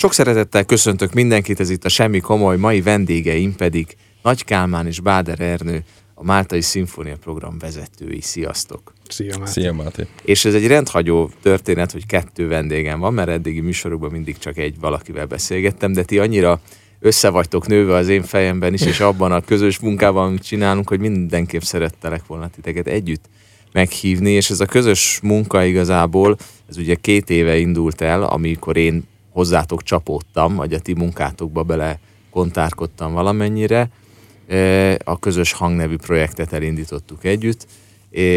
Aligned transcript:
Sok 0.00 0.12
szeretettel 0.12 0.64
köszöntök 0.64 1.12
mindenkit, 1.12 1.60
ez 1.60 1.70
itt 1.70 1.84
a 1.84 1.88
Semmi 1.88 2.20
Komoly, 2.20 2.56
mai 2.56 2.80
vendégeim 2.80 3.56
pedig 3.56 3.96
Nagy 4.22 4.44
Kálmán 4.44 4.86
és 4.86 5.00
Báder 5.00 5.40
Ernő, 5.40 5.84
a 6.14 6.24
Máltai 6.24 6.60
Szimfónia 6.60 7.16
Program 7.16 7.58
vezetői. 7.58 8.20
Sziasztok! 8.20 8.92
Szia, 9.08 9.38
Máté. 9.38 9.50
Szia, 9.50 9.72
Máté. 9.72 10.06
És 10.24 10.44
ez 10.44 10.54
egy 10.54 10.66
rendhagyó 10.66 11.30
történet, 11.42 11.92
hogy 11.92 12.06
kettő 12.06 12.48
vendégem 12.48 13.00
van, 13.00 13.14
mert 13.14 13.28
eddigi 13.28 13.60
műsorokban 13.60 14.10
mindig 14.10 14.38
csak 14.38 14.56
egy 14.56 14.78
valakivel 14.80 15.26
beszélgettem, 15.26 15.92
de 15.92 16.04
ti 16.04 16.18
annyira 16.18 16.60
össze 17.00 17.28
vagytok 17.28 17.66
nőve 17.66 17.94
az 17.94 18.08
én 18.08 18.22
fejemben 18.22 18.74
is, 18.74 18.82
és 18.82 19.00
abban 19.00 19.32
a 19.32 19.40
közös 19.40 19.78
munkában, 19.78 20.26
amit 20.26 20.42
csinálunk, 20.42 20.88
hogy 20.88 21.00
mindenképp 21.00 21.60
szerettelek 21.60 22.26
volna 22.26 22.48
titeket 22.48 22.86
együtt 22.86 23.24
meghívni, 23.72 24.30
és 24.30 24.50
ez 24.50 24.60
a 24.60 24.66
közös 24.66 25.18
munka 25.22 25.64
igazából, 25.64 26.36
ez 26.68 26.76
ugye 26.76 26.94
két 26.94 27.30
éve 27.30 27.56
indult 27.58 28.00
el, 28.00 28.22
amikor 28.22 28.76
én 28.76 29.04
hozzátok 29.38 29.82
csapódtam, 29.82 30.54
vagy 30.54 30.72
a 30.72 30.78
ti 30.78 30.94
munkátokba 30.94 31.62
bele 31.62 31.98
kontárkodtam 32.30 33.12
valamennyire, 33.12 33.90
a 35.04 35.18
közös 35.18 35.52
hangnevű 35.52 35.96
projektet 35.96 36.52
elindítottuk 36.52 37.24
együtt, 37.24 37.66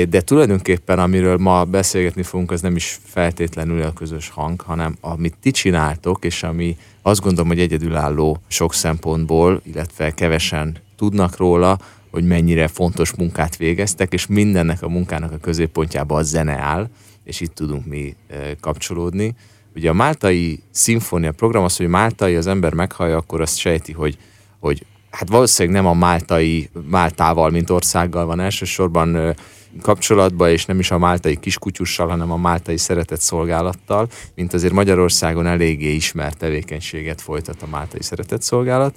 de 0.10 0.22
tulajdonképpen 0.22 1.00
amiről 1.00 1.38
ma 1.38 1.66
beszélgetni 1.66 2.24
fogunk, 2.24 2.52
az 2.52 2.62
nem 2.62 2.76
is 2.76 3.00
feltétlenül 3.04 3.82
a 3.82 3.94
közös 3.94 4.30
hang, 4.30 4.62
hanem 4.62 4.98
amit 5.00 5.36
ti 5.42 5.52
csináltok, 5.52 6.26
és 6.26 6.44
ami 6.44 6.78
azt 7.02 7.22
gondolom, 7.22 7.48
hogy 7.48 7.60
egyedülálló 7.60 8.38
sok 8.48 8.74
szempontból, 8.74 9.62
illetve 9.64 10.12
kevesen 10.14 10.78
tudnak 10.98 11.38
róla, 11.38 11.80
hogy 12.12 12.24
mennyire 12.24 12.68
fontos 12.68 13.14
munkát 13.14 13.58
végeztek, 13.58 14.14
és 14.14 14.28
mindennek 14.28 14.82
a 14.82 14.90
munkának 14.90 15.32
a 15.32 15.38
középpontjában 15.38 16.18
a 16.18 16.24
zene 16.24 16.58
áll, 16.58 16.90
és 17.24 17.42
itt 17.42 17.56
tudunk 17.56 17.86
mi 17.86 18.16
kapcsolódni. 18.60 19.36
Ugye 19.76 19.90
a 19.90 19.94
Máltai 19.94 20.64
Szimfónia 20.72 21.32
program 21.32 21.64
az, 21.64 21.78
hogy 21.78 21.88
Máltai 21.88 22.36
az 22.36 22.48
ember 22.48 22.74
meghallja, 22.74 23.18
akkor 23.18 23.42
azt 23.42 23.58
sejti, 23.58 23.92
hogy, 23.92 24.18
hogy 24.60 24.86
hát 25.12 25.30
valószínűleg 25.30 25.82
nem 25.82 25.92
a 25.92 25.94
Máltai 25.94 26.70
Máltával, 26.90 27.50
mint 27.50 27.70
országgal 27.70 28.26
van 28.26 28.40
elsősorban 28.40 29.36
kapcsolatban, 29.82 30.50
és 30.50 30.66
nem 30.66 30.80
is 30.80 30.92
a 30.92 30.98
máltai 30.98 31.40
kiskutyussal, 31.40 32.08
hanem 32.08 32.32
a 32.32 32.38
máltai 32.38 32.78
szeretett 32.78 33.22
szolgálattal, 33.22 34.08
mint 34.36 34.54
azért 34.54 34.74
Magyarországon 34.74 35.48
eléggé 35.48 35.94
ismert 35.94 36.38
tevékenységet 36.38 37.22
folytat 37.22 37.62
a 37.62 37.68
máltai 37.68 38.04
szeretett 38.04 38.42
szolgálat. 38.42 38.96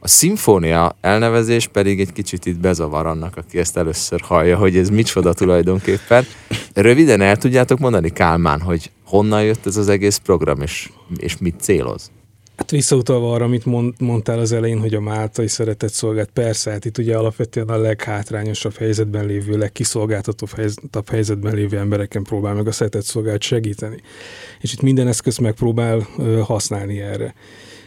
A 0.00 0.08
szimfónia 0.08 0.96
elnevezés 1.00 1.66
pedig 1.66 2.00
egy 2.00 2.12
kicsit 2.12 2.46
itt 2.46 2.58
bezavar 2.58 3.06
annak, 3.06 3.36
aki 3.36 3.58
ezt 3.58 3.76
először 3.76 4.20
hallja, 4.20 4.56
hogy 4.56 4.76
ez 4.76 4.88
micsoda 4.88 5.32
tulajdonképpen. 5.32 6.24
Röviden 6.74 7.20
el 7.20 7.36
tudjátok 7.36 7.78
mondani, 7.78 8.10
Kálmán, 8.10 8.60
hogy 8.60 8.90
honnan 9.08 9.44
jött 9.44 9.66
ez 9.66 9.76
az 9.76 9.88
egész 9.88 10.16
program, 10.16 10.60
és, 10.60 10.90
és 11.16 11.38
mit 11.38 11.60
céloz? 11.60 12.10
Hát 12.56 12.70
visszautalva 12.70 13.32
arra, 13.32 13.44
amit 13.44 13.64
mond, 13.64 13.94
mondtál 14.00 14.38
az 14.38 14.52
elején, 14.52 14.80
hogy 14.80 14.94
a 14.94 15.00
máltai 15.00 15.48
szeretett 15.48 15.92
szolgált, 15.92 16.30
persze, 16.32 16.70
hát 16.70 16.84
itt 16.84 16.98
ugye 16.98 17.16
alapvetően 17.16 17.68
a 17.68 17.76
leghátrányosabb 17.76 18.76
helyzetben 18.76 19.26
lévő, 19.26 19.58
legkiszolgáltatóbb 19.58 21.08
helyzetben 21.08 21.54
lévő 21.54 21.78
embereken 21.78 22.22
próbál 22.22 22.54
meg 22.54 22.66
a 22.66 22.72
szeretett 22.72 23.04
szolgált 23.04 23.42
segíteni. 23.42 24.00
És 24.60 24.72
itt 24.72 24.80
minden 24.80 25.08
eszköz 25.08 25.36
megpróbál 25.36 26.06
használni 26.42 27.00
erre. 27.00 27.34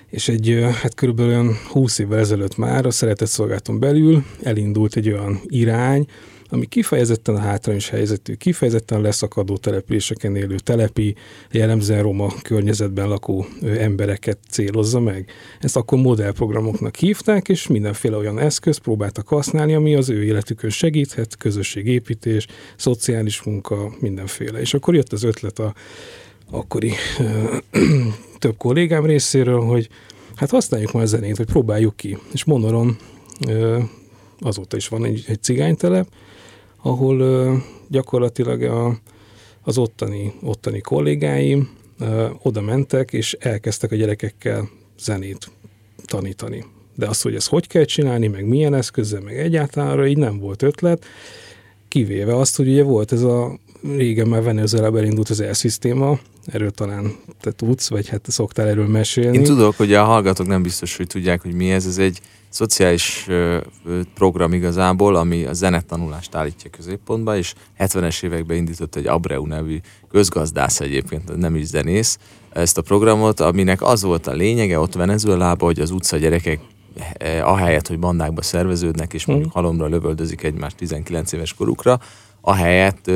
És 0.10 0.28
egy, 0.28 0.66
hát 0.82 0.96
körülbelül 0.96 1.32
olyan 1.32 1.58
20 1.70 2.00
évvel 2.00 2.20
ezelőtt 2.20 2.58
már 2.58 2.86
a 2.86 2.92
szeretett 2.92 3.30
szolgálaton 3.30 3.80
belül 3.80 4.24
elindult 4.44 4.96
egy 4.96 5.10
olyan 5.10 5.40
irány, 5.48 6.06
ami 6.54 6.66
kifejezetten 6.66 7.36
a 7.36 7.40
hátrányos 7.40 7.90
helyzetű, 7.90 8.34
kifejezetten 8.34 9.02
leszakadó 9.02 9.58
településeken 9.58 10.36
élő 10.36 10.56
telepi, 10.56 11.16
jellemzően 11.52 12.02
roma 12.02 12.34
környezetben 12.42 13.08
lakó 13.08 13.46
embereket 13.62 14.38
célozza 14.50 15.00
meg. 15.00 15.32
Ezt 15.60 15.76
akkor 15.76 16.00
modellprogramoknak 16.00 16.96
hívták, 16.96 17.50
és 17.50 17.68
mindenféle 17.68 18.18
olyan 18.18 18.40
eszköz 18.40 18.78
próbáltak 18.78 19.28
használni, 19.28 19.74
ami 19.74 19.96
az 19.96 20.10
ő 20.10 20.24
életükön 20.24 20.70
segíthet, 20.70 21.38
közösségépítés, 21.38 22.48
szociális 22.76 23.42
munka, 23.42 23.92
mindenféle. 24.00 24.60
És 24.60 24.74
akkor 24.74 24.96
jött 24.96 25.12
az 25.12 25.24
ötlet 25.24 25.60
a 25.60 25.74
akkori 26.50 26.94
több 28.40 28.58
kollégám 28.58 29.06
részéről, 29.06 29.60
hogy 29.60 29.90
hát 30.36 30.50
használjuk 30.50 30.92
már 30.92 31.04
a 31.04 31.06
zenét, 31.06 31.38
hogy 31.38 31.46
próbáljuk 31.46 31.96
ki. 31.96 32.18
És 32.34 32.44
Monoron 32.44 32.98
azóta 34.40 34.78
is 34.78 34.88
van 34.88 35.06
egy, 35.06 35.24
egy 35.28 35.44
cigánytelep, 35.44 36.08
ahol 36.82 37.62
gyakorlatilag 37.88 38.64
az 39.62 39.78
ottani, 39.78 40.34
ottani 40.44 40.80
kollégáim 40.80 41.70
oda 42.42 42.62
mentek, 42.62 43.14
és 43.14 43.34
elkezdtek 43.40 43.92
a 43.92 43.96
gyerekekkel 43.96 44.70
zenét 45.00 45.52
tanítani. 46.06 46.66
De 46.96 47.08
azt, 47.08 47.24
hogy 47.24 47.36
ezt 47.36 47.48
hogy 47.48 47.68
kell 47.68 47.84
csinálni, 47.84 48.28
meg 48.28 48.46
milyen 48.46 48.74
eszközzel, 48.74 49.22
meg 49.22 49.38
egyáltalán 49.38 50.08
így 50.08 50.18
nem 50.18 50.40
volt 50.40 50.62
ötlet, 50.62 51.06
kivéve 51.88 52.36
azt, 52.36 52.56
hogy 52.56 52.68
ugye 52.68 52.84
volt 52.84 53.12
ez 53.12 53.22
a 53.22 53.60
régen 53.84 54.28
már 54.28 54.44
Venezuelában 54.44 55.00
elindult 55.00 55.30
az 55.30 55.40
elszisztéma, 55.40 56.20
erről 56.46 56.72
talán 56.72 57.16
te 57.42 57.52
tudsz, 57.52 57.90
vagy 57.90 58.10
hát 58.10 58.22
te 58.22 58.32
szoktál 58.32 58.68
erről 58.68 58.88
mesélni. 58.88 59.38
Én 59.38 59.44
tudok, 59.44 59.76
hogy 59.76 59.94
a 59.94 60.04
hallgatók 60.04 60.48
nem 60.48 60.62
biztos, 60.62 60.98
hogy 60.98 61.08
tudják, 61.08 61.42
hogy 61.42 61.54
mi 61.54 61.72
ez. 61.72 61.86
Ez 61.86 61.98
egy 61.98 62.20
szociális 62.50 63.28
program 64.14 64.54
igazából, 64.54 65.16
ami 65.16 65.46
a 65.46 65.54
zenetanulást 65.54 66.36
állítja 66.36 66.70
középpontba, 66.70 67.38
és 67.38 67.54
70-es 67.80 68.24
években 68.24 68.58
indított 68.58 68.96
egy 68.96 69.08
Abreu 69.08 69.46
nevű 69.46 69.78
közgazdász 70.10 70.80
egyébként, 70.80 71.38
nem 71.38 71.56
is 71.56 71.66
zenész, 71.66 72.18
ezt 72.54 72.78
a 72.78 72.82
programot, 72.82 73.40
aminek 73.40 73.82
az 73.82 74.02
volt 74.02 74.28
a 74.28 74.32
lényege 74.32 74.80
ott 74.80 74.94
Venezuelában, 74.94 75.68
hogy 75.68 75.80
az 75.80 75.92
utca 75.92 76.18
gyerekek 76.18 76.60
eh, 77.18 77.52
ahelyett, 77.52 77.88
hogy 77.88 78.00
bandákba 78.00 78.42
szerveződnek, 78.42 79.14
és 79.14 79.26
mondjuk 79.26 79.54
hmm. 79.54 79.64
halomra 79.64 79.88
lövöldözik 79.88 80.44
egymást 80.44 80.76
19 80.76 81.32
éves 81.32 81.54
korukra, 81.54 82.00
ahelyett 82.42 83.12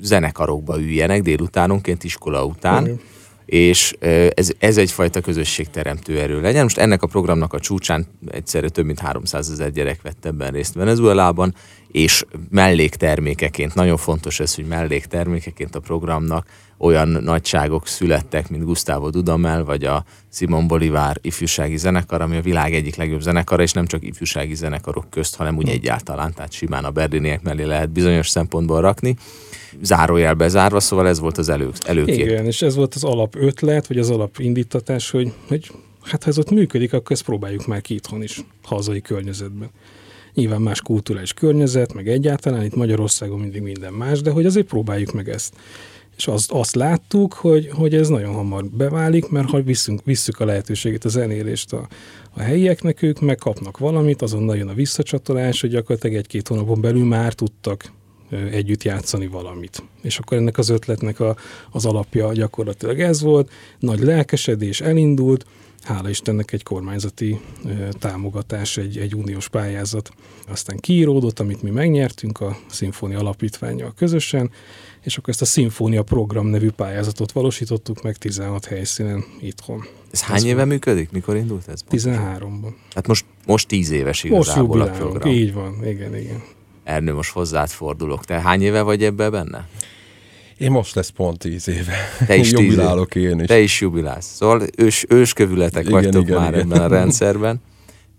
zenekarokba 0.00 0.80
üljenek 0.80 1.22
délutánonként, 1.22 2.04
iskola 2.04 2.44
után, 2.44 2.84
hmm 2.84 3.00
és 3.48 3.96
ez, 4.34 4.50
ez 4.58 4.76
egyfajta 4.76 5.20
közösségteremtő 5.20 6.20
erő 6.20 6.40
legyen. 6.40 6.62
Most 6.62 6.78
ennek 6.78 7.02
a 7.02 7.06
programnak 7.06 7.52
a 7.52 7.60
csúcsán 7.60 8.06
egyszerre 8.30 8.68
több 8.68 8.84
mint 8.84 8.98
300 8.98 9.50
ezer 9.50 9.70
gyerek 9.70 10.02
vett 10.02 10.24
ebben 10.24 10.50
részt 10.50 10.74
Venezuelában, 10.74 11.54
és 11.92 12.24
melléktermékeként, 12.50 13.74
nagyon 13.74 13.96
fontos 13.96 14.40
ez, 14.40 14.54
hogy 14.54 14.66
melléktermékeként 14.66 15.74
a 15.74 15.80
programnak 15.80 16.46
olyan 16.78 17.08
nagyságok 17.08 17.86
születtek, 17.86 18.48
mint 18.48 18.64
Gustavo 18.64 19.10
Dudamel, 19.10 19.64
vagy 19.64 19.84
a 19.84 20.04
Simon 20.32 20.66
Bolivar 20.66 21.18
ifjúsági 21.20 21.76
zenekar, 21.76 22.20
ami 22.20 22.36
a 22.36 22.40
világ 22.40 22.74
egyik 22.74 22.96
legjobb 22.96 23.20
zenekara, 23.20 23.62
és 23.62 23.72
nem 23.72 23.86
csak 23.86 24.04
ifjúsági 24.04 24.54
zenekarok 24.54 25.10
közt, 25.10 25.36
hanem 25.36 25.56
úgy 25.56 25.68
egyáltalán, 25.68 26.34
tehát 26.34 26.52
simán 26.52 26.84
a 26.84 26.90
berliniek 26.90 27.42
mellé 27.42 27.62
lehet 27.62 27.90
bizonyos 27.90 28.28
szempontból 28.28 28.80
rakni 28.80 29.16
zárójelbe 29.82 30.48
zárva, 30.48 30.80
szóval 30.80 31.08
ez 31.08 31.18
volt 31.18 31.38
az 31.38 31.48
elő, 31.48 31.70
előkép. 31.86 32.26
Igen, 32.26 32.44
és 32.44 32.62
ez 32.62 32.74
volt 32.74 32.94
az 32.94 33.04
alap 33.04 33.34
ötlet, 33.36 33.86
vagy 33.86 33.98
az 33.98 34.10
alap 34.10 34.38
indítatás, 34.38 35.10
hogy, 35.10 35.32
hogy 35.48 35.70
hát 36.02 36.22
ha 36.22 36.30
ez 36.30 36.38
ott 36.38 36.50
működik, 36.50 36.92
akkor 36.92 37.12
ezt 37.12 37.24
próbáljuk 37.24 37.66
már 37.66 37.80
ki 37.80 37.94
itthon 37.94 38.22
is, 38.22 38.40
hazai 38.62 39.00
környezetben. 39.00 39.70
Nyilván 40.38 40.62
más 40.62 40.80
kulturális 40.80 41.32
környezet, 41.32 41.94
meg 41.94 42.08
egyáltalán 42.08 42.64
itt 42.64 42.74
Magyarországon 42.74 43.38
mindig 43.38 43.62
minden 43.62 43.92
más, 43.92 44.20
de 44.20 44.30
hogy 44.30 44.46
azért 44.46 44.66
próbáljuk 44.66 45.12
meg 45.12 45.28
ezt. 45.28 45.54
És 46.16 46.26
azt, 46.26 46.52
azt 46.52 46.74
láttuk, 46.74 47.32
hogy, 47.32 47.68
hogy 47.72 47.94
ez 47.94 48.08
nagyon 48.08 48.34
hamar 48.34 48.64
beválik, 48.64 49.28
mert 49.28 49.48
ha 49.48 49.62
visszünk, 49.62 50.00
visszük 50.04 50.40
a 50.40 50.44
lehetőségét, 50.44 51.04
a 51.04 51.08
zenélést 51.08 51.72
a, 51.72 51.88
a 52.30 52.40
helyieknek, 52.40 53.02
ők 53.02 53.20
megkapnak 53.20 53.78
valamit, 53.78 54.22
azon 54.22 54.42
nagyon 54.42 54.68
a 54.68 54.74
visszacsatolás, 54.74 55.60
hogy 55.60 55.70
gyakorlatilag 55.70 56.16
egy-két 56.16 56.48
hónapon 56.48 56.80
belül 56.80 57.04
már 57.04 57.32
tudtak 57.32 57.92
együtt 58.50 58.82
játszani 58.82 59.26
valamit. 59.26 59.82
És 60.02 60.18
akkor 60.18 60.36
ennek 60.36 60.58
az 60.58 60.68
ötletnek 60.68 61.20
a, 61.20 61.36
az 61.70 61.86
alapja 61.86 62.32
gyakorlatilag 62.32 63.00
ez 63.00 63.22
volt, 63.22 63.50
nagy 63.78 64.00
lelkesedés 64.00 64.80
elindult, 64.80 65.46
hála 65.82 66.08
Istennek 66.08 66.52
egy 66.52 66.62
kormányzati 66.62 67.40
támogatás, 67.98 68.76
egy, 68.76 68.98
egy 68.98 69.14
uniós 69.14 69.48
pályázat 69.48 70.10
aztán 70.48 70.76
kiíródott, 70.76 71.40
amit 71.40 71.62
mi 71.62 71.70
megnyertünk 71.70 72.40
a 72.40 72.58
Szimfónia 72.66 73.18
Alapítványjal 73.18 73.92
közösen, 73.96 74.50
és 75.02 75.16
akkor 75.16 75.28
ezt 75.28 75.42
a 75.42 75.44
Szimfónia 75.44 76.02
Program 76.02 76.46
nevű 76.46 76.70
pályázatot 76.70 77.32
valósítottuk 77.32 78.02
meg 78.02 78.16
16 78.16 78.64
helyszínen 78.64 79.24
itthon. 79.40 79.84
Ez 80.10 80.22
hány 80.22 80.44
éve 80.44 80.64
működik? 80.64 81.10
Mikor 81.10 81.36
indult 81.36 81.68
ez? 81.68 81.84
13-ban. 81.90 82.72
Hát 82.94 83.06
most, 83.06 83.24
most 83.46 83.68
10 83.68 83.90
éves 83.90 84.24
igazából 84.24 84.76
most 84.76 84.90
a 84.90 84.92
program. 84.92 85.32
Így 85.32 85.52
van, 85.52 85.86
igen, 85.86 86.16
igen. 86.16 86.42
Ernő, 86.84 87.14
most 87.14 87.30
hozzád 87.30 87.68
fordulok. 87.68 88.24
Te 88.24 88.40
hány 88.40 88.62
éve 88.62 88.82
vagy 88.82 89.04
ebbe 89.04 89.30
benne? 89.30 89.68
Én 90.58 90.70
most 90.70 90.94
lesz 90.94 91.08
pont 91.08 91.38
tíz 91.38 91.68
éve. 91.68 91.94
Te 92.26 92.36
is 92.36 92.50
jubilálok 92.60 93.14
én 93.14 93.40
is. 93.40 93.46
Te 93.46 93.60
is 93.60 93.80
jubilálsz. 93.80 94.34
Szóval 94.34 94.62
ős, 94.76 95.04
őskövületek 95.08 95.82
igen, 95.82 95.92
vagytok 95.92 96.22
igen, 96.22 96.40
már 96.40 96.54
igen. 96.54 96.60
ebben 96.60 96.80
a 96.80 96.86
rendszerben. 96.86 97.60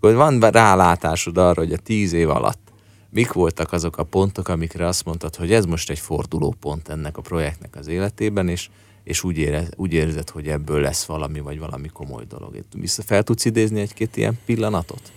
Hogy 0.00 0.14
van 0.14 0.40
rálátásod 0.40 1.38
arra, 1.38 1.60
hogy 1.60 1.72
a 1.72 1.76
tíz 1.76 2.12
év 2.12 2.30
alatt 2.30 2.70
mik 3.10 3.32
voltak 3.32 3.72
azok 3.72 3.98
a 3.98 4.02
pontok, 4.02 4.48
amikre 4.48 4.86
azt 4.86 5.04
mondtad, 5.04 5.36
hogy 5.36 5.52
ez 5.52 5.64
most 5.64 5.90
egy 5.90 5.98
fordulópont 5.98 6.88
ennek 6.88 7.16
a 7.16 7.20
projektnek 7.20 7.76
az 7.76 7.86
életében, 7.86 8.48
és, 8.48 8.68
és 9.04 9.24
úgy, 9.24 9.38
érez, 9.38 9.68
úgy 9.76 9.92
érzed, 9.92 10.30
hogy 10.30 10.46
ebből 10.46 10.80
lesz 10.80 11.04
valami, 11.04 11.40
vagy 11.40 11.58
valami 11.58 11.88
komoly 11.88 12.24
dolog. 12.28 12.64
Vissza 12.74 13.02
fel 13.02 13.22
tudsz 13.22 13.44
idézni 13.44 13.80
egy-két 13.80 14.16
ilyen 14.16 14.38
pillanatot? 14.44 15.12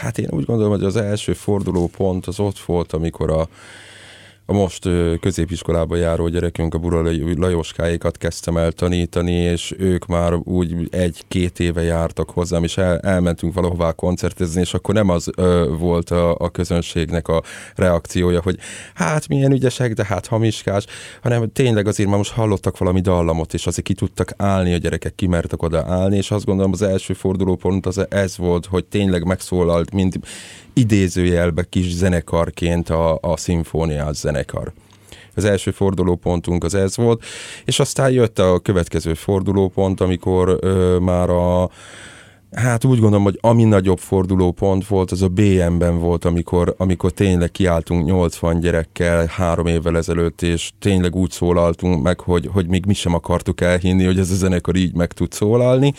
Hát 0.00 0.18
én 0.18 0.28
úgy 0.30 0.44
gondolom, 0.44 0.72
hogy 0.72 0.84
az 0.84 0.96
első 0.96 1.32
fordulópont 1.32 2.26
az 2.26 2.40
ott 2.40 2.58
volt, 2.58 2.92
amikor 2.92 3.30
a 3.30 3.48
a 4.50 4.52
most 4.52 4.88
középiskolába 5.20 5.96
járó 5.96 6.28
gyerekünk, 6.28 6.74
a 6.74 6.78
Bura 6.78 7.10
Lajoskáikat 7.36 8.18
kezdtem 8.18 8.56
el 8.56 8.72
tanítani, 8.72 9.32
és 9.32 9.74
ők 9.78 10.06
már 10.06 10.34
úgy 10.34 10.88
egy-két 10.90 11.60
éve 11.60 11.82
jártak 11.82 12.30
hozzám, 12.30 12.64
és 12.64 12.76
el, 12.76 12.98
elmentünk 12.98 13.54
valahová 13.54 13.92
koncertezni, 13.92 14.60
és 14.60 14.74
akkor 14.74 14.94
nem 14.94 15.08
az 15.08 15.30
ö, 15.36 15.74
volt 15.78 16.10
a, 16.10 16.36
a 16.38 16.48
közönségnek 16.48 17.28
a 17.28 17.42
reakciója, 17.74 18.40
hogy 18.42 18.58
hát 18.94 19.28
milyen 19.28 19.52
ügyesek, 19.52 19.92
de 19.92 20.04
hát 20.04 20.26
hamiskás, 20.26 20.84
hanem 21.22 21.52
tényleg 21.52 21.86
azért 21.86 22.08
már 22.08 22.18
most 22.18 22.32
hallottak 22.32 22.78
valami 22.78 23.00
dallamot, 23.00 23.54
és 23.54 23.66
azért 23.66 23.86
ki 23.86 23.94
tudtak 23.94 24.32
állni, 24.36 24.72
a 24.72 24.76
gyerekek 24.76 25.14
kimertek 25.14 25.62
oda 25.62 25.84
állni, 25.86 26.16
és 26.16 26.30
azt 26.30 26.44
gondolom 26.44 26.72
az 26.72 26.82
első 26.82 27.14
fordulópont 27.14 27.86
az 27.86 28.06
ez 28.10 28.36
volt, 28.36 28.66
hogy 28.66 28.84
tényleg 28.84 29.24
megszólalt, 29.24 29.92
mint 29.92 30.18
idézőjelbe 30.72 31.62
kis 31.68 31.92
zenekarként 31.92 32.88
a, 32.88 33.18
a 33.20 33.36
szimfóniás 33.36 34.16
zenekar. 34.16 34.72
Az 35.34 35.44
első 35.44 35.70
fordulópontunk 35.70 36.64
az 36.64 36.74
ez 36.74 36.96
volt, 36.96 37.24
és 37.64 37.80
aztán 37.80 38.10
jött 38.10 38.38
a 38.38 38.58
következő 38.58 39.14
fordulópont, 39.14 40.00
amikor 40.00 40.58
ö, 40.60 40.98
már 40.98 41.30
a 41.30 41.70
Hát 42.54 42.84
úgy 42.84 42.98
gondolom, 42.98 43.24
hogy 43.24 43.38
ami 43.40 43.64
nagyobb 43.64 43.98
fordulópont 43.98 44.86
volt, 44.86 45.10
az 45.10 45.22
a 45.22 45.28
BM-ben 45.28 45.98
volt, 45.98 46.24
amikor, 46.24 46.74
amikor 46.78 47.10
tényleg 47.10 47.50
kiálltunk 47.50 48.04
80 48.04 48.60
gyerekkel 48.60 49.26
három 49.26 49.66
évvel 49.66 49.96
ezelőtt, 49.96 50.42
és 50.42 50.70
tényleg 50.78 51.16
úgy 51.16 51.30
szólaltunk 51.30 52.02
meg, 52.02 52.20
hogy, 52.20 52.48
hogy 52.52 52.66
még 52.66 52.86
mi 52.86 52.94
sem 52.94 53.14
akartuk 53.14 53.60
elhinni, 53.60 54.04
hogy 54.04 54.18
ez 54.18 54.30
a 54.30 54.34
zenekar 54.34 54.76
így 54.76 54.94
meg 54.94 55.12
tud 55.12 55.32
szólalni. 55.32 55.92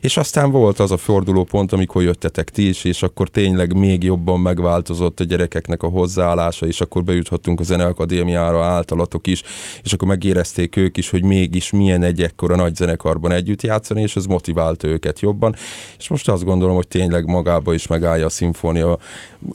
És 0.00 0.16
aztán 0.16 0.50
volt 0.50 0.78
az 0.78 0.90
a 0.90 0.96
fordulópont, 0.96 1.72
amikor 1.72 2.02
jöttetek 2.02 2.50
ti 2.50 2.68
is, 2.68 2.84
és 2.84 3.02
akkor 3.02 3.28
tényleg 3.28 3.76
még 3.76 4.02
jobban 4.02 4.40
megváltozott 4.40 5.20
a 5.20 5.24
gyerekeknek 5.24 5.82
a 5.82 5.88
hozzáállása, 5.88 6.66
és 6.66 6.80
akkor 6.80 7.04
bejuthattunk 7.04 7.60
a 7.60 7.64
Zeneakadémiára 7.64 8.64
általatok 8.64 9.26
is, 9.26 9.42
és 9.82 9.92
akkor 9.92 10.08
megérezték 10.08 10.76
ők 10.76 10.96
is, 10.96 11.10
hogy 11.10 11.22
mégis 11.22 11.70
milyen 11.70 12.02
egy 12.02 12.22
ekkora 12.22 12.56
nagy 12.56 12.74
zenekarban 12.74 13.32
együtt 13.32 13.62
játszani, 13.62 14.02
és 14.02 14.16
ez 14.16 14.24
motivált 14.24 14.82
őket 14.82 15.20
jobban 15.20 15.54
és 15.98 16.08
most 16.08 16.28
azt 16.28 16.44
gondolom, 16.44 16.74
hogy 16.74 16.88
tényleg 16.88 17.26
magába 17.26 17.74
is 17.74 17.86
megállja 17.86 18.26
a 18.26 18.28
szimfónia, 18.28 18.98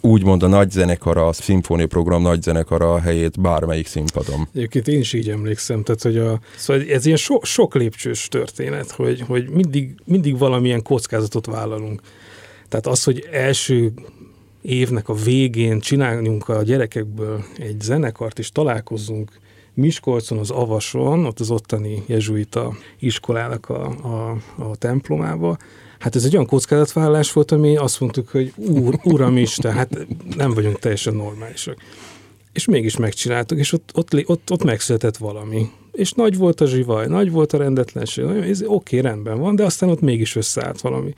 úgymond 0.01 0.43
a 0.43 0.47
nagy 0.47 0.71
zenekara, 0.71 1.27
a 1.27 1.33
szimfónia 1.33 1.87
program 1.87 2.21
nagy 2.21 2.41
zenekara 2.41 2.93
a 2.93 2.99
helyét 2.99 3.41
bármelyik 3.41 3.87
színpadon. 3.87 4.47
Egyébként 4.53 4.87
én 4.87 4.99
is 4.99 5.13
így 5.13 5.29
emlékszem, 5.29 5.83
tehát 5.83 6.01
hogy 6.01 6.17
a, 6.17 6.39
szóval 6.55 6.83
ez 6.89 7.05
ilyen 7.05 7.17
so, 7.17 7.39
sok 7.41 7.75
lépcsős 7.75 8.27
történet, 8.27 8.91
hogy, 8.91 9.21
hogy 9.21 9.49
mindig, 9.49 9.95
mindig 10.05 10.37
valamilyen 10.37 10.81
kockázatot 10.81 11.45
vállalunk. 11.45 12.01
Tehát 12.69 12.87
az, 12.87 13.03
hogy 13.03 13.27
első 13.31 13.93
évnek 14.61 15.09
a 15.09 15.13
végén 15.13 15.79
csináljunk 15.79 16.49
a 16.49 16.63
gyerekekből 16.63 17.43
egy 17.57 17.81
zenekart, 17.81 18.39
és 18.39 18.51
találkozzunk 18.51 19.41
Miskolcon, 19.73 20.37
az 20.37 20.49
Avason, 20.49 21.25
ott 21.25 21.39
az 21.39 21.51
ottani 21.51 22.03
jezsuita 22.05 22.73
iskolának 22.99 23.69
a, 23.69 23.85
a, 23.87 24.37
a 24.57 24.75
templomába, 24.75 25.57
Hát 26.03 26.15
ez 26.15 26.23
egy 26.23 26.33
olyan 26.33 26.45
kockázatvállalás 26.45 27.31
volt, 27.31 27.51
ami 27.51 27.75
azt 27.77 27.99
mondtuk, 27.99 28.29
hogy 28.29 28.53
úr, 28.55 28.99
uram 29.03 29.37
Isten, 29.37 29.71
hát 29.71 30.07
nem 30.35 30.53
vagyunk 30.53 30.79
teljesen 30.79 31.13
normálisak. 31.13 31.77
És 32.53 32.65
mégis 32.65 32.97
megcsináltuk, 32.97 33.57
és 33.57 33.71
ott, 33.71 33.91
ott, 33.93 34.29
ott, 34.29 34.51
ott 34.51 34.63
megszületett 34.63 35.17
valami. 35.17 35.69
És 35.91 36.11
nagy 36.11 36.37
volt 36.37 36.61
a 36.61 36.65
zsivaj, 36.65 37.07
nagy 37.07 37.31
volt 37.31 37.53
a 37.53 37.57
rendetlenség, 37.57 38.23
ez 38.25 38.63
oké, 38.65 38.99
rendben 38.99 39.39
van, 39.39 39.55
de 39.55 39.63
aztán 39.63 39.89
ott 39.89 40.01
mégis 40.01 40.35
összeállt 40.35 40.81
valami. 40.81 41.13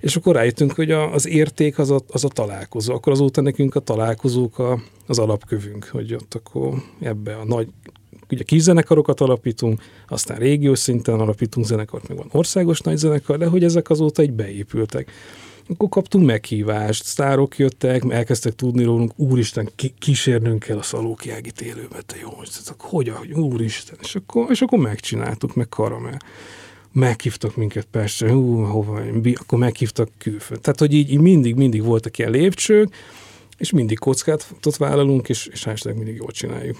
És 0.00 0.16
akkor 0.16 0.34
rájöttünk, 0.34 0.72
hogy 0.72 0.90
a, 0.90 1.12
az 1.12 1.26
érték 1.28 1.78
az 1.78 1.90
a, 1.90 2.00
az 2.08 2.24
a 2.24 2.28
találkozó. 2.28 2.94
Akkor 2.94 3.12
azóta 3.12 3.40
nekünk 3.40 3.74
a 3.74 3.80
találkozók 3.80 4.58
a, 4.58 4.82
az 5.06 5.18
alapkövünk, 5.18 5.88
hogy 5.92 6.14
ott 6.14 6.34
akkor 6.34 6.74
ebbe 7.00 7.34
a 7.34 7.44
nagy 7.44 7.68
ugye 8.30 8.42
kis 8.42 8.62
zenekarokat 8.62 9.20
alapítunk, 9.20 9.82
aztán 10.08 10.38
régiós 10.38 10.78
szinten 10.78 11.20
alapítunk 11.20 11.66
zenekart, 11.66 12.08
meg 12.08 12.16
van 12.16 12.28
országos 12.32 12.80
nagy 12.80 12.96
zenekar, 12.96 13.38
de 13.38 13.46
hogy 13.46 13.64
ezek 13.64 13.90
azóta 13.90 14.22
egy 14.22 14.32
beépültek. 14.32 15.10
Akkor 15.68 15.88
kaptunk 15.88 16.26
meghívást, 16.26 17.04
sztárok 17.04 17.58
jöttek, 17.58 18.02
elkezdtek 18.08 18.54
tudni 18.54 18.84
rólunk, 18.84 19.12
úristen, 19.16 19.68
ki- 19.76 19.94
kísérnünk 19.98 20.58
kell 20.62 20.78
a 20.78 20.82
szalókiágit 20.82 21.60
élőbe, 21.60 22.02
te 22.06 22.16
jó, 22.20 22.30
hogy, 22.78 23.08
hogy, 23.08 23.32
úristen, 23.32 23.96
és 24.02 24.14
akkor, 24.14 24.46
és 24.50 24.60
akkor 24.60 24.78
megcsináltuk, 24.78 25.54
meg 25.54 25.68
karamell 25.68 26.18
meghívtak 26.92 27.56
minket 27.56 27.86
persze, 27.90 28.30
hú, 28.30 28.62
hova, 28.62 29.00
akkor 29.34 29.58
meghívtak 29.58 30.08
külföld. 30.18 30.60
Tehát, 30.60 30.78
hogy 30.78 30.92
így, 30.92 31.10
így 31.12 31.20
mindig, 31.20 31.54
mindig 31.54 31.82
voltak 31.82 32.18
ilyen 32.18 32.30
lépcsők, 32.30 32.94
és 33.56 33.70
mindig 33.70 33.98
kockázatot 33.98 34.76
vállalunk, 34.76 35.28
és, 35.28 35.46
és 35.46 35.82
mindig 35.82 36.14
jól 36.14 36.30
csináljuk. 36.30 36.76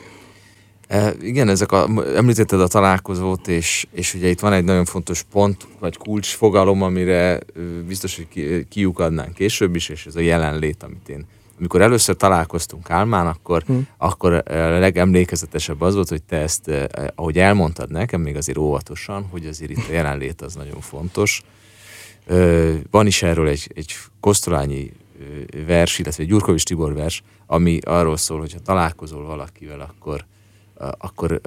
E, 0.86 1.14
igen, 1.20 1.48
ezek 1.48 1.72
a, 1.72 1.88
említetted 2.16 2.60
a 2.60 2.68
találkozót, 2.68 3.48
és, 3.48 3.86
és 3.90 4.14
ugye 4.14 4.28
itt 4.28 4.40
van 4.40 4.52
egy 4.52 4.64
nagyon 4.64 4.84
fontos 4.84 5.22
pont, 5.22 5.66
vagy 5.78 5.96
kulcs 5.96 6.34
fogalom, 6.34 6.82
amire 6.82 7.40
biztos, 7.86 8.16
hogy 8.16 8.28
ki, 8.28 8.66
kiukadnánk 8.68 9.34
később 9.34 9.74
is, 9.74 9.88
és 9.88 10.06
ez 10.06 10.16
a 10.16 10.20
jelenlét, 10.20 10.82
amit 10.82 11.08
én 11.08 11.26
amikor 11.58 11.80
először 11.80 12.16
találkoztunk 12.16 12.90
Álmán, 12.90 13.26
akkor, 13.26 13.62
hmm. 13.62 13.88
akkor 13.96 14.32
a 14.32 14.78
legemlékezetesebb 14.78 15.80
az 15.80 15.94
volt, 15.94 16.08
hogy 16.08 16.22
te 16.22 16.36
ezt, 16.36 16.70
ahogy 17.14 17.38
elmondtad 17.38 17.90
nekem, 17.90 18.20
még 18.20 18.36
azért 18.36 18.58
óvatosan, 18.58 19.26
hogy 19.30 19.46
azért 19.46 19.70
itt 19.70 19.88
a 19.88 19.92
jelenlét 19.92 20.42
az 20.42 20.54
nagyon 20.54 20.80
fontos. 20.80 21.42
Van 22.90 23.06
is 23.06 23.22
erről 23.22 23.48
egy, 23.48 23.70
egy 23.74 23.94
Kosztolányi 24.20 24.92
vers, 25.66 25.98
illetve 25.98 26.22
egy 26.22 26.28
Gyurkovics 26.28 26.64
Tibor 26.64 26.94
vers, 26.94 27.22
ami 27.46 27.78
arról 27.84 28.16
szól, 28.16 28.38
hogy 28.38 28.52
ha 28.52 28.58
találkozol 28.58 29.24
valakivel, 29.24 29.80
akkor, 29.80 30.24
akkor 30.98 31.40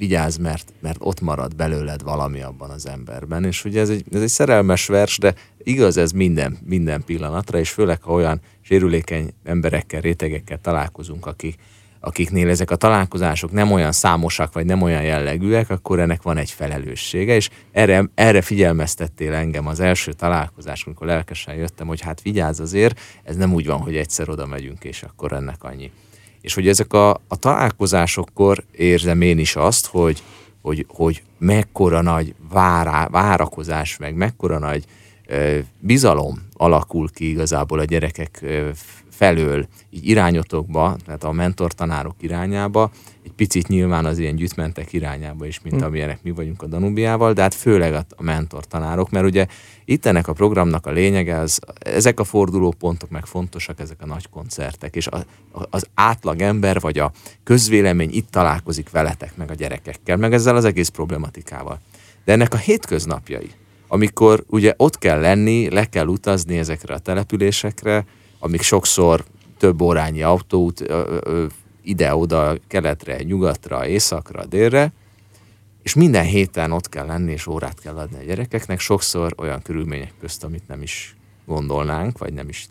vigyázz, 0.00 0.36
mert, 0.36 0.72
mert 0.80 0.98
ott 1.00 1.20
marad 1.20 1.56
belőled 1.56 2.02
valami 2.02 2.42
abban 2.42 2.70
az 2.70 2.86
emberben. 2.86 3.44
És 3.44 3.64
ugye 3.64 3.80
ez 3.80 3.88
egy, 3.88 4.04
ez 4.12 4.22
egy 4.22 4.28
szerelmes 4.28 4.86
vers, 4.86 5.18
de 5.18 5.34
igaz 5.58 5.96
ez 5.96 6.10
minden, 6.12 6.58
minden 6.64 7.04
pillanatra, 7.04 7.58
és 7.58 7.70
főleg, 7.70 8.02
ha 8.02 8.12
olyan 8.12 8.40
sérülékeny 8.60 9.32
emberekkel, 9.44 10.00
rétegekkel 10.00 10.58
találkozunk, 10.58 11.26
akik, 11.26 11.54
akiknél 12.00 12.48
ezek 12.48 12.70
a 12.70 12.76
találkozások 12.76 13.52
nem 13.52 13.72
olyan 13.72 13.92
számosak, 13.92 14.52
vagy 14.52 14.66
nem 14.66 14.82
olyan 14.82 15.02
jellegűek, 15.02 15.70
akkor 15.70 16.00
ennek 16.00 16.22
van 16.22 16.36
egy 16.36 16.50
felelőssége, 16.50 17.34
és 17.34 17.50
erre, 17.72 18.10
erre 18.14 18.42
figyelmeztettél 18.42 19.32
engem 19.32 19.66
az 19.66 19.80
első 19.80 20.12
találkozás, 20.12 20.84
amikor 20.84 21.06
lelkesen 21.06 21.54
jöttem, 21.54 21.86
hogy 21.86 22.00
hát 22.00 22.22
vigyázz 22.22 22.60
azért, 22.60 23.00
ez 23.22 23.36
nem 23.36 23.52
úgy 23.54 23.66
van, 23.66 23.80
hogy 23.80 23.96
egyszer 23.96 24.28
oda 24.28 24.46
megyünk, 24.46 24.84
és 24.84 25.02
akkor 25.02 25.32
ennek 25.32 25.64
annyi. 25.64 25.90
És 26.40 26.54
hogy 26.54 26.68
ezek 26.68 26.92
a, 26.92 27.10
a 27.10 27.36
találkozásokkor 27.38 28.64
érzem 28.72 29.20
én 29.20 29.38
is 29.38 29.56
azt, 29.56 29.86
hogy, 29.86 30.22
hogy, 30.62 30.86
hogy 30.88 31.22
mekkora 31.38 32.00
nagy 32.00 32.34
várá, 32.50 33.08
várakozás, 33.08 33.96
meg 33.96 34.14
mekkora 34.14 34.58
nagy 34.58 34.84
bizalom 35.78 36.48
alakul 36.52 37.10
ki 37.10 37.30
igazából 37.30 37.78
a 37.78 37.84
gyerekek 37.84 38.44
felől, 39.20 39.66
így 39.90 40.08
irányotokba, 40.08 40.96
tehát 41.04 41.24
a 41.24 41.32
mentortanárok 41.32 42.14
irányába, 42.20 42.90
egy 43.24 43.32
picit 43.32 43.68
nyilván 43.68 44.04
az 44.04 44.18
ilyen 44.18 44.36
gyűjtmentek 44.36 44.92
irányába 44.92 45.46
is, 45.46 45.60
mint 45.60 45.80
hm. 45.80 45.84
amilyenek 45.84 46.22
mi 46.22 46.30
vagyunk 46.30 46.62
a 46.62 46.66
Danubiával, 46.66 47.32
de 47.32 47.42
hát 47.42 47.54
főleg 47.54 47.94
a 47.94 48.22
mentortanárok, 48.22 49.10
mert 49.10 49.24
ugye 49.24 49.46
itt 49.84 50.06
ennek 50.06 50.28
a 50.28 50.32
programnak 50.32 50.86
a 50.86 50.90
lényege, 50.90 51.38
az, 51.38 51.60
ezek 51.78 52.20
a 52.20 52.24
fordulópontok 52.24 53.10
meg 53.10 53.26
fontosak, 53.26 53.80
ezek 53.80 54.02
a 54.02 54.06
nagy 54.06 54.28
koncertek, 54.28 54.96
és 54.96 55.06
a, 55.06 55.24
az 55.70 55.86
átlag 55.94 56.40
ember 56.40 56.80
vagy 56.80 56.98
a 56.98 57.12
közvélemény 57.44 58.10
itt 58.12 58.30
találkozik 58.30 58.90
veletek, 58.90 59.36
meg 59.36 59.50
a 59.50 59.54
gyerekekkel, 59.54 60.16
meg 60.16 60.32
ezzel 60.32 60.56
az 60.56 60.64
egész 60.64 60.88
problematikával. 60.88 61.80
De 62.24 62.32
ennek 62.32 62.54
a 62.54 62.56
hétköznapjai, 62.56 63.50
amikor 63.88 64.44
ugye 64.46 64.74
ott 64.76 64.98
kell 64.98 65.20
lenni, 65.20 65.70
le 65.70 65.84
kell 65.84 66.06
utazni 66.06 66.58
ezekre 66.58 66.94
a 66.94 66.98
településekre, 66.98 68.04
amik 68.40 68.62
sokszor 68.62 69.24
több 69.58 69.80
órányi 69.80 70.22
autóút 70.22 70.84
ide-oda, 71.82 72.56
keletre, 72.68 73.22
nyugatra, 73.22 73.86
északra, 73.86 74.46
délre, 74.46 74.92
és 75.82 75.94
minden 75.94 76.24
héten 76.24 76.72
ott 76.72 76.88
kell 76.88 77.06
lenni, 77.06 77.32
és 77.32 77.46
órát 77.46 77.80
kell 77.80 77.96
adni 77.96 78.18
a 78.18 78.22
gyerekeknek, 78.22 78.80
sokszor 78.80 79.34
olyan 79.36 79.62
körülmények 79.62 80.12
közt, 80.20 80.44
amit 80.44 80.68
nem 80.68 80.82
is 80.82 81.16
gondolnánk, 81.46 82.18
vagy 82.18 82.32
nem 82.32 82.48
is 82.48 82.66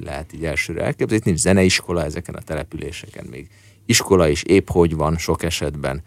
lehet 0.00 0.32
így 0.32 0.44
elsőre 0.44 0.82
elképzelni. 0.82 1.22
Nincs 1.24 1.38
zeneiskola 1.38 2.04
ezeken 2.04 2.34
a 2.34 2.40
településeken, 2.40 3.26
még 3.30 3.48
iskola 3.86 4.28
is 4.28 4.42
épp 4.42 4.68
hogy 4.68 4.94
van 4.94 5.18
sok 5.18 5.42
esetben, 5.42 6.02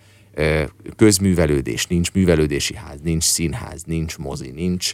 közművelődés, 0.95 1.88
nincs 1.88 2.12
művelődési 2.12 2.75
ház, 2.75 3.00
nincs 3.03 3.24
színház, 3.24 3.84
nincs 3.84 4.17
mozi, 4.17 4.51
nincs 4.51 4.93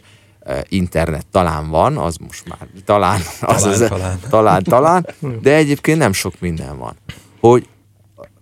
internet 0.68 1.26
talán 1.26 1.68
van, 1.68 1.96
az 1.96 2.16
most 2.16 2.48
már 2.48 2.68
talán, 2.84 3.20
az 3.40 3.62
talán, 3.62 3.72
az, 3.72 3.88
talán. 3.88 4.20
talán, 4.30 4.62
talán, 4.62 5.06
de 5.42 5.54
egyébként 5.54 5.98
nem 5.98 6.12
sok 6.12 6.40
minden 6.40 6.78
van. 6.78 6.96
Hogy 7.40 7.68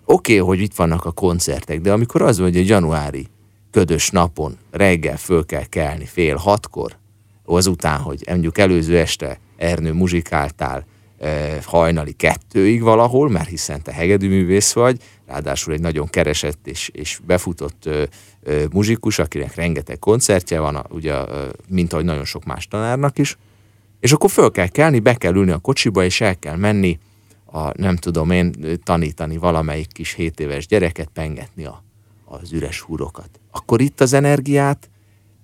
oké, 0.05 0.41
okay, 0.41 0.47
hogy 0.47 0.61
itt 0.61 0.75
vannak 0.75 1.05
a 1.05 1.13
koncertek, 1.13 1.81
de 1.81 1.93
amikor 1.93 2.23
az 2.23 2.39
van, 2.39 2.47
hogy 2.47 2.57
egy 2.57 2.69
januári 2.69 3.27
ködös 3.71 4.11
napon 4.11 4.59
reggel 4.71 5.17
föl 5.17 5.47
kell 5.47 5.65
kelni 5.65 6.05
fél 6.05 6.37
hatkor, 6.37 6.97
azután, 7.45 8.01
hogy 8.01 8.25
mondjuk 8.27 8.59
előző 8.59 8.99
este 8.99 9.39
Ernő 9.57 9.93
muzsikáltál 9.93 10.85
e, 11.19 11.59
hajnali 11.65 12.13
kettőig 12.13 12.83
valahol, 12.83 13.29
mert 13.31 13.49
hiszen 13.49 13.83
te 13.83 13.93
hegedűművész 13.93 14.73
vagy, 14.73 15.01
ráadásul 15.27 15.73
egy 15.73 15.81
nagyon 15.81 16.09
keresett 16.09 16.67
és, 16.67 16.91
és 16.93 17.21
befutott 17.27 17.87
ö, 17.87 18.03
muzsikus, 18.73 19.19
akinek 19.19 19.55
rengeteg 19.55 19.99
koncertje 19.99 20.61
van, 20.61 20.87
ugye, 20.89 21.25
mint 21.69 21.93
ahogy 21.93 22.05
nagyon 22.05 22.25
sok 22.25 22.45
más 22.45 22.67
tanárnak 22.67 23.19
is, 23.19 23.37
és 24.01 24.13
akkor 24.13 24.31
föl 24.31 24.51
kell 24.51 24.69
kelni, 24.69 24.99
be 24.99 25.15
kell 25.15 25.35
ülni 25.35 25.51
a 25.51 25.59
kocsiba, 25.59 26.05
és 26.05 26.21
el 26.21 26.39
kell 26.39 26.57
menni 26.57 26.99
a, 27.45 27.81
nem 27.81 27.97
tudom 27.97 28.31
én, 28.31 28.55
tanítani 28.85 29.37
valamelyik 29.37 29.93
kis 29.93 30.13
7 30.13 30.41
éves 30.41 30.67
gyereket, 30.67 31.09
pengetni 31.13 31.65
a, 31.65 31.83
az 32.25 32.53
üres 32.53 32.81
húrokat. 32.81 33.41
Akkor 33.51 33.81
itt 33.81 34.01
az 34.01 34.13
energiát 34.13 34.91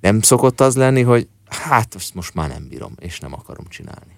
nem 0.01 0.21
szokott 0.21 0.61
az 0.61 0.77
lenni, 0.77 1.03
hogy 1.03 1.29
hát 1.49 1.95
azt 1.95 2.15
most 2.15 2.35
már 2.35 2.49
nem 2.49 2.69
bírom, 2.69 2.93
és 2.99 3.21
nem 3.21 3.33
akarom 3.33 3.65
csinálni. 3.69 4.16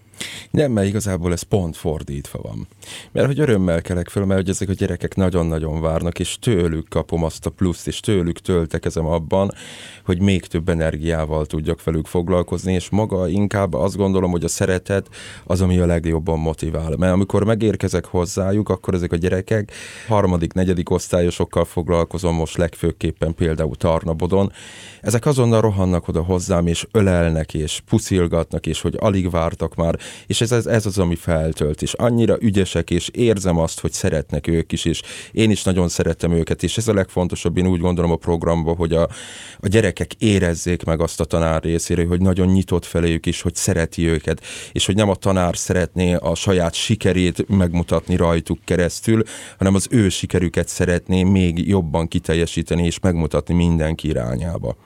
Nem, 0.50 0.72
mert 0.72 0.87
igazából 0.87 1.32
ez 1.32 1.42
pont 1.42 1.76
fordítva 1.76 2.38
van. 2.42 2.68
Mert 3.12 3.26
hogy 3.26 3.40
örömmel 3.40 3.82
kelek 3.82 4.08
föl, 4.08 4.25
mert 4.25 4.40
hogy 4.40 4.50
ezek 4.50 4.68
a 4.68 4.72
gyerekek 4.72 5.14
nagyon-nagyon 5.14 5.80
várnak, 5.80 6.18
és 6.18 6.38
tőlük 6.40 6.88
kapom 6.88 7.25
azt 7.25 7.46
a 7.46 7.50
pluszt, 7.50 7.87
és 7.87 8.00
tőlük 8.00 8.38
töltekezem 8.38 9.06
abban, 9.06 9.52
hogy 10.04 10.20
még 10.20 10.46
több 10.46 10.68
energiával 10.68 11.46
tudjak 11.46 11.84
velük 11.84 12.06
foglalkozni, 12.06 12.72
és 12.72 12.88
maga 12.88 13.28
inkább 13.28 13.75
azt 13.75 13.96
gondolom, 13.96 14.30
hogy 14.30 14.44
a 14.44 14.48
szeretet 14.48 15.08
az, 15.44 15.60
ami 15.60 15.78
a 15.78 15.87
legjobban 15.87 16.38
motivál. 16.38 16.96
Mert 16.96 17.12
amikor 17.12 17.44
megérkezek 17.44 18.04
hozzájuk, 18.04 18.68
akkor 18.68 18.94
ezek 18.94 19.12
a 19.12 19.16
gyerekek 19.16 19.72
harmadik, 20.08 20.52
negyedik 20.52 20.90
osztályosokkal 20.90 21.64
foglalkozom 21.64 22.34
most 22.34 22.56
legfőképpen 22.56 23.34
például 23.34 23.76
Tarnabodon. 23.76 24.52
Ezek 25.00 25.26
azonnal 25.26 25.60
rohannak 25.60 26.08
oda 26.08 26.22
hozzám, 26.22 26.66
és 26.66 26.87
ölelnek, 26.92 27.54
és 27.54 27.80
puszilgatnak, 27.88 28.66
és 28.66 28.80
hogy 28.80 28.96
alig 28.98 29.30
vártak 29.30 29.75
már, 29.75 29.98
és 30.27 30.41
ez, 30.41 30.53
ez, 30.53 30.67
ez 30.67 30.87
az, 30.87 30.99
ami 30.99 31.15
feltölt, 31.15 31.83
és 31.83 31.93
annyira 31.93 32.37
ügyesek, 32.41 32.91
és 32.91 33.09
érzem 33.09 33.59
azt, 33.59 33.81
hogy 33.81 33.93
szeretnek 33.93 34.47
ők 34.47 34.73
is, 34.73 34.85
és 34.85 35.03
én 35.33 35.50
is 35.50 35.62
nagyon 35.62 35.88
szeretem 35.88 36.33
őket, 36.33 36.62
és 36.62 36.77
ez 36.77 36.88
a 36.88 36.95
legfontosabb, 36.95 37.57
én 37.57 37.67
úgy 37.67 37.81
gondolom 37.81 38.11
a 38.11 38.17
programban, 38.17 38.77
hogy 38.77 38.93
a, 38.93 39.03
a 39.61 39.69
gyerekek 39.69 40.15
érezzék 40.15 40.85
meg 40.85 41.00
azt 41.00 41.21
a 41.21 41.25
tanár 41.25 41.62
részére, 41.62 42.07
hogy 42.07 42.21
nagyon 42.21 42.49
nyitott 42.49 42.85
feléjük 42.85 43.27
is, 43.27 43.43
hogy 43.43 43.55
szereti 43.55 44.07
őket, 44.07 44.45
és 44.73 44.87
hogy 44.87 44.95
nem 44.95 45.09
a 45.09 45.15
tanár 45.15 45.57
szeretné 45.57 46.15
a 46.15 46.35
saját 46.35 46.75
sikerét 46.75 47.49
megmutatni 47.49 48.17
rajtuk 48.17 48.59
keresztül, 48.65 49.23
hanem 49.59 49.75
az 49.75 49.87
ő 49.91 50.09
sikerüket 50.09 50.69
szeretné 50.69 51.23
még 51.23 51.69
jobban 51.69 52.09
kiteljesíteni 52.09 52.85
és 52.85 52.99
megmutatni 53.00 53.55
mindenki 53.55 54.09
irányába 54.09 54.77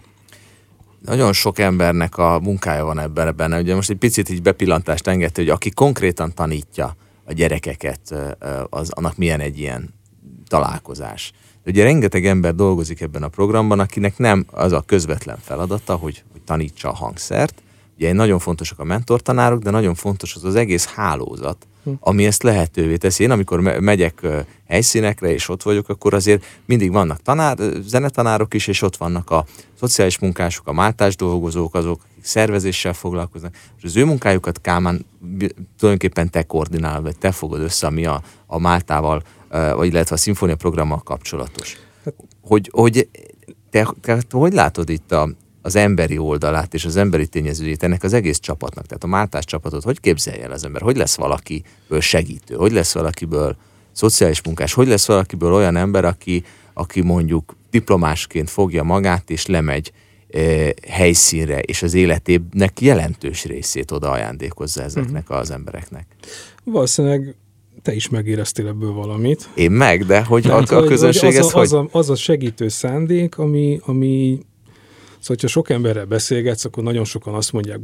nagyon 1.04 1.32
sok 1.32 1.58
embernek 1.58 2.18
a 2.18 2.40
munkája 2.40 2.84
van 2.84 2.98
ebben 2.98 3.36
benne. 3.36 3.60
Ugye 3.60 3.74
most 3.74 3.90
egy 3.90 3.96
picit 3.96 4.28
így 4.28 4.42
bepillantást 4.42 5.06
engedte, 5.06 5.40
hogy 5.40 5.50
aki 5.50 5.70
konkrétan 5.70 6.34
tanítja 6.34 6.96
a 7.24 7.32
gyerekeket, 7.32 8.14
az, 8.70 8.90
annak 8.90 9.16
milyen 9.16 9.40
egy 9.40 9.58
ilyen 9.58 9.94
találkozás. 10.48 11.32
Ugye 11.66 11.82
rengeteg 11.82 12.26
ember 12.26 12.54
dolgozik 12.54 13.00
ebben 13.00 13.22
a 13.22 13.28
programban, 13.28 13.80
akinek 13.80 14.18
nem 14.18 14.46
az 14.50 14.72
a 14.72 14.80
közvetlen 14.80 15.38
feladata, 15.40 15.94
hogy, 15.94 16.22
hogy 16.32 16.42
tanítsa 16.42 16.88
a 16.88 16.94
hangszert. 16.94 17.62
Ugye 17.96 18.12
nagyon 18.12 18.38
fontosak 18.38 18.78
a 18.78 18.84
mentortanárok, 18.84 19.62
de 19.62 19.70
nagyon 19.70 19.94
fontos 19.94 20.34
az 20.34 20.44
az 20.44 20.54
egész 20.54 20.86
hálózat. 20.86 21.66
Ami 22.00 22.26
ezt 22.26 22.42
lehetővé 22.42 22.96
teszi. 22.96 23.22
Én 23.22 23.30
amikor 23.30 23.60
megyek 23.60 24.26
helyszínekre, 24.68 25.32
és 25.32 25.48
ott 25.48 25.62
vagyok, 25.62 25.88
akkor 25.88 26.14
azért 26.14 26.44
mindig 26.64 26.92
vannak 26.92 27.22
tanár, 27.22 27.58
zenetanárok 27.86 28.54
is, 28.54 28.66
és 28.66 28.82
ott 28.82 28.96
vannak 28.96 29.30
a 29.30 29.44
szociális 29.78 30.18
munkások, 30.18 30.66
a 30.66 30.72
máltás 30.72 31.16
dolgozók, 31.16 31.74
azok, 31.74 32.00
akik 32.22 32.24
szervezéssel 32.24 32.92
foglalkoznak, 32.92 33.54
és 33.78 33.84
az 33.84 33.96
ő 33.96 34.04
munkájukat 34.04 34.60
Kálmán 34.60 35.06
tulajdonképpen 35.78 36.30
te 36.30 36.42
koordinálod, 36.42 37.02
vagy 37.02 37.18
te 37.18 37.32
fogod 37.32 37.60
össze, 37.60 37.86
ami 37.86 38.06
a, 38.06 38.22
a 38.46 38.58
Máltával, 38.58 39.22
vagy 39.48 39.86
illetve 39.86 40.14
a 40.14 40.18
szimfónia 40.18 40.56
programmal 40.56 41.02
kapcsolatos. 41.02 41.76
Hát- 42.04 42.14
hogy, 42.42 42.68
hogy 42.72 43.08
te, 43.70 43.88
te 44.00 44.18
hogy 44.30 44.52
látod 44.52 44.88
itt 44.88 45.12
a, 45.12 45.28
az 45.62 45.76
emberi 45.76 46.18
oldalát 46.18 46.74
és 46.74 46.84
az 46.84 46.96
emberi 46.96 47.26
tényezőjét 47.26 47.82
ennek 47.82 48.02
az 48.02 48.12
egész 48.12 48.38
csapatnak, 48.38 48.86
tehát 48.86 49.04
a 49.04 49.06
Máltás 49.06 49.44
csapatot, 49.44 49.82
hogy 49.82 50.00
képzelje 50.00 50.44
el 50.44 50.52
az 50.52 50.64
ember, 50.64 50.82
hogy 50.82 50.96
lesz 50.96 51.16
valakiből 51.16 52.00
segítő, 52.00 52.54
hogy 52.54 52.72
lesz 52.72 52.94
valakiből 52.94 53.56
szociális 53.92 54.42
munkás, 54.42 54.72
hogy 54.72 54.88
lesz 54.88 55.06
valakiből 55.06 55.52
olyan 55.52 55.76
ember, 55.76 56.04
aki, 56.04 56.44
aki 56.72 57.00
mondjuk 57.00 57.56
diplomásként 57.70 58.50
fogja 58.50 58.82
magát 58.82 59.30
és 59.30 59.46
lemegy 59.46 59.92
e, 60.30 60.74
helyszínre, 60.88 61.60
és 61.60 61.82
az 61.82 61.94
életének 61.94 62.80
jelentős 62.80 63.44
részét 63.44 63.90
oda 63.90 64.10
ajándékozza 64.10 64.82
ezeknek 64.82 65.22
uh-huh. 65.22 65.38
az 65.38 65.50
embereknek. 65.50 66.06
Valószínűleg 66.64 67.36
te 67.82 67.94
is 67.94 68.08
megéreztél 68.08 68.66
ebből 68.66 68.92
valamit. 68.92 69.48
Én 69.54 69.70
meg, 69.70 70.06
de 70.06 70.24
hogy 70.24 70.46
a, 70.46 70.56
a 70.56 70.84
közönség 70.84 71.34
ez 71.34 71.50
hogy... 71.50 71.62
Az 71.62 71.72
a, 71.72 71.88
az 71.90 72.10
a 72.10 72.16
segítő 72.16 72.68
szándék, 72.68 73.38
ami, 73.38 73.80
ami 73.84 74.40
Szóval, 75.22 75.36
ha 75.40 75.46
sok 75.46 75.70
emberrel 75.70 76.04
beszélgetsz, 76.04 76.64
akkor 76.64 76.82
nagyon 76.82 77.04
sokan 77.04 77.34
azt 77.34 77.52
mondják 77.52 77.80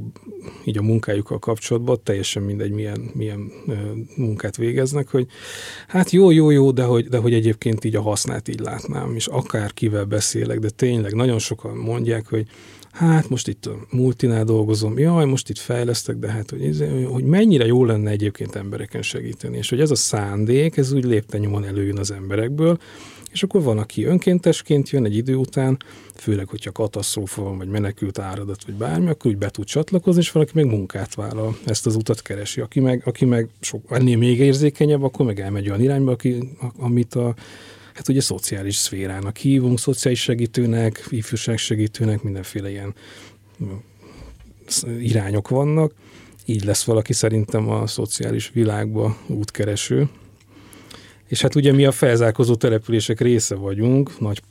így 0.64 0.78
a 0.78 0.83
munkájukkal 0.83 1.38
kapcsolatban, 1.38 2.00
teljesen 2.02 2.42
mindegy, 2.42 2.71
milyen, 2.71 3.11
milyen 3.14 3.52
munkát 4.16 4.57
végeznek, 4.57 5.09
hogy 5.09 5.26
hát 5.88 6.11
jó, 6.11 6.30
jó, 6.30 6.50
jó, 6.50 6.71
de 6.71 6.83
hogy, 6.83 7.09
de 7.09 7.18
hogy 7.18 7.35
egyébként 7.35 7.85
így 7.85 7.97
a 7.97 8.02
hasznát 8.02 8.49
így 8.49 8.61
látnám, 8.61 9.14
és 9.14 9.26
akár 9.26 9.73
kivel 9.73 10.04
beszélek, 10.04 10.59
de 10.59 10.68
tényleg 10.71 11.14
nagyon 11.14 11.38
sokan 11.38 11.76
mondják, 11.76 12.28
hogy 12.28 12.47
hát 12.90 13.28
most 13.28 13.49
itt 13.49 13.66
a 13.66 13.78
multinál 13.90 14.45
dolgozom, 14.45 14.99
jaj, 14.99 15.25
most 15.25 15.49
itt 15.49 15.59
fejlesztek, 15.59 16.16
de 16.16 16.30
hát 16.30 16.50
hogy, 16.50 16.85
hogy 17.11 17.25
mennyire 17.25 17.66
jó 17.66 17.85
lenne 17.85 18.11
egyébként 18.11 18.54
embereken 18.54 19.02
segíteni, 19.02 19.57
és 19.57 19.68
hogy 19.68 19.80
ez 19.80 19.90
a 19.90 19.95
szándék, 19.95 20.76
ez 20.76 20.92
úgy 20.92 21.04
lépten 21.04 21.64
előjön 21.64 21.99
az 21.99 22.11
emberekből, 22.11 22.78
és 23.32 23.42
akkor 23.42 23.62
van, 23.62 23.78
aki 23.78 24.04
önkéntesként 24.04 24.90
jön 24.90 25.04
egy 25.04 25.16
idő 25.16 25.35
után, 25.35 25.76
főleg, 26.14 26.49
hogyha 26.49 26.73
katasztrófa 26.73 27.42
van, 27.42 27.58
vagy 27.58 27.68
menekült 27.68 28.18
áradat, 28.18 28.64
vagy 28.64 28.75
bármi, 28.75 29.08
akkor 29.08 29.30
úgy 29.30 29.38
be 29.38 29.50
tud 29.50 29.64
csatlakozni, 29.64 30.20
és 30.20 30.32
valaki 30.32 30.52
meg 30.54 30.66
munkát 30.66 31.14
vállal, 31.14 31.56
ezt 31.64 31.87
az 31.87 31.97
utat 31.97 32.23
keresi. 32.23 32.61
Aki 32.61 32.80
meg, 32.80 33.02
aki 33.04 33.25
meg 33.25 33.49
sok, 33.61 33.85
ennél 33.88 34.16
még 34.16 34.38
érzékenyebb, 34.38 35.02
akkor 35.02 35.26
meg 35.26 35.40
elmegy 35.40 35.68
olyan 35.68 35.80
irányba, 35.80 36.11
aki, 36.11 36.56
amit 36.76 37.14
a 37.14 37.35
hát 37.94 38.08
ugye 38.08 38.20
szociális 38.20 38.76
szférának 38.76 39.37
hívunk, 39.37 39.78
szociális 39.78 40.20
segítőnek, 40.23 41.06
ifjúság 41.08 41.58
segítőnek, 41.58 42.23
mindenféle 42.23 42.70
ilyen 42.70 42.94
irányok 44.99 45.49
vannak. 45.49 45.92
Így 46.44 46.64
lesz 46.64 46.85
valaki 46.85 47.12
szerintem 47.12 47.68
a 47.68 47.87
szociális 47.87 48.50
világba 48.54 49.16
útkereső. 49.26 50.08
És 51.28 51.42
hát 51.42 51.54
ugye 51.54 51.73
mi 51.73 51.85
a 51.85 51.92
felzárkozó 51.92 52.54
települések 52.54 53.20
része 53.20 53.54
vagyunk, 53.54 54.20
nagy 54.20 54.42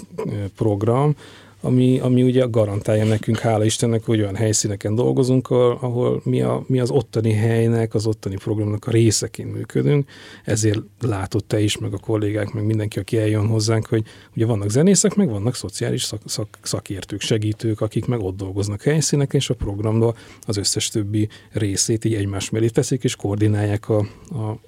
program, 0.55 1.15
ami, 1.62 2.00
ami 2.00 2.24
ugye 2.24 2.46
garantálja 2.46 3.05
nekünk, 3.05 3.39
hála 3.39 3.65
Istennek, 3.65 4.05
hogy 4.05 4.19
olyan 4.19 4.36
helyszíneken 4.36 4.96
dolgozunk, 4.96 5.50
ahol 5.50 6.22
mi, 6.24 6.41
a, 6.41 6.63
mi 6.67 6.79
az 6.79 6.89
ottani 6.89 7.31
helynek, 7.31 7.93
az 7.93 8.05
ottani 8.05 8.36
programnak 8.36 8.88
a 8.88 8.91
részeként 8.91 9.53
működünk. 9.53 10.10
Ezért 10.43 10.79
látod 11.01 11.46
te 11.46 11.60
is, 11.60 11.77
meg 11.77 11.93
a 11.93 11.98
kollégák, 11.98 12.53
meg 12.53 12.65
mindenki, 12.65 13.00
aki 13.00 13.17
eljön 13.17 13.48
hozzánk, 13.48 13.88
hogy 13.88 14.03
ugye 14.36 14.46
vannak 14.46 14.69
zenészek, 14.69 15.15
meg 15.15 15.29
vannak 15.29 15.55
szociális 15.55 16.03
szak, 16.03 16.22
szak, 16.25 16.48
szakértők, 16.62 17.22
segítők, 17.22 17.81
akik 17.81 18.05
meg 18.05 18.19
ott 18.19 18.38
dolgoznak 18.38 18.81
helyszíneken, 18.81 19.39
és 19.39 19.50
a 19.50 19.53
programban 19.53 20.15
az 20.41 20.57
összes 20.57 20.89
többi 20.89 21.29
részét 21.51 22.05
így 22.05 22.13
egymás 22.13 22.50
mellé 22.50 22.67
teszik, 22.67 23.03
és 23.03 23.15
koordinálják 23.15 23.89
a, 23.89 23.98
a 24.29 24.60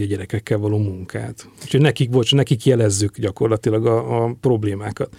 a 0.00 0.04
gyerekekkel 0.04 0.58
való 0.58 0.78
munkát. 0.78 1.48
Úgyhogy 1.62 1.80
nekik, 1.80 2.10
bocs, 2.10 2.34
nekik 2.34 2.64
jelezzük 2.64 3.18
gyakorlatilag 3.18 3.86
a, 3.86 4.24
a 4.24 4.36
problémákat. 4.40 5.16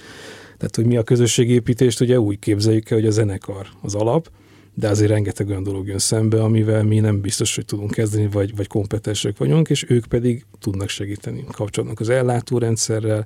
Tehát, 0.57 0.75
hogy 0.75 0.85
mi 0.85 0.97
a 0.97 1.03
közösségépítést 1.03 2.01
ugye 2.01 2.19
úgy 2.19 2.39
képzeljük 2.39 2.89
el, 2.89 2.97
hogy 2.97 3.07
a 3.07 3.11
zenekar 3.11 3.67
az 3.81 3.95
alap, 3.95 4.31
de 4.73 4.89
azért 4.89 5.09
rengeteg 5.09 5.47
olyan 5.47 5.63
dolog 5.63 5.87
jön 5.87 5.97
szembe, 5.97 6.43
amivel 6.43 6.83
mi 6.83 6.99
nem 6.99 7.21
biztos, 7.21 7.55
hogy 7.55 7.65
tudunk 7.65 7.91
kezdeni, 7.91 8.27
vagy, 8.27 8.55
vagy 8.55 8.67
kompetensek 8.67 9.37
vagyunk, 9.37 9.69
és 9.69 9.85
ők 9.89 10.05
pedig 10.05 10.45
tudnak 10.59 10.89
segíteni. 10.89 11.45
Kapcsolatnak 11.51 11.99
az 11.99 12.09
ellátórendszerrel, 12.09 13.25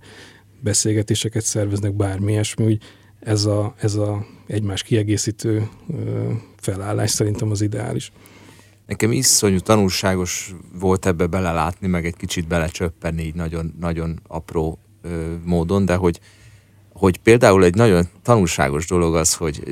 beszélgetéseket 0.60 1.44
szerveznek, 1.44 1.96
bármi 1.96 2.32
ilyesmi, 2.32 2.66
úgy 2.66 2.82
ez 3.20 3.46
a, 3.46 3.74
ez 3.78 3.96
a 3.96 4.26
egymás 4.48 4.84
kiegészítő 4.84 5.70
felállás 6.58 7.10
szerintem 7.10 7.52
az 7.52 7.62
ideális. 7.62 8.12
Nekem 8.88 9.12
iszonyú 9.12 9.60
tanulságos 9.60 10.54
volt 10.80 11.06
ebbe 11.06 11.26
belelátni, 11.26 11.88
meg 11.88 12.06
egy 12.06 12.16
kicsit 12.16 12.48
belecsöppenni 12.48 13.24
így 13.24 13.36
nagyon, 13.36 13.74
nagyon 13.80 14.20
apró 14.28 14.80
ö, 15.02 15.34
módon, 15.44 15.86
de 15.86 15.96
hogy 15.96 16.20
hogy 16.94 17.18
például 17.18 17.64
egy 17.64 17.76
nagyon 17.76 18.06
tanulságos 18.24 18.88
dolog 18.88 19.16
az, 19.16 19.34
hogy 19.34 19.64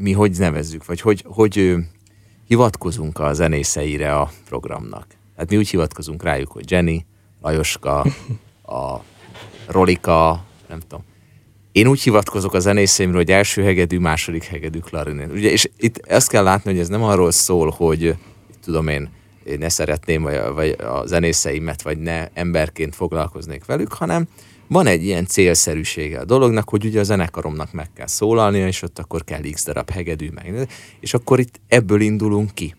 mi 0.00 0.12
hogy 0.12 0.38
nevezzük, 0.38 0.84
vagy 0.84 1.00
hogy, 1.00 1.24
hogy 1.26 1.74
hivatkozunk 2.46 3.18
a 3.18 3.32
zenészeire 3.32 4.14
a 4.14 4.30
programnak. 4.48 5.06
Hát 5.36 5.50
mi 5.50 5.56
úgy 5.56 5.68
hivatkozunk 5.68 6.22
rájuk, 6.22 6.52
hogy 6.52 6.70
Jenny, 6.70 6.96
Lajoska, 7.42 8.00
a 8.66 9.00
rolika, 9.66 10.44
nem 10.68 10.80
tudom. 10.80 11.04
Én 11.72 11.86
úgy 11.86 12.02
hivatkozok 12.02 12.54
a 12.54 12.58
zenészeimről, 12.58 13.20
hogy 13.20 13.30
első 13.30 13.62
hegedű, 13.62 13.98
második 13.98 14.44
hegedű 14.44 14.78
klarinét. 14.78 15.32
Ugye, 15.32 15.50
és 15.50 15.70
itt 15.76 15.98
ezt 16.06 16.28
kell 16.28 16.42
látni, 16.42 16.70
hogy 16.70 16.80
ez 16.80 16.88
nem 16.88 17.02
arról 17.02 17.30
szól, 17.30 17.70
hogy 17.70 18.16
tudom 18.64 18.88
én, 18.88 19.08
ne 19.58 19.68
szeretném, 19.68 20.22
vagy, 20.22 20.40
vagy 20.54 20.76
a 20.80 21.06
zenészeimet, 21.06 21.82
vagy 21.82 21.98
ne 21.98 22.28
emberként 22.32 22.94
foglalkoznék 22.94 23.64
velük, 23.64 23.92
hanem 23.92 24.28
van 24.66 24.86
egy 24.86 25.04
ilyen 25.04 25.26
célszerűsége 25.26 26.18
a 26.18 26.24
dolognak, 26.24 26.68
hogy 26.68 26.84
ugye 26.84 27.00
a 27.00 27.02
zenekaromnak 27.02 27.72
meg 27.72 27.92
kell 27.92 28.06
szólalnia, 28.06 28.66
és 28.66 28.82
ott 28.82 28.98
akkor 28.98 29.24
kell 29.24 29.40
x 29.52 29.64
darab 29.64 29.90
hegedű 29.90 30.30
meg, 30.34 30.68
és 31.00 31.14
akkor 31.14 31.40
itt 31.40 31.60
ebből 31.68 32.00
indulunk 32.00 32.54
ki. 32.54 32.74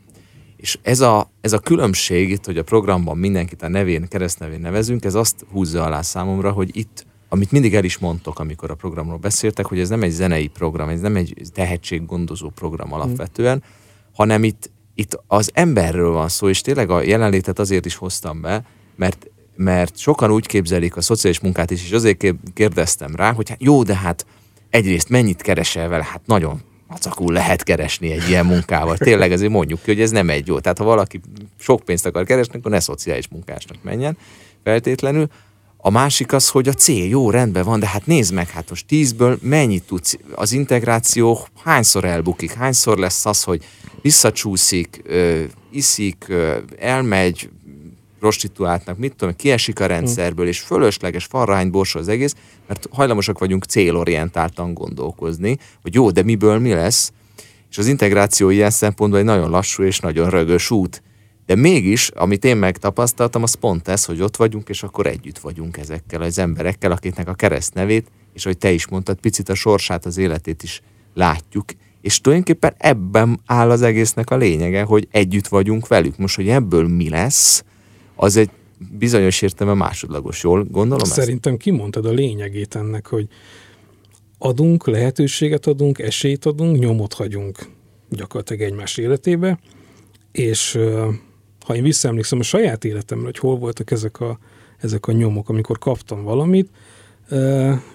És 0.56 0.78
ez 0.82 1.00
a, 1.00 1.30
ez 1.40 1.52
a 1.52 1.58
különbség 1.58 2.30
itt, 2.30 2.44
hogy 2.44 2.58
a 2.58 2.64
programban 2.64 3.18
mindenkit 3.18 3.62
a 3.62 3.68
nevén, 3.68 4.08
keresztnevén 4.08 4.60
nevezünk, 4.60 5.04
ez 5.04 5.14
azt 5.14 5.46
húzza 5.52 5.84
alá 5.84 6.02
számomra, 6.02 6.50
hogy 6.50 6.76
itt, 6.76 7.06
amit 7.28 7.50
mindig 7.50 7.74
el 7.74 7.84
is 7.84 7.98
mondtok, 7.98 8.38
amikor 8.38 8.70
a 8.70 8.74
programról 8.74 9.18
beszéltek, 9.18 9.66
hogy 9.66 9.80
ez 9.80 9.88
nem 9.88 10.02
egy 10.02 10.10
zenei 10.10 10.46
program, 10.46 10.88
ez 10.88 11.00
nem 11.00 11.16
egy 11.16 11.34
tehetséggondozó 11.54 12.48
program 12.48 12.92
alapvetően, 12.92 13.62
hanem 14.12 14.44
itt, 14.44 14.70
itt 14.98 15.20
az 15.26 15.50
emberről 15.54 16.10
van 16.10 16.28
szó, 16.28 16.48
és 16.48 16.60
tényleg 16.60 16.90
a 16.90 17.02
jelenlétet 17.02 17.58
azért 17.58 17.86
is 17.86 17.94
hoztam 17.94 18.40
be, 18.40 18.62
mert 18.96 19.26
mert 19.56 19.98
sokan 19.98 20.30
úgy 20.30 20.46
képzelik 20.46 20.96
a 20.96 21.00
szociális 21.00 21.40
munkát 21.40 21.70
is, 21.70 21.84
és 21.84 21.92
azért 21.92 22.24
kérdeztem 22.54 23.14
rá, 23.14 23.32
hogy 23.32 23.48
hát 23.48 23.62
jó, 23.62 23.82
de 23.82 23.96
hát 23.96 24.26
egyrészt 24.70 25.08
mennyit 25.08 25.42
keresel 25.42 25.88
vele, 25.88 26.04
hát 26.04 26.20
nagyon 26.26 26.60
macakul 26.86 27.32
lehet 27.32 27.62
keresni 27.62 28.10
egy 28.10 28.28
ilyen 28.28 28.46
munkával. 28.46 28.96
Tényleg 28.96 29.32
ezért 29.32 29.50
mondjuk 29.50 29.82
ki, 29.82 29.90
hogy 29.90 30.00
ez 30.00 30.10
nem 30.10 30.30
egy 30.30 30.46
jó. 30.46 30.58
Tehát 30.58 30.78
ha 30.78 30.84
valaki 30.84 31.20
sok 31.58 31.80
pénzt 31.84 32.06
akar 32.06 32.24
keresni, 32.24 32.58
akkor 32.58 32.70
ne 32.70 32.80
szociális 32.80 33.28
munkásnak 33.28 33.76
menjen 33.82 34.18
feltétlenül. 34.64 35.28
A 35.86 35.90
másik 35.90 36.32
az, 36.32 36.48
hogy 36.48 36.68
a 36.68 36.72
cél 36.72 37.08
jó, 37.08 37.30
rendben 37.30 37.64
van, 37.64 37.80
de 37.80 37.86
hát 37.86 38.06
nézd 38.06 38.32
meg, 38.32 38.48
hát 38.48 38.68
most 38.70 38.86
tízből 38.86 39.38
mennyit 39.42 39.82
tudsz, 39.82 40.18
az 40.34 40.52
integráció 40.52 41.46
hányszor 41.64 42.04
elbukik, 42.04 42.52
hányszor 42.52 42.98
lesz 42.98 43.26
az, 43.26 43.42
hogy 43.42 43.64
visszacsúszik, 44.02 45.00
ö, 45.04 45.42
iszik, 45.70 46.24
ö, 46.28 46.56
elmegy, 46.78 47.50
prostituáltnak, 48.18 48.98
mit 48.98 49.14
tudom, 49.16 49.36
kiesik 49.36 49.80
a 49.80 49.86
rendszerből, 49.86 50.46
és 50.46 50.58
fölösleges 50.58 51.24
farrány 51.24 51.70
borsol 51.70 52.00
az 52.00 52.08
egész, 52.08 52.34
mert 52.66 52.88
hajlamosak 52.90 53.38
vagyunk 53.38 53.64
célorientáltan 53.64 54.74
gondolkozni, 54.74 55.58
hogy 55.82 55.94
jó, 55.94 56.10
de 56.10 56.22
miből 56.22 56.58
mi 56.58 56.72
lesz, 56.72 57.12
és 57.70 57.78
az 57.78 57.86
integráció 57.86 58.50
ilyen 58.50 58.70
szempontból 58.70 59.20
egy 59.20 59.26
nagyon 59.26 59.50
lassú 59.50 59.82
és 59.82 60.00
nagyon 60.00 60.30
rögös 60.30 60.70
út. 60.70 61.02
De 61.46 61.54
mégis, 61.54 62.08
amit 62.08 62.44
én 62.44 62.56
megtapasztaltam, 62.56 63.42
az 63.42 63.54
pont 63.54 63.88
ez, 63.88 64.04
hogy 64.04 64.20
ott 64.20 64.36
vagyunk, 64.36 64.68
és 64.68 64.82
akkor 64.82 65.06
együtt 65.06 65.38
vagyunk 65.38 65.76
ezekkel 65.76 66.22
az 66.22 66.38
emberekkel, 66.38 66.90
akiknek 66.90 67.28
a 67.28 67.34
keresztnevét, 67.34 68.06
és 68.32 68.44
hogy 68.44 68.58
te 68.58 68.70
is 68.72 68.88
mondtad, 68.88 69.20
picit 69.20 69.48
a 69.48 69.54
sorsát, 69.54 70.06
az 70.06 70.16
életét 70.16 70.62
is 70.62 70.82
látjuk, 71.14 71.64
és 72.00 72.20
tulajdonképpen 72.20 72.74
ebben 72.78 73.40
áll 73.46 73.70
az 73.70 73.82
egésznek 73.82 74.30
a 74.30 74.36
lényege, 74.36 74.82
hogy 74.82 75.08
együtt 75.10 75.48
vagyunk 75.48 75.86
velük. 75.88 76.16
Most, 76.16 76.36
hogy 76.36 76.48
ebből 76.48 76.88
mi 76.88 77.08
lesz, 77.08 77.64
az 78.14 78.36
egy 78.36 78.50
bizonyos 78.98 79.42
értelme 79.42 79.74
másodlagos, 79.74 80.42
jól 80.42 80.64
gondolom 80.64 81.04
Szerintem 81.04 81.52
ezt? 81.52 81.62
kimondtad 81.62 82.06
a 82.06 82.10
lényegét 82.10 82.74
ennek, 82.74 83.06
hogy 83.06 83.28
adunk, 84.38 84.86
lehetőséget 84.86 85.66
adunk, 85.66 85.98
esélyt 85.98 86.44
adunk, 86.44 86.78
nyomot 86.78 87.12
hagyunk 87.12 87.68
gyakorlatilag 88.10 88.62
egymás 88.62 88.96
életébe, 88.96 89.58
és 90.32 90.78
ha 91.66 91.74
én 91.74 91.82
visszaemlékszem 91.82 92.38
a 92.38 92.42
saját 92.42 92.84
életemre, 92.84 93.24
hogy 93.24 93.38
hol 93.38 93.58
voltak 93.58 93.90
ezek 93.90 94.20
a, 94.20 94.38
ezek 94.78 95.06
a 95.06 95.12
nyomok, 95.12 95.48
amikor 95.48 95.78
kaptam 95.78 96.22
valamit, 96.22 96.70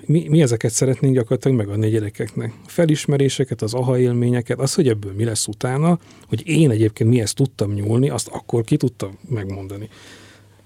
mi, 0.06 0.28
mi 0.30 0.42
ezeket 0.42 0.72
szeretnénk 0.72 1.14
gyakorlatilag 1.14 1.58
megadni 1.58 1.86
a 1.86 1.90
gyerekeknek. 1.90 2.54
A 2.66 2.70
felismeréseket, 2.70 3.62
az 3.62 3.74
aha 3.74 4.00
élményeket, 4.00 4.60
az, 4.60 4.74
hogy 4.74 4.88
ebből 4.88 5.14
mi 5.14 5.24
lesz 5.24 5.48
utána, 5.48 6.00
hogy 6.28 6.48
én 6.48 6.70
egyébként 6.70 7.10
mihez 7.10 7.34
tudtam 7.34 7.74
nyúlni, 7.74 8.10
azt 8.10 8.28
akkor 8.28 8.64
ki 8.64 8.78
tudtam 8.78 9.18
megmondani. 9.30 9.90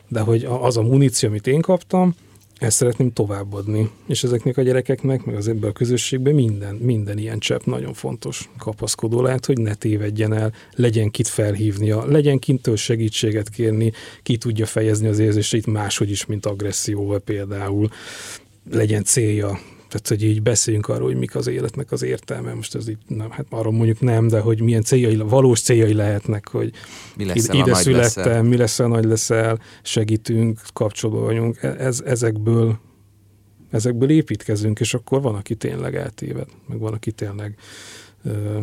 De 0.07 0.19
hogy 0.19 0.43
az 0.43 0.77
a 0.77 0.81
muníció, 0.81 1.29
amit 1.29 1.47
én 1.47 1.61
kaptam, 1.61 2.15
ezt 2.57 2.77
szeretném 2.77 3.13
továbbadni. 3.13 3.89
És 4.07 4.23
ezeknek 4.23 4.57
a 4.57 4.61
gyerekeknek, 4.61 5.23
meg 5.23 5.35
az 5.35 5.47
ebben 5.47 5.69
a 5.69 5.73
közösségben 5.73 6.33
minden, 6.33 6.75
minden 6.75 7.17
ilyen 7.17 7.39
csepp 7.39 7.63
nagyon 7.63 7.93
fontos 7.93 8.49
kapaszkodó 8.57 9.21
lehet, 9.21 9.45
hogy 9.45 9.57
ne 9.57 9.73
tévedjen 9.73 10.33
el, 10.33 10.53
legyen 10.75 11.11
kit 11.11 11.27
felhívnia, 11.27 12.05
legyen 12.05 12.39
kintől 12.39 12.75
segítséget 12.75 13.49
kérni, 13.49 13.91
ki 14.23 14.37
tudja 14.37 14.65
fejezni 14.65 15.07
az 15.07 15.19
érzéseit 15.19 15.65
máshogy 15.65 16.09
is, 16.09 16.25
mint 16.25 16.45
agresszióval 16.45 17.19
például 17.19 17.89
legyen 18.71 19.03
célja. 19.03 19.59
Tehát, 19.95 20.21
hogy 20.21 20.29
így 20.29 20.41
beszéljünk 20.41 20.87
arról, 20.87 21.07
hogy 21.07 21.17
mik 21.17 21.35
az 21.35 21.47
életnek 21.47 21.91
az 21.91 22.01
értelme. 22.03 22.53
Most 22.53 22.75
ez 22.75 22.87
így, 22.87 22.97
nem, 23.07 23.31
hát 23.31 23.45
arról 23.49 23.73
mondjuk 23.73 23.99
nem, 23.99 24.27
de 24.27 24.39
hogy 24.39 24.61
milyen 24.61 24.83
céljai, 24.83 25.15
valós 25.15 25.61
céljai 25.61 25.93
lehetnek, 25.93 26.47
hogy 26.47 26.71
mi 27.17 27.25
lesz 27.25 27.47
ide, 27.47 27.73
születtem, 27.73 28.23
leszel. 28.25 28.43
mi 28.43 28.57
lesz 28.57 28.79
a 28.79 28.87
nagy 28.87 29.05
leszel, 29.05 29.59
segítünk, 29.83 30.61
kapcsolatban 30.73 31.25
vagyunk. 31.25 31.63
E- 31.63 31.75
ez, 31.77 32.01
ezekből, 32.05 32.79
ezekből 33.71 34.09
építkezünk, 34.09 34.79
és 34.79 34.93
akkor 34.93 35.21
van, 35.21 35.35
aki 35.35 35.55
tényleg 35.55 35.95
eltéved, 35.95 36.47
meg 36.67 36.79
van, 36.79 36.93
aki 36.93 37.11
tényleg 37.11 37.57
ö, 38.23 38.59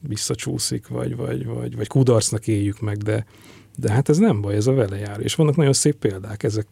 visszacsúszik, 0.00 0.88
vagy, 0.88 1.16
vagy, 1.16 1.46
vagy, 1.46 1.76
vagy 1.76 1.86
kudarcnak 1.86 2.46
éljük 2.46 2.80
meg, 2.80 2.96
de, 2.96 3.26
de 3.76 3.92
hát 3.92 4.08
ez 4.08 4.18
nem 4.18 4.40
baj, 4.40 4.54
ez 4.54 4.66
a 4.66 4.72
vele 4.72 4.96
jár. 4.96 5.20
És 5.20 5.34
vannak 5.34 5.56
nagyon 5.56 5.72
szép 5.72 5.94
példák, 5.94 6.42
ezek 6.42 6.66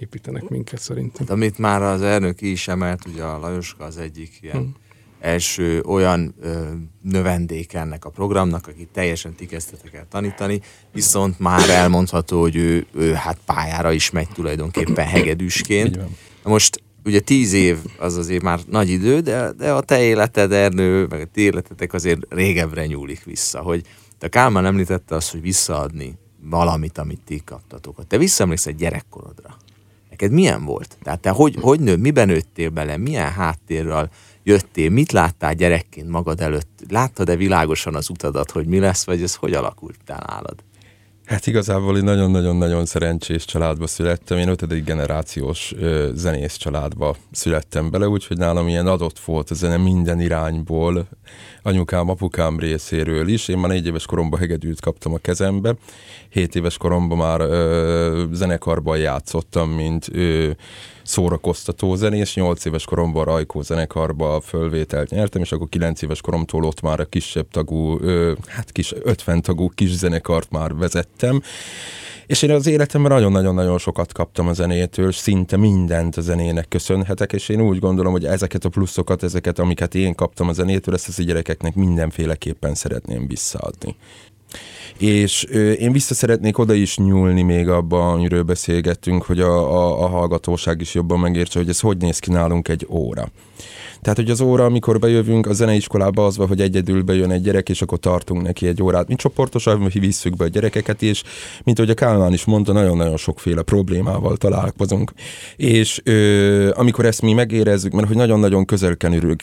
építenek 0.00 0.48
minket 0.48 0.80
szerintem. 0.80 1.26
Hát, 1.26 1.36
amit 1.36 1.58
már 1.58 1.82
az 1.82 2.02
elnök 2.02 2.40
is 2.40 2.68
emelt, 2.68 3.06
ugye 3.06 3.22
a 3.22 3.38
Lajoska 3.38 3.84
az 3.84 3.96
egyik 3.96 4.38
ilyen 4.40 4.56
hmm. 4.56 4.74
első 5.20 5.80
olyan 5.80 6.34
ö, 6.40 6.62
növendék 7.02 7.72
ennek 7.72 8.04
a 8.04 8.10
programnak, 8.10 8.66
aki 8.66 8.88
teljesen 8.92 9.34
tikezdete 9.34 9.88
kell 9.90 10.06
tanítani, 10.08 10.60
viszont 10.92 11.38
már 11.38 11.70
elmondható, 11.70 12.40
hogy 12.40 12.56
ő, 12.56 12.86
ő 12.94 13.12
hát 13.12 13.38
pályára 13.44 13.92
is 13.92 14.10
megy 14.10 14.28
tulajdonképpen 14.28 15.06
hegedűsként. 15.06 15.98
Most 16.42 16.82
ugye 17.04 17.20
tíz 17.20 17.52
év 17.52 17.78
az 17.98 18.16
azért 18.16 18.42
már 18.42 18.60
nagy 18.70 18.88
idő, 18.88 19.20
de, 19.20 19.52
de 19.52 19.72
a 19.72 19.80
te 19.80 20.02
életed, 20.02 20.52
Ernő, 20.52 21.06
meg 21.06 21.20
a 21.20 21.26
ti 21.32 21.40
életetek 21.40 21.92
azért 21.92 22.20
régebbre 22.28 22.86
nyúlik 22.86 23.24
vissza, 23.24 23.60
hogy 23.60 23.84
te 24.18 24.28
Kálmán 24.28 24.66
említette 24.66 25.14
azt, 25.14 25.30
hogy 25.30 25.40
visszaadni 25.40 26.18
valamit, 26.42 26.98
amit 26.98 27.20
ti 27.24 27.42
kaptatok. 27.44 28.06
Te 28.06 28.18
visszaemlékszel 28.18 28.72
gyerekkorodra 28.72 29.56
neked 30.20 30.36
milyen 30.36 30.64
volt? 30.64 30.98
Tehát 31.02 31.20
te 31.20 31.30
hogy, 31.30 31.56
hogy 31.60 31.80
nő, 31.80 31.96
miben 31.96 32.26
nőttél 32.26 32.70
bele, 32.70 32.96
milyen 32.96 33.32
háttérrel 33.32 34.10
jöttél, 34.42 34.90
mit 34.90 35.12
láttál 35.12 35.54
gyerekként 35.54 36.08
magad 36.08 36.40
előtt? 36.40 36.80
Láttad-e 36.88 37.36
világosan 37.36 37.94
az 37.94 38.10
utadat, 38.10 38.50
hogy 38.50 38.66
mi 38.66 38.78
lesz, 38.78 39.04
vagy 39.04 39.22
ez 39.22 39.34
hogy 39.34 39.52
alakult 39.52 39.98
nálad? 40.06 40.64
Hát 41.30 41.46
igazából 41.46 41.96
egy 41.96 42.02
nagyon-nagyon-nagyon 42.02 42.86
szerencsés 42.86 43.44
családba 43.44 43.86
születtem. 43.86 44.38
Én 44.38 44.48
ötödik 44.48 44.84
generációs 44.84 45.74
ö, 45.78 46.10
zenész 46.14 46.56
családba 46.56 47.16
születtem 47.32 47.90
bele, 47.90 48.08
úgyhogy 48.08 48.36
nálam 48.36 48.68
ilyen 48.68 48.86
adott 48.86 49.18
volt 49.18 49.50
a 49.50 49.54
zene 49.54 49.76
minden 49.76 50.20
irányból, 50.20 51.08
anyukám, 51.62 52.08
apukám 52.08 52.58
részéről 52.58 53.28
is. 53.28 53.48
Én 53.48 53.58
már 53.58 53.70
négy 53.70 53.86
éves 53.86 54.06
koromban 54.06 54.40
hegedűt 54.40 54.80
kaptam 54.80 55.14
a 55.14 55.18
kezembe. 55.18 55.74
Hét 56.28 56.54
éves 56.54 56.76
koromban 56.76 57.18
már 57.18 57.40
ö, 57.40 58.24
zenekarban 58.32 58.98
játszottam, 58.98 59.70
mint 59.70 60.08
ö, 60.12 60.50
szórakoztató 61.10 61.94
zenész, 61.94 62.34
8 62.34 62.64
éves 62.64 62.84
koromban 62.84 63.24
Rajkó 63.24 63.62
zenekarba 63.62 64.40
fölvételt 64.40 65.10
nyertem, 65.10 65.42
és 65.42 65.52
akkor 65.52 65.68
9 65.68 66.02
éves 66.02 66.20
koromtól 66.20 66.64
ott 66.64 66.80
már 66.80 67.00
a 67.00 67.04
kisebb 67.04 67.46
tagú, 67.50 67.98
ö, 68.00 68.32
hát 68.46 68.72
kis 68.72 68.92
50 69.02 69.42
tagú 69.42 69.68
kis 69.68 69.90
zenekart 69.90 70.50
már 70.50 70.74
vezettem, 70.74 71.42
és 72.30 72.42
én 72.42 72.50
az 72.50 72.66
életemben 72.66 73.12
nagyon-nagyon-nagyon 73.12 73.78
sokat 73.78 74.12
kaptam 74.12 74.48
a 74.48 74.52
zenétől, 74.52 75.12
szinte 75.12 75.56
mindent 75.56 76.16
a 76.16 76.20
zenének 76.20 76.68
köszönhetek, 76.68 77.32
és 77.32 77.48
én 77.48 77.60
úgy 77.60 77.78
gondolom, 77.78 78.12
hogy 78.12 78.24
ezeket 78.24 78.64
a 78.64 78.68
pluszokat, 78.68 79.22
ezeket, 79.22 79.58
amiket 79.58 79.94
én 79.94 80.14
kaptam 80.14 80.48
a 80.48 80.52
zenétől, 80.52 80.94
ezt 80.94 81.08
az 81.08 81.24
gyerekeknek 81.24 81.74
mindenféleképpen 81.74 82.74
szeretném 82.74 83.26
visszaadni. 83.26 83.96
És 85.00 85.42
én 85.78 85.92
vissza 85.92 86.14
szeretnék 86.14 86.58
oda 86.58 86.72
is 86.72 86.96
nyúlni 86.96 87.42
még 87.42 87.68
abban, 87.68 88.12
amiről 88.12 88.42
beszélgettünk, 88.42 89.22
hogy 89.22 89.40
a, 89.40 89.72
a, 89.72 90.02
a 90.04 90.08
hallgatóság 90.08 90.80
is 90.80 90.94
jobban 90.94 91.18
megértse, 91.18 91.58
hogy 91.58 91.68
ez 91.68 91.80
hogy 91.80 91.96
néz 91.96 92.18
ki 92.18 92.30
nálunk 92.30 92.68
egy 92.68 92.86
óra. 92.88 93.30
Tehát, 94.02 94.18
hogy 94.18 94.30
az 94.30 94.40
óra, 94.40 94.64
amikor 94.64 94.98
bejövünk 94.98 95.46
a 95.46 95.52
zeneiskolába, 95.52 96.26
az 96.26 96.36
van, 96.36 96.48
hogy 96.48 96.60
egyedül 96.60 97.02
bejön 97.02 97.30
egy 97.30 97.42
gyerek, 97.42 97.68
és 97.68 97.82
akkor 97.82 97.98
tartunk 97.98 98.42
neki 98.42 98.66
egy 98.66 98.82
órát. 98.82 99.08
Mi 99.08 99.14
csoportosan 99.14 99.90
visszük 99.92 100.36
be 100.36 100.44
a 100.44 100.48
gyerekeket, 100.48 101.02
és 101.02 101.22
mint 101.64 101.78
ahogy 101.78 101.90
a 101.90 101.94
Kálmán 101.94 102.32
is 102.32 102.44
mondta, 102.44 102.72
nagyon-nagyon 102.72 103.16
sokféle 103.16 103.62
problémával 103.62 104.36
találkozunk. 104.36 105.12
És 105.56 106.00
ö, 106.04 106.70
amikor 106.74 107.04
ezt 107.04 107.22
mi 107.22 107.32
megérezzük, 107.32 107.92
mert 107.92 108.06
hogy 108.06 108.16
nagyon-nagyon 108.16 108.64
közel 108.64 108.96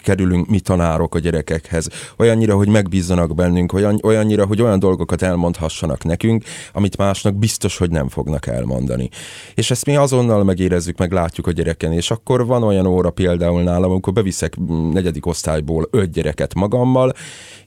kerülünk 0.03 0.47
mi 0.47 0.59
tanárok 0.59 1.15
a 1.15 1.19
gyerekekhez, 1.19 1.89
olyannyira, 2.17 2.55
hogy 2.55 2.67
megbízzanak 2.67 3.35
bennünk, 3.35 3.73
olyan, 3.73 3.99
olyannyira, 4.03 4.45
hogy 4.45 4.61
olyan 4.61 4.79
dolgokat 4.79 5.21
elmondhassanak 5.21 6.03
nekünk, 6.03 6.43
amit 6.73 6.97
másnak 6.97 7.35
biztos, 7.35 7.77
hogy 7.77 7.89
nem 7.89 8.07
fognak 8.09 8.47
elmondani. 8.47 9.09
És 9.53 9.71
ezt 9.71 9.85
mi 9.85 9.95
azonnal 9.95 10.43
megérezzük, 10.43 10.97
meg 10.97 11.11
látjuk 11.11 11.47
a 11.47 11.51
gyereken, 11.51 11.91
és 11.91 12.11
akkor 12.11 12.45
van 12.45 12.63
olyan 12.63 12.85
óra 12.85 13.09
például 13.09 13.63
nálam, 13.63 13.91
amikor 13.91 14.13
beviszek 14.13 14.46
negyedik 14.91 15.25
osztályból 15.25 15.87
öt 15.91 16.11
gyereket 16.11 16.53
magammal, 16.53 17.13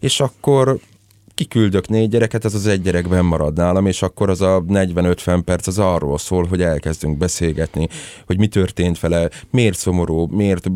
és 0.01 0.21
akkor 0.21 0.79
kiküldök 1.41 1.89
négy 1.89 2.09
gyereket, 2.09 2.45
ez 2.45 2.55
az 2.55 2.67
egy 2.67 2.83
gyerekben 2.83 3.25
marad 3.25 3.57
nálam, 3.57 3.87
és 3.87 4.03
akkor 4.03 4.31
az 4.31 4.41
a 4.41 4.65
40-50 4.69 5.41
perc 5.45 5.67
az 5.67 5.79
arról 5.79 6.19
szól, 6.19 6.47
hogy 6.47 6.63
elkezdünk 6.63 7.19
beszélgetni, 7.19 7.89
hogy 8.27 8.39
mi 8.39 8.47
történt 8.47 9.01
vele, 9.01 9.31
miért 9.51 9.77
szomorú, 9.79 10.27
miért, 10.27 10.67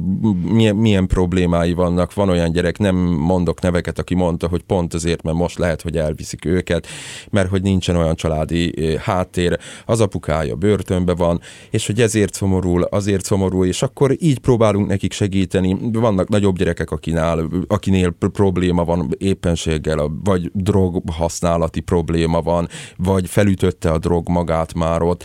milyen, 0.43 0.77
milyen 0.77 1.07
problémái 1.07 1.73
vannak. 1.73 2.15
Van 2.15 2.29
olyan 2.29 2.53
gyerek, 2.53 2.79
nem 2.79 2.97
mondok 2.97 3.61
neveket, 3.61 3.99
aki 3.99 4.15
mondta, 4.15 4.49
hogy 4.49 4.63
pont 4.63 4.95
azért, 4.95 5.23
mert 5.23 5.37
most 5.37 5.59
lehet, 5.59 5.83
hogy 5.83 5.97
elviszik 5.97 6.45
őket, 6.45 6.87
mert 7.31 7.49
hogy 7.49 7.63
nincsen 7.63 7.97
olyan 7.97 8.15
családi 8.15 8.75
eh, 8.77 9.01
háttér, 9.01 9.59
az 9.87 10.01
apukája 10.01 10.55
börtönbe 10.55 11.15
van, 11.15 11.41
és 11.71 11.87
hogy 11.87 12.01
ezért 12.01 12.35
szomorul, 12.35 12.83
azért 12.83 13.25
szomorú, 13.25 13.65
és 13.65 13.83
akkor 13.83 14.17
így 14.19 14.39
próbálunk 14.39 14.87
nekik 14.87 15.13
segíteni. 15.13 15.77
Vannak 15.93 16.29
nagyobb 16.29 16.57
gyerekek, 16.57 16.91
akinál, 16.91 17.49
akinél 17.67 18.15
probléma 18.33 18.85
van 18.85 19.15
éppenséggel, 19.19 20.11
vagy 20.25 20.53
drog 20.55 21.03
használati 21.11 21.81
probléma 21.81 22.41
van, 22.41 22.69
vagy 22.97 23.29
felütötte 23.29 23.91
a 23.91 23.99
drog 23.99 24.29
magát 24.29 24.75
már 24.75 25.03
ott 25.03 25.25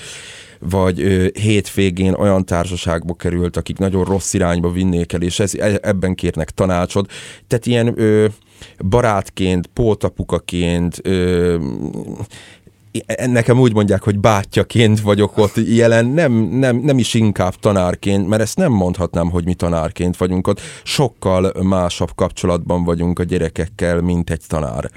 vagy 0.59 1.01
ö, 1.01 1.27
hétvégén 1.33 2.13
olyan 2.13 2.45
társaságba 2.45 3.13
került, 3.13 3.57
akik 3.57 3.77
nagyon 3.77 4.03
rossz 4.03 4.33
irányba 4.33 4.71
vinnék 4.71 5.13
el, 5.13 5.21
és 5.21 5.39
ez, 5.39 5.55
e, 5.55 5.79
ebben 5.81 6.15
kérnek 6.15 6.49
tanácsot. 6.49 7.11
Tehát 7.47 7.65
ilyen 7.65 7.99
ö, 7.99 8.27
barátként, 8.89 9.67
pótapukaként, 9.67 10.99
ö, 11.03 11.57
nekem 13.25 13.59
úgy 13.59 13.73
mondják, 13.73 14.03
hogy 14.03 14.19
bátyjaként 14.19 15.01
vagyok 15.01 15.37
ott 15.37 15.53
jelen, 15.67 16.05
nem, 16.05 16.31
nem, 16.33 16.77
nem 16.77 16.97
is 16.97 17.13
inkább 17.13 17.55
tanárként, 17.55 18.27
mert 18.27 18.41
ezt 18.41 18.57
nem 18.57 18.71
mondhatnám, 18.71 19.29
hogy 19.29 19.45
mi 19.45 19.53
tanárként 19.53 20.17
vagyunk 20.17 20.47
ott. 20.47 20.61
Sokkal 20.83 21.53
másabb 21.63 22.09
kapcsolatban 22.15 22.83
vagyunk 22.83 23.19
a 23.19 23.23
gyerekekkel, 23.23 24.01
mint 24.01 24.29
egy 24.29 24.41
tanár. 24.47 24.91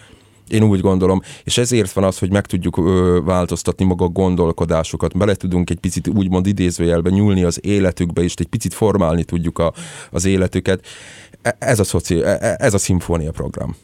Én 0.48 0.62
úgy 0.62 0.80
gondolom, 0.80 1.22
és 1.44 1.58
ezért 1.58 1.92
van 1.92 2.04
az, 2.04 2.18
hogy 2.18 2.30
meg 2.30 2.46
tudjuk 2.46 2.76
ö, 2.76 3.20
változtatni 3.24 3.84
maga 3.84 4.04
a 4.04 4.08
gondolkodásokat, 4.08 5.16
bele 5.16 5.34
tudunk 5.34 5.70
egy 5.70 5.78
picit 5.78 6.08
úgymond 6.08 6.46
idézőjelbe 6.46 7.10
nyúlni 7.10 7.42
az 7.42 7.58
életükbe, 7.64 8.22
és 8.22 8.34
egy 8.34 8.46
picit 8.46 8.74
formálni 8.74 9.24
tudjuk 9.24 9.58
a, 9.58 9.72
az 10.10 10.24
életüket. 10.24 10.86
E, 11.42 11.56
ez 11.58 11.78
a, 11.78 11.84
szoci, 11.84 12.22
e, 12.22 12.38
e, 12.40 12.56
ez 12.58 12.74
a 12.74 12.78
szimfónia 12.78 13.30
program. 13.30 13.76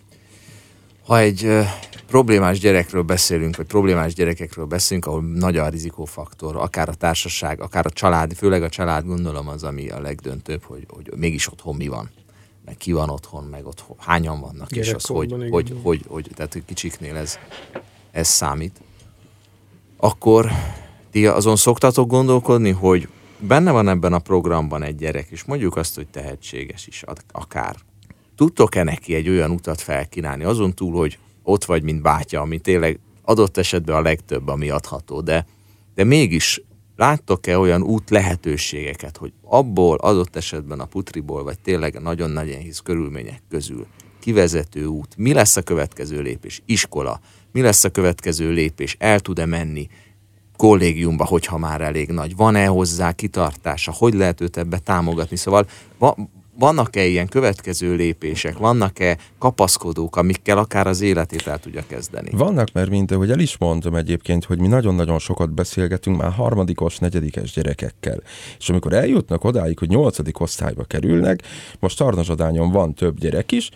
Ha 1.06 1.18
egy 1.18 1.44
ö, 1.44 1.62
problémás 2.06 2.58
gyerekről 2.58 3.02
beszélünk, 3.02 3.56
vagy 3.56 3.66
problémás 3.66 4.14
gyerekekről 4.14 4.64
beszélünk, 4.64 5.06
ahol 5.06 5.22
nagy 5.22 5.56
a 5.56 5.68
rizikófaktor, 5.68 6.56
akár 6.56 6.88
a 6.88 6.94
társaság, 6.94 7.60
akár 7.60 7.86
a 7.86 7.90
család, 7.90 8.32
főleg 8.32 8.62
a 8.62 8.68
család 8.68 9.04
gondolom 9.04 9.48
az, 9.48 9.62
ami 9.62 9.88
a 9.88 10.00
legdöntőbb, 10.00 10.62
hogy, 10.62 10.86
hogy 10.88 11.12
mégis 11.16 11.48
otthon 11.48 11.76
mi 11.76 11.88
van 11.88 12.10
meg 12.68 12.76
ki 12.76 12.92
van 12.92 13.10
otthon, 13.10 13.44
meg 13.44 13.66
otthon, 13.66 13.96
hányan 13.98 14.40
vannak, 14.40 14.72
és 14.72 14.92
az, 14.92 15.04
hogy, 15.04 15.32
hogy, 15.32 15.50
hogy, 15.50 15.74
hogy, 15.82 16.04
hogy, 16.08 16.30
tehát 16.34 16.62
kicsiknél 16.66 17.16
ez, 17.16 17.38
ez 18.10 18.28
számít. 18.28 18.80
Akkor 19.96 20.50
ti 21.10 21.26
azon 21.26 21.56
szoktatok 21.56 22.08
gondolkodni, 22.08 22.70
hogy 22.70 23.08
benne 23.38 23.70
van 23.70 23.88
ebben 23.88 24.12
a 24.12 24.18
programban 24.18 24.82
egy 24.82 24.96
gyerek, 24.96 25.26
és 25.30 25.44
mondjuk 25.44 25.76
azt, 25.76 25.94
hogy 25.94 26.06
tehetséges 26.06 26.86
is, 26.86 27.04
akár. 27.32 27.76
Tudtok-e 28.36 28.82
neki 28.82 29.14
egy 29.14 29.28
olyan 29.28 29.50
utat 29.50 29.80
felkínálni, 29.80 30.44
azon 30.44 30.74
túl, 30.74 30.92
hogy 30.92 31.18
ott 31.42 31.64
vagy, 31.64 31.82
mint 31.82 32.02
bátya, 32.02 32.40
ami 32.40 32.58
tényleg 32.58 32.98
adott 33.22 33.56
esetben 33.56 33.96
a 33.96 34.00
legtöbb, 34.00 34.48
ami 34.48 34.70
adható, 34.70 35.20
de, 35.20 35.46
de 35.94 36.04
mégis 36.04 36.62
láttok-e 36.98 37.58
olyan 37.58 37.82
út 37.82 38.10
lehetőségeket, 38.10 39.16
hogy 39.16 39.32
abból 39.42 39.96
adott 39.96 40.36
esetben 40.36 40.80
a 40.80 40.84
putriból, 40.84 41.44
vagy 41.44 41.58
tényleg 41.58 42.00
nagyon 42.00 42.30
nagy 42.30 42.48
nehéz 42.48 42.78
körülmények 42.78 43.42
közül 43.50 43.86
kivezető 44.20 44.86
út, 44.86 45.16
mi 45.16 45.32
lesz 45.32 45.56
a 45.56 45.62
következő 45.62 46.20
lépés? 46.20 46.62
Iskola, 46.66 47.20
mi 47.52 47.60
lesz 47.60 47.84
a 47.84 47.90
következő 47.90 48.50
lépés? 48.50 48.96
El 48.98 49.20
tud-e 49.20 49.46
menni 49.46 49.88
kollégiumba, 50.56 51.24
hogyha 51.24 51.58
már 51.58 51.80
elég 51.80 52.10
nagy? 52.10 52.36
Van-e 52.36 52.66
hozzá 52.66 53.12
kitartása? 53.12 53.92
Hogy 53.92 54.14
lehet 54.14 54.40
őt 54.40 54.56
ebbe 54.56 54.78
támogatni? 54.78 55.36
Szóval 55.36 55.66
vannak-e 56.58 57.04
ilyen 57.04 57.28
következő 57.28 57.94
lépések, 57.94 58.58
vannak-e 58.58 59.18
kapaszkodók, 59.38 60.16
amikkel 60.16 60.58
akár 60.58 60.86
az 60.86 61.00
életét 61.00 61.46
el 61.46 61.58
tudja 61.58 61.84
kezdeni? 61.86 62.30
Vannak, 62.32 62.72
mert 62.72 62.90
mint 62.90 63.10
ahogy 63.10 63.30
el 63.30 63.38
is 63.38 63.56
mondtam 63.58 63.94
egyébként, 63.94 64.44
hogy 64.44 64.58
mi 64.58 64.66
nagyon-nagyon 64.66 65.18
sokat 65.18 65.54
beszélgetünk 65.54 66.16
már 66.16 66.32
harmadikos, 66.32 66.98
negyedikes 66.98 67.52
gyerekekkel. 67.52 68.22
És 68.58 68.68
amikor 68.68 68.92
eljutnak 68.92 69.44
odáig, 69.44 69.78
hogy 69.78 69.88
nyolcadik 69.88 70.40
osztályba 70.40 70.84
kerülnek, 70.84 71.42
most 71.78 71.98
Tarnazsadányon 71.98 72.70
van 72.70 72.94
több 72.94 73.18
gyerek 73.18 73.52
is, 73.52 73.70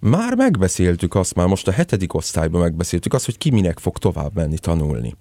már 0.00 0.34
megbeszéltük 0.34 1.14
azt, 1.14 1.34
már 1.34 1.46
most 1.46 1.68
a 1.68 1.72
hetedik 1.72 2.14
osztályban 2.14 2.60
megbeszéltük 2.60 3.14
azt, 3.14 3.24
hogy 3.24 3.38
ki 3.38 3.50
minek 3.50 3.78
fog 3.78 3.98
tovább 3.98 4.34
menni 4.34 4.58
tanulni 4.58 5.14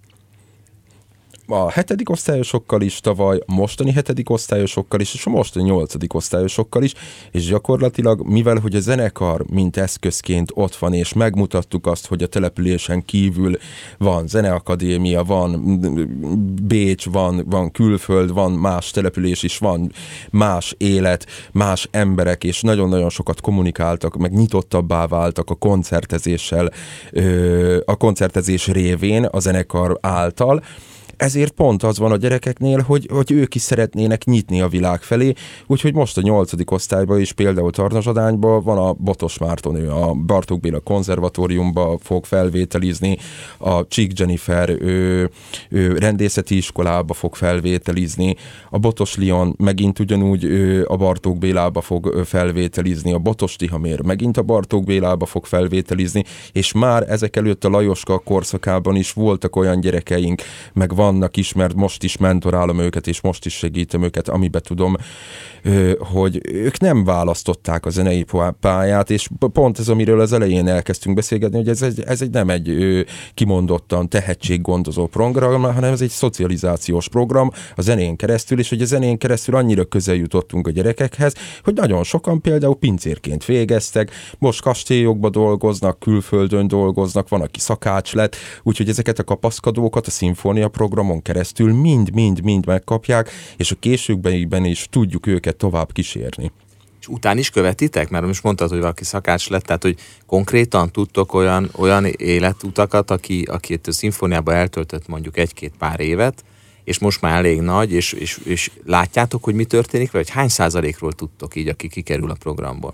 a 1.47 1.71
hetedik 1.71 2.10
osztályosokkal 2.10 2.82
is 2.82 2.99
tavaly, 2.99 3.39
mostani 3.45 3.91
hetedik 3.91 4.29
osztályosokkal 4.29 4.99
is, 4.99 5.13
és 5.13 5.25
a 5.25 5.29
mostani 5.29 5.65
nyolcadik 5.65 6.13
osztályosokkal 6.13 6.84
is, 6.84 6.93
és 7.32 7.45
gyakorlatilag, 7.45 8.27
mivel 8.27 8.60
hogy 8.60 8.75
a 8.75 8.79
zenekar 8.79 9.45
mint 9.49 9.77
eszközként 9.77 10.51
ott 10.53 10.75
van, 10.75 10.93
és 10.93 11.13
megmutattuk 11.13 11.88
azt, 11.88 12.08
hogy 12.08 12.23
a 12.23 12.27
településen 12.27 13.06
kívül 13.06 13.58
van 13.97 14.27
zeneakadémia, 14.27 15.23
van 15.23 15.79
Bécs, 16.63 17.06
van, 17.06 17.43
van 17.45 17.71
külföld, 17.71 18.34
van 18.34 18.51
más 18.51 18.91
település 18.91 19.43
is, 19.43 19.58
van 19.58 19.91
más 20.29 20.75
élet, 20.77 21.25
más 21.51 21.88
emberek, 21.91 22.43
és 22.43 22.62
nagyon-nagyon 22.62 23.10
sokat 23.10 23.41
kommunikáltak, 23.41 24.17
meg 24.17 24.32
nyitottabbá 24.32 25.08
váltak 25.08 25.49
a 25.49 25.56
koncertezéssel, 25.56 26.71
a 27.86 27.95
koncertezés 27.95 28.67
révén 28.67 29.23
a 29.23 29.39
zenekar 29.39 29.97
által, 30.01 30.63
ezért 31.23 31.51
pont 31.51 31.83
az 31.83 31.97
van 31.97 32.12
a 32.12 32.17
gyerekeknél, 32.17 32.79
hogy, 32.79 33.07
hogy 33.12 33.31
ők 33.31 33.55
is 33.55 33.62
szeretnének 33.62 34.23
nyitni 34.23 34.62
a 34.62 34.67
világ 34.67 35.01
felé, 35.01 35.33
úgyhogy 35.67 35.93
most 35.93 36.17
a 36.17 36.21
nyolcadik 36.21 36.71
osztályban 36.71 37.19
is 37.19 37.31
például 37.31 37.71
Tarnazsadányban 37.71 38.63
van 38.63 38.77
a 38.77 38.93
Botos 38.93 39.38
Márton, 39.38 39.75
ő 39.75 39.91
a 39.91 40.13
Bartók 40.13 40.59
Béla 40.59 40.79
konzervatóriumba 40.79 41.97
fog 42.01 42.25
felvételizni, 42.25 43.17
a 43.57 43.88
Csík 43.88 44.19
Jennifer 44.19 44.69
ő, 44.69 45.29
ő 45.69 45.97
rendészeti 45.97 46.57
iskolába 46.57 47.13
fog 47.13 47.36
felvételizni, 47.36 48.36
a 48.69 48.77
Botos 48.77 49.15
Lion 49.15 49.55
megint 49.57 49.99
ugyanúgy 49.99 50.43
ő 50.43 50.86
a 50.88 50.95
Bartók 50.95 51.38
Bélába 51.38 51.81
fog 51.81 52.21
felvételizni, 52.25 53.13
a 53.13 53.19
Botos 53.19 53.55
Tihamér 53.55 54.01
megint 54.01 54.38
a 54.38 54.41
Bartók 54.41 54.83
Bélába 54.83 55.25
fog 55.25 55.45
felvételizni, 55.45 56.23
és 56.51 56.71
már 56.71 57.09
ezek 57.09 57.36
előtt 57.36 57.63
a 57.63 57.69
Lajoska 57.69 58.19
korszakában 58.19 58.95
is 58.95 59.13
voltak 59.13 59.55
olyan 59.55 59.79
gyerekeink, 59.79 60.41
meg 60.73 60.95
vannak 61.13 61.38
is, 61.38 61.54
mert 61.54 61.73
most 61.73 62.04
is 62.04 62.17
mentorálom 62.17 62.80
őket, 62.80 63.08
és 63.08 63.21
most 63.21 63.45
is 63.45 63.54
segítem 63.54 64.04
őket, 64.04 64.30
amibe 64.30 64.60
tudom, 64.60 64.95
hogy 65.99 66.39
ők 66.43 66.80
nem 66.80 67.04
választották 67.04 67.86
a 67.86 67.89
zenei 67.89 68.26
pályát, 68.60 69.10
és 69.10 69.30
pont 69.54 69.80
ez, 69.80 69.89
amiről 69.89 70.19
az 70.19 70.34
elején 70.34 70.67
elkezdtünk 70.67 71.15
beszélgetni, 71.15 71.58
hogy 71.58 71.69
ez 71.69 71.82
egy, 71.82 72.02
ez 72.02 72.21
egy 72.21 72.30
nem 72.30 72.49
egy 72.49 73.06
kimondottan 73.34 74.10
tehetséggondozó 74.10 75.08
program, 75.08 75.62
hanem 75.62 75.93
ez 75.93 76.02
egy 76.02 76.10
szocializációs 76.10 77.10
program 77.10 77.52
a 77.76 77.82
zenén 77.82 78.15
keresztül, 78.15 78.60
és 78.60 78.69
hogy 78.69 78.82
a 78.82 78.86
zenén 78.86 79.17
keresztül 79.17 79.56
annyira 79.56 79.86
közel 79.86 80.15
jutottunk 80.15 80.67
a 80.67 80.71
gyerekekhez, 80.71 81.34
hogy 81.63 81.73
nagyon 81.73 82.04
sokan 82.04 82.41
például 82.41 82.76
pincérként 82.76 83.45
végeztek, 83.45 84.12
most 84.39 84.62
kastélyokba 84.62 85.30
dolgoznak, 85.30 85.99
külföldön 85.99 86.67
dolgoznak, 86.67 87.30
van, 87.30 87.41
aki 87.41 87.60
szakács 87.60 88.13
lett, 88.13 88.36
úgyhogy 88.63 88.89
ezeket 88.89 89.19
a 89.19 89.23
kapaszkodókat 89.23 90.08
a 90.08 90.12
szimfónia 90.12 90.67
programon 90.93 91.21
keresztül 91.21 91.73
mind-mind-mind 91.73 92.65
megkapják, 92.65 93.29
és 93.58 93.71
a 93.71 93.75
későkben 93.79 94.65
is 94.65 94.88
tudjuk 94.89 95.27
őket 95.27 95.56
tovább 95.56 95.91
kísérni. 95.91 96.51
És 96.99 97.08
után 97.08 97.38
is 97.38 97.49
követitek? 97.49 98.10
Mert 98.10 98.25
most 98.25 98.43
mondtad, 98.43 98.69
hogy 98.69 98.79
valaki 98.79 99.03
szakács 99.03 99.49
lett, 99.49 99.63
tehát 99.63 99.84
hogy 99.84 99.97
konkrétan 100.25 100.91
tudtok 100.91 101.34
olyan, 101.34 101.69
olyan 101.75 102.06
életutakat, 102.06 103.12
aki, 103.12 103.41
aki 103.41 103.73
itt 103.73 103.88
a 103.88 103.91
szimfóniában 103.91 104.56
eltöltött 104.56 105.08
mondjuk 105.08 105.38
egy-két 105.38 105.73
pár 105.77 105.99
évet, 105.99 106.43
és 106.84 106.99
most 106.99 107.21
már 107.21 107.38
elég 107.38 107.62
nagy, 107.62 107.91
és, 107.91 108.13
és, 108.13 108.39
és 108.43 108.71
látjátok, 108.86 109.43
hogy 109.43 109.53
mi 109.53 109.65
történik, 109.65 110.12
vagy 110.12 110.29
hány 110.29 110.49
százalékról 110.49 111.12
tudtok 111.12 111.56
így, 111.56 111.67
aki 111.67 111.88
kikerül 111.88 112.29
a 112.29 112.36
programból? 112.39 112.93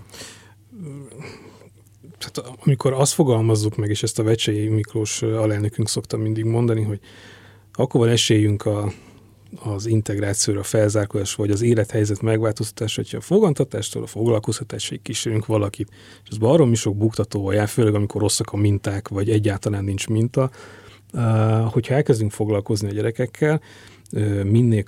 Tehát 2.18 2.58
amikor 2.64 2.92
azt 2.92 3.12
fogalmazzuk 3.12 3.76
meg, 3.76 3.90
és 3.90 4.02
ezt 4.02 4.18
a 4.18 4.22
Vecsei 4.22 4.68
Miklós 4.68 5.22
alelnökünk 5.22 5.88
szokta 5.88 6.16
mindig 6.16 6.44
mondani, 6.44 6.82
hogy 6.82 7.00
akkor 7.80 8.00
van 8.00 8.08
esélyünk 8.08 8.66
a, 8.66 8.92
az 9.62 9.86
integrációra, 9.86 10.60
a 10.60 10.62
felzárkózás, 10.62 11.34
vagy 11.34 11.50
az 11.50 11.62
élethelyzet 11.62 12.20
megváltoztatásra, 12.20 13.02
hogyha 13.02 13.18
a 13.18 13.20
fogantatástól 13.20 14.02
a 14.02 14.06
foglalkoztatásig 14.06 15.02
kísérünk 15.02 15.46
valakit, 15.46 15.88
és 16.24 16.30
ez 16.30 16.36
baromi 16.36 16.74
sok 16.74 16.96
buktatóval 16.96 17.54
jár, 17.54 17.68
főleg 17.68 17.94
amikor 17.94 18.20
rosszak 18.20 18.52
a 18.52 18.56
minták, 18.56 19.08
vagy 19.08 19.30
egyáltalán 19.30 19.84
nincs 19.84 20.08
minta, 20.08 20.50
hogyha 21.70 21.94
elkezdünk 21.94 22.30
foglalkozni 22.30 22.88
a 22.88 22.92
gyerekekkel, 22.92 23.60
minél 24.44 24.82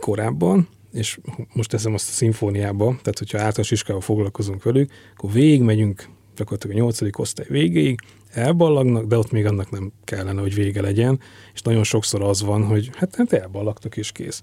korábban, 0.00 0.68
és 0.92 1.18
most 1.52 1.70
teszem 1.70 1.94
azt 1.94 2.08
a 2.08 2.12
szimfóniába, 2.12 2.84
tehát 2.84 3.18
hogyha 3.18 3.38
általános 3.38 3.70
iskával 3.70 4.00
foglalkozunk 4.00 4.62
velük, 4.62 4.90
akkor 5.16 5.32
végigmegyünk 5.32 6.08
gyakorlatilag 6.36 6.76
a 6.76 6.80
nyolcadik 6.80 7.18
osztály 7.18 7.46
végéig, 7.48 8.00
elballagnak, 8.36 9.06
de 9.06 9.18
ott 9.18 9.30
még 9.30 9.46
annak 9.46 9.70
nem 9.70 9.92
kellene, 10.04 10.40
hogy 10.40 10.54
vége 10.54 10.80
legyen, 10.80 11.20
és 11.54 11.62
nagyon 11.62 11.84
sokszor 11.84 12.22
az 12.22 12.42
van, 12.42 12.64
hogy 12.64 12.90
hát, 12.94 13.14
hát 13.16 13.32
elballagtak 13.32 13.96
és 13.96 14.12
kész. 14.12 14.42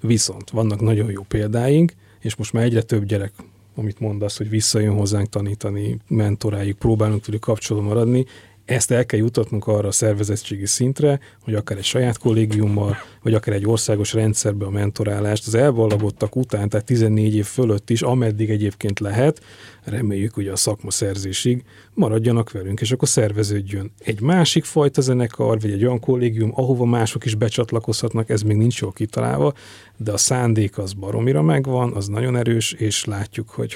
Viszont 0.00 0.50
vannak 0.50 0.80
nagyon 0.80 1.10
jó 1.10 1.22
példáink, 1.22 1.92
és 2.20 2.36
most 2.36 2.52
már 2.52 2.64
egyre 2.64 2.82
több 2.82 3.04
gyerek, 3.04 3.32
amit 3.76 4.00
mondasz, 4.00 4.36
hogy 4.36 4.48
visszajön 4.48 4.94
hozzánk 4.94 5.28
tanítani, 5.28 5.98
mentorájuk, 6.08 6.78
próbálunk 6.78 7.26
velük 7.26 7.40
kapcsolatban 7.40 7.92
maradni, 7.92 8.26
ezt 8.74 8.90
el 8.90 9.06
kell 9.06 9.18
jutatnunk 9.18 9.66
arra 9.66 9.88
a 9.88 9.92
szervezettségi 9.92 10.66
szintre, 10.66 11.20
hogy 11.40 11.54
akár 11.54 11.78
egy 11.78 11.84
saját 11.84 12.18
kollégiummal, 12.18 12.96
vagy 13.22 13.34
akár 13.34 13.54
egy 13.54 13.66
országos 13.66 14.12
rendszerbe 14.12 14.64
a 14.64 14.70
mentorálást 14.70 15.46
az 15.46 15.54
elvallagottak 15.54 16.36
után, 16.36 16.68
tehát 16.68 16.86
14 16.86 17.34
év 17.34 17.44
fölött 17.44 17.90
is, 17.90 18.02
ameddig 18.02 18.50
egyébként 18.50 19.00
lehet, 19.00 19.42
reméljük, 19.84 20.34
hogy 20.34 20.48
a 20.48 20.56
szakma 20.56 20.90
szerzésig 20.90 21.64
maradjanak 21.94 22.52
velünk, 22.52 22.80
és 22.80 22.92
akkor 22.92 23.08
szerveződjön 23.08 23.92
egy 23.98 24.20
másik 24.20 24.64
fajta 24.64 25.00
zenekar, 25.00 25.60
vagy 25.60 25.70
egy 25.70 25.84
olyan 25.84 26.00
kollégium, 26.00 26.52
ahova 26.54 26.84
mások 26.84 27.24
is 27.24 27.34
becsatlakozhatnak, 27.34 28.30
ez 28.30 28.42
még 28.42 28.56
nincs 28.56 28.80
jól 28.80 28.92
kitalálva, 28.92 29.52
de 29.96 30.12
a 30.12 30.16
szándék 30.16 30.78
az 30.78 30.92
baromira 30.92 31.42
megvan, 31.42 31.92
az 31.92 32.06
nagyon 32.06 32.36
erős, 32.36 32.72
és 32.72 33.04
látjuk, 33.04 33.50
hogy 33.50 33.74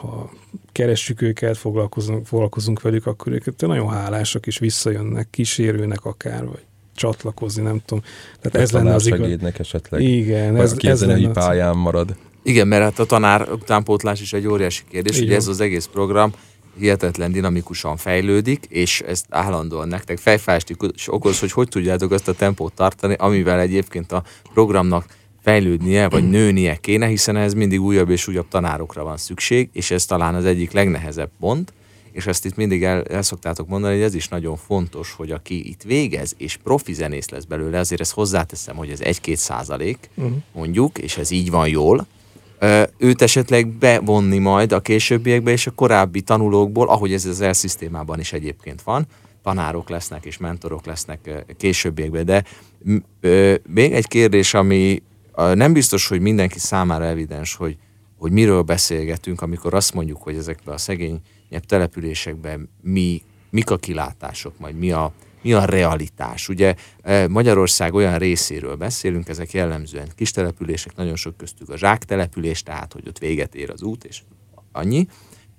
ha 0.00 0.30
keressük 0.72 1.22
őket, 1.22 1.56
foglalkozunk, 1.56 2.26
foglalkozunk 2.26 2.80
velük, 2.80 3.06
akkor 3.06 3.32
ők 3.32 3.56
nagyon 3.56 3.88
hálásak 3.88 4.46
is 4.46 4.58
visszajönnek, 4.58 5.28
kísérőnek 5.30 6.04
akár, 6.04 6.46
vagy 6.46 6.64
csatlakozni, 6.94 7.62
nem 7.62 7.80
tudom. 7.84 8.04
Tehát 8.40 8.58
ez 8.58 8.72
lenne 8.72 8.94
az 8.94 9.06
igaz. 9.06 9.54
esetleg. 9.58 10.02
Igen. 10.02 10.56
Ez, 10.56 10.74
ez 10.78 11.04
lenne 11.04 11.32
pályán 11.32 11.76
marad. 11.76 12.16
Igen, 12.42 12.68
mert 12.68 12.82
hát 12.82 12.98
a 12.98 13.04
tanár 13.04 13.52
utánpótlás 13.52 14.20
is 14.20 14.32
egy 14.32 14.46
óriási 14.46 14.82
kérdés, 14.90 15.18
hogy 15.18 15.32
ez 15.32 15.46
az 15.46 15.60
egész 15.60 15.88
program 15.92 16.32
hihetetlen 16.78 17.32
dinamikusan 17.32 17.96
fejlődik, 17.96 18.64
és 18.68 19.00
ez 19.00 19.22
állandóan 19.28 19.88
nektek 19.88 20.18
fejfást 20.18 20.76
okoz, 21.06 21.40
hogy 21.40 21.52
hogy 21.52 21.68
tudjátok 21.68 22.10
azt 22.10 22.28
a 22.28 22.32
tempót 22.32 22.72
tartani, 22.72 23.14
amivel 23.18 23.60
egyébként 23.60 24.12
a 24.12 24.22
programnak 24.52 25.04
fejlődnie, 25.48 26.08
vagy 26.08 26.28
nőnie 26.28 26.76
kéne, 26.76 27.06
hiszen 27.06 27.36
ez 27.36 27.54
mindig 27.54 27.80
újabb 27.80 28.10
és 28.10 28.28
újabb 28.28 28.48
tanárokra 28.48 29.04
van 29.04 29.16
szükség, 29.16 29.68
és 29.72 29.90
ez 29.90 30.04
talán 30.04 30.34
az 30.34 30.44
egyik 30.44 30.72
legnehezebb 30.72 31.30
pont, 31.40 31.72
és 32.12 32.26
ezt 32.26 32.44
itt 32.44 32.56
mindig 32.56 32.84
el, 32.84 33.02
el 33.02 33.22
szoktátok 33.22 33.68
mondani, 33.68 33.94
hogy 33.94 34.02
ez 34.02 34.14
is 34.14 34.28
nagyon 34.28 34.56
fontos, 34.56 35.12
hogy 35.12 35.30
aki 35.30 35.68
itt 35.68 35.82
végez, 35.82 36.34
és 36.36 36.56
profi 36.56 36.92
zenész 36.92 37.28
lesz 37.28 37.44
belőle, 37.44 37.78
azért 37.78 38.00
ezt 38.00 38.12
hozzáteszem, 38.12 38.76
hogy 38.76 38.90
ez 38.90 38.98
1-2 39.02 39.34
százalék, 39.34 40.10
uh-huh. 40.14 40.36
mondjuk, 40.52 40.98
és 40.98 41.16
ez 41.16 41.30
így 41.30 41.50
van 41.50 41.68
jól, 41.68 42.06
őt 42.96 43.22
esetleg 43.22 43.68
bevonni 43.68 44.38
majd 44.38 44.72
a 44.72 44.80
későbbiekbe, 44.80 45.50
és 45.50 45.66
a 45.66 45.70
korábbi 45.70 46.20
tanulókból, 46.20 46.88
ahogy 46.88 47.12
ez 47.12 47.24
az 47.24 47.40
elszisztémában 47.40 48.20
is 48.20 48.32
egyébként 48.32 48.82
van, 48.82 49.06
tanárok 49.42 49.88
lesznek 49.88 50.24
és 50.24 50.36
mentorok 50.36 50.86
lesznek 50.86 51.44
későbbiekben. 51.56 52.24
De 52.24 52.44
még 53.66 53.92
egy 53.92 54.06
kérdés, 54.06 54.54
ami 54.54 55.02
nem 55.38 55.72
biztos, 55.72 56.08
hogy 56.08 56.20
mindenki 56.20 56.58
számára 56.58 57.04
evidens, 57.04 57.54
hogy, 57.54 57.76
hogy 58.18 58.32
miről 58.32 58.62
beszélgetünk, 58.62 59.40
amikor 59.40 59.74
azt 59.74 59.94
mondjuk, 59.94 60.22
hogy 60.22 60.36
ezekben 60.36 60.74
a 60.74 60.78
szegényebb 60.78 61.64
településekben 61.66 62.68
mi, 62.82 63.22
mik 63.50 63.70
a 63.70 63.76
kilátások, 63.76 64.58
majd 64.58 64.78
mi 64.78 64.90
a, 64.90 65.12
mi 65.42 65.52
a 65.52 65.64
realitás. 65.64 66.48
Ugye 66.48 66.74
e, 67.02 67.28
Magyarország 67.28 67.94
olyan 67.94 68.18
részéről 68.18 68.76
beszélünk, 68.76 69.28
ezek 69.28 69.52
jellemzően 69.52 70.08
kis 70.14 70.30
települések, 70.30 70.96
nagyon 70.96 71.16
sok 71.16 71.36
köztük 71.36 71.68
a 71.68 71.76
zsáktelepülés, 71.76 72.62
tehát 72.62 72.92
hogy 72.92 73.08
ott 73.08 73.18
véget 73.18 73.54
ér 73.54 73.70
az 73.70 73.82
út, 73.82 74.04
és 74.04 74.22
annyi. 74.72 75.06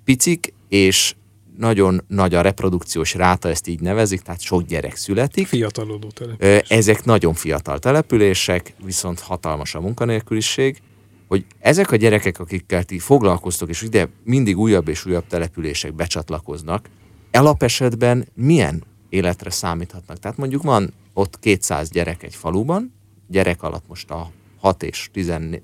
Picik, 0.04 0.52
és 0.68 1.14
nagyon 1.60 2.04
nagy 2.08 2.34
a 2.34 2.40
reprodukciós 2.40 3.14
ráta, 3.14 3.48
ezt 3.48 3.68
így 3.68 3.80
nevezik, 3.80 4.20
tehát 4.20 4.40
sok 4.40 4.62
gyerek 4.62 4.96
születik. 4.96 5.46
Fiatalodó 5.46 6.08
település. 6.08 6.68
Ezek 6.68 7.04
nagyon 7.04 7.34
fiatal 7.34 7.78
települések, 7.78 8.74
viszont 8.84 9.20
hatalmas 9.20 9.74
a 9.74 9.80
munkanélküliség, 9.80 10.82
hogy 11.28 11.44
ezek 11.58 11.90
a 11.90 11.96
gyerekek, 11.96 12.38
akikkel 12.38 12.84
ti 12.84 12.98
foglalkoztok, 12.98 13.68
és 13.68 13.82
ide 13.82 14.08
mindig 14.24 14.58
újabb 14.58 14.88
és 14.88 15.06
újabb 15.06 15.26
települések 15.26 15.94
becsatlakoznak, 15.94 16.88
elapesetben 17.30 18.28
milyen 18.34 18.84
életre 19.08 19.50
számíthatnak? 19.50 20.18
Tehát 20.18 20.36
mondjuk 20.36 20.62
van 20.62 20.92
ott 21.12 21.38
200 21.38 21.90
gyerek 21.90 22.22
egy 22.22 22.34
faluban, 22.34 22.92
gyerek 23.28 23.62
alatt 23.62 23.84
most 23.88 24.10
a 24.10 24.30
6 24.60 24.82
és 24.82 25.08
16 25.12 25.60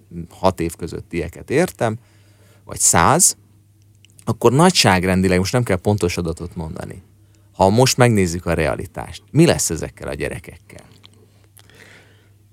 év 0.57 0.75
közöttieket 0.77 1.51
értem, 1.51 1.97
vagy 2.65 2.79
100, 2.79 3.37
akkor 4.29 4.53
nagyságrendileg 4.53 5.39
most 5.39 5.53
nem 5.53 5.62
kell 5.62 5.77
pontos 5.77 6.17
adatot 6.17 6.57
mondani. 6.57 7.03
Ha 7.53 7.69
most 7.69 7.97
megnézzük 7.97 8.47
a 8.47 8.53
realitást, 8.53 9.23
mi 9.31 9.47
lesz 9.47 9.71
ezekkel 9.71 10.09
a 10.09 10.15
gyerekekkel? 10.15 10.85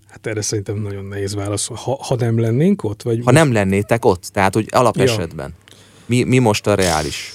Hát 0.07 0.27
erre 0.27 0.41
szerintem 0.41 0.75
nagyon 0.75 1.05
nehéz 1.05 1.35
válasz. 1.35 1.67
Ha, 1.67 1.97
ha 2.03 2.15
nem 2.15 2.39
lennénk 2.39 2.83
ott? 2.83 3.01
Vagy 3.01 3.21
ha 3.23 3.31
nem 3.31 3.51
lennétek 3.51 4.05
ott, 4.05 4.23
tehát 4.23 4.53
hogy 4.53 4.67
alapesetben. 4.71 5.53
Ja. 5.69 5.75
Mi, 6.05 6.23
mi 6.23 6.37
most 6.37 6.67
a 6.67 6.75
reális? 6.75 7.33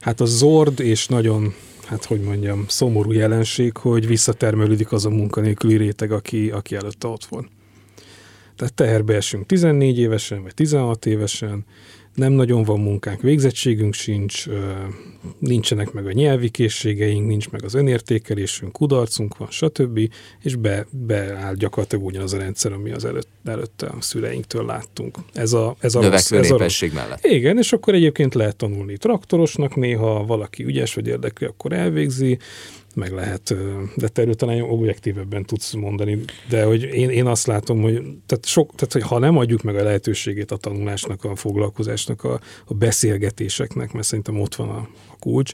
Hát 0.00 0.20
a 0.20 0.24
zord 0.24 0.80
és 0.80 1.06
nagyon, 1.06 1.54
hát 1.86 2.04
hogy 2.04 2.20
mondjam, 2.20 2.64
szomorú 2.68 3.12
jelenség, 3.12 3.76
hogy 3.76 4.06
visszatermelődik 4.06 4.92
az 4.92 5.04
a 5.04 5.10
munkanélküli 5.10 5.76
réteg, 5.76 6.12
aki, 6.12 6.50
aki 6.50 6.74
előtte 6.74 7.06
ott 7.06 7.24
van. 7.24 7.48
Tehát 8.56 8.74
teherbe 8.74 9.14
esünk 9.14 9.46
14 9.46 9.98
évesen, 9.98 10.42
vagy 10.42 10.54
16 10.54 11.06
évesen, 11.06 11.64
nem 12.18 12.32
nagyon 12.32 12.62
van 12.62 12.80
munkánk, 12.80 13.20
végzettségünk 13.20 13.94
sincs, 13.94 14.46
nincsenek 15.38 15.92
meg 15.92 16.06
a 16.06 16.12
nyelvi 16.12 16.48
készségeink, 16.48 17.26
nincs 17.26 17.50
meg 17.50 17.64
az 17.64 17.74
önértékelésünk, 17.74 18.72
kudarcunk 18.72 19.36
van, 19.36 19.48
stb. 19.50 20.00
És 20.42 20.54
be, 20.56 20.86
beáll 20.90 21.54
gyakorlatilag 21.54 22.04
ugyanaz 22.04 22.32
a 22.32 22.38
rendszer, 22.38 22.72
ami 22.72 22.90
az 22.90 23.04
előtt, 23.04 23.28
előtte 23.44 23.86
a 23.86 24.00
szüleinktől 24.00 24.64
láttunk. 24.64 25.16
Ez 25.32 25.52
a, 25.52 25.76
ez 25.80 25.94
a 25.94 26.10
rossz, 26.10 26.32
ez 26.32 26.50
a 26.50 26.56
rossz. 26.56 26.80
mellett. 26.92 27.24
Igen, 27.24 27.58
és 27.58 27.72
akkor 27.72 27.94
egyébként 27.94 28.34
lehet 28.34 28.56
tanulni 28.56 28.96
traktorosnak 28.96 29.76
néha, 29.76 30.24
valaki 30.24 30.64
ügyes 30.64 30.94
vagy 30.94 31.06
érdekli, 31.06 31.46
akkor 31.46 31.72
elvégzi, 31.72 32.38
meg 32.98 33.12
lehet, 33.12 33.54
de 33.96 34.08
te 34.08 34.20
erről 34.20 34.34
talán 34.34 34.60
objektívebben 34.60 35.44
tudsz 35.44 35.72
mondani, 35.72 36.18
de 36.48 36.64
hogy 36.64 36.82
én, 36.82 37.10
én 37.10 37.26
azt 37.26 37.46
látom, 37.46 37.82
hogy, 37.82 37.94
tehát 38.26 38.46
sok, 38.46 38.74
tehát, 38.74 38.92
hogy 38.92 39.02
ha 39.02 39.18
nem 39.18 39.36
adjuk 39.36 39.62
meg 39.62 39.76
a 39.76 39.82
lehetőségét 39.82 40.50
a 40.50 40.56
tanulásnak, 40.56 41.24
a 41.24 41.36
foglalkozásnak, 41.36 42.24
a, 42.24 42.40
a 42.64 42.74
beszélgetéseknek, 42.74 43.92
mert 43.92 44.06
szerintem 44.06 44.40
ott 44.40 44.54
van 44.54 44.68
a, 44.68 44.88
a 45.06 45.16
kulcs, 45.18 45.52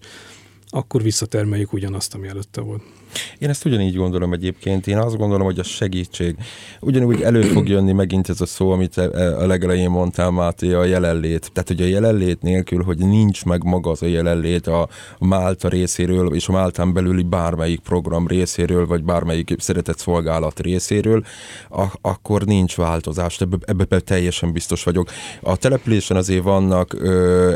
akkor 0.69 1.03
visszatermeljük 1.03 1.73
ugyanazt, 1.73 2.15
ami 2.15 2.29
előtte 2.29 2.61
volt. 2.61 2.83
Én 3.39 3.49
ezt 3.49 3.65
ugyanígy 3.65 3.97
gondolom 3.97 4.33
egyébként. 4.33 4.87
Én 4.87 4.99
azt 4.99 5.17
gondolom, 5.17 5.47
hogy 5.47 5.59
a 5.59 5.63
segítség. 5.63 6.37
Ugyanúgy 6.81 7.23
elő 7.23 7.43
fog 7.43 7.69
jönni 7.69 7.93
megint 7.93 8.29
ez 8.29 8.41
a 8.41 8.47
szó, 8.47 8.71
amit 8.71 8.99
e, 8.99 9.37
a 9.39 9.47
legelején 9.47 9.91
mondtál, 9.91 10.31
Máté, 10.31 10.73
a 10.73 10.85
jelenlét. 10.85 11.51
Tehát, 11.53 11.69
hogy 11.69 11.83
a 11.83 11.87
jelenlét 11.87 12.43
nélkül, 12.43 12.83
hogy 12.83 12.99
nincs 12.99 13.45
meg 13.45 13.65
maga 13.65 13.91
az 13.91 14.03
a 14.03 14.07
jelenlét 14.07 14.67
a 14.67 14.89
Málta 15.19 15.69
részéről, 15.69 16.35
és 16.35 16.49
a 16.49 16.53
Máltán 16.53 16.93
belüli 16.93 17.23
bármelyik 17.23 17.81
program 17.81 18.27
részéről, 18.27 18.87
vagy 18.87 19.05
bármelyik 19.05 19.55
szeretett 19.59 19.99
szolgálat 19.99 20.61
részéről, 20.61 21.25
a- 21.71 21.93
akkor 22.01 22.45
nincs 22.45 22.77
változás. 22.77 23.41
Ebben 23.41 23.63
ebbe 23.67 24.01
teljesen 24.01 24.53
biztos 24.53 24.85
vagyok. 24.85 25.09
A 25.41 25.57
településen 25.57 26.17
azért 26.17 26.43
vannak 26.43 26.97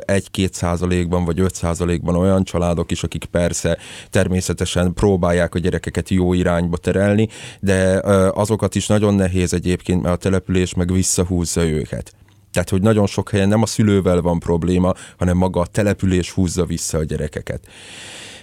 egy-két 0.04 0.54
százalékban, 0.54 1.24
vagy 1.24 1.40
öt 1.40 1.54
százalékban 1.54 2.16
olyan 2.16 2.44
családok 2.44 2.90
is, 2.90 3.02
akik 3.02 3.24
persze 3.24 3.78
természetesen 4.10 4.94
próbálják 4.94 5.47
próbálják 5.48 5.54
a 5.54 5.58
gyerekeket 5.58 6.08
jó 6.08 6.32
irányba 6.32 6.76
terelni, 6.76 7.28
de 7.60 8.00
azokat 8.34 8.74
is 8.74 8.86
nagyon 8.86 9.14
nehéz 9.14 9.52
egyébként, 9.52 10.02
mert 10.02 10.14
a 10.14 10.18
település 10.18 10.74
meg 10.74 10.92
visszahúzza 10.92 11.64
őket. 11.64 12.12
Tehát, 12.52 12.70
hogy 12.70 12.82
nagyon 12.82 13.06
sok 13.06 13.30
helyen 13.30 13.48
nem 13.48 13.62
a 13.62 13.66
szülővel 13.66 14.20
van 14.20 14.38
probléma, 14.38 14.94
hanem 15.18 15.36
maga 15.36 15.60
a 15.60 15.66
település 15.66 16.30
húzza 16.30 16.64
vissza 16.64 16.98
a 16.98 17.04
gyerekeket. 17.04 17.60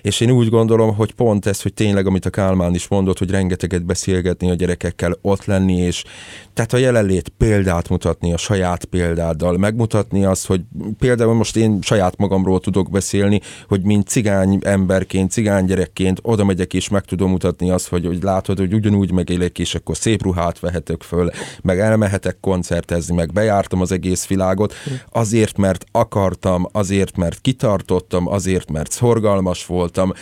És 0.05 0.19
én 0.19 0.31
úgy 0.31 0.49
gondolom, 0.49 0.95
hogy 0.95 1.13
pont 1.13 1.45
ez, 1.45 1.61
hogy 1.61 1.73
tényleg, 1.73 2.07
amit 2.07 2.25
a 2.25 2.29
Kálmán 2.29 2.73
is 2.73 2.87
mondott, 2.87 3.17
hogy 3.17 3.29
rengeteget 3.29 3.85
beszélgetni 3.85 4.49
a 4.49 4.53
gyerekekkel, 4.53 5.17
ott 5.21 5.45
lenni, 5.45 5.77
és 5.77 6.03
tehát 6.53 6.73
a 6.73 6.77
jelenlét 6.77 7.29
példát 7.29 7.89
mutatni, 7.89 8.33
a 8.33 8.37
saját 8.37 8.85
példáddal, 8.85 9.57
megmutatni 9.57 10.25
azt, 10.25 10.45
hogy 10.45 10.61
például 10.99 11.33
most 11.33 11.55
én 11.55 11.79
saját 11.81 12.17
magamról 12.17 12.59
tudok 12.59 12.89
beszélni, 12.89 13.41
hogy 13.67 13.81
mint 13.81 14.07
cigány 14.07 14.59
emberként, 14.61 15.31
cigány 15.31 15.65
gyerekként 15.65 16.19
oda 16.21 16.43
megyek 16.43 16.73
és 16.73 16.89
meg 16.89 17.03
tudom 17.03 17.29
mutatni 17.29 17.69
azt, 17.69 17.87
hogy, 17.87 18.05
hogy 18.05 18.23
látod, 18.23 18.57
hogy 18.57 18.73
ugyanúgy 18.73 19.11
megélek, 19.11 19.59
és 19.59 19.75
akkor 19.75 19.97
szép 19.97 20.23
ruhát 20.23 20.59
vehetek 20.59 21.03
föl, 21.03 21.29
meg 21.61 21.79
elmehetek 21.79 22.37
koncertezni, 22.41 23.15
meg 23.15 23.33
bejártam 23.33 23.81
az 23.81 23.91
egész 23.91 24.27
világot, 24.27 24.73
azért, 25.11 25.57
mert 25.57 25.85
akartam, 25.91 26.67
azért, 26.71 27.17
mert 27.17 27.41
kitartottam, 27.41 28.27
azért, 28.27 28.71
mert 28.71 28.91
szorgalmas 28.91 29.63
voltam, 29.95 30.13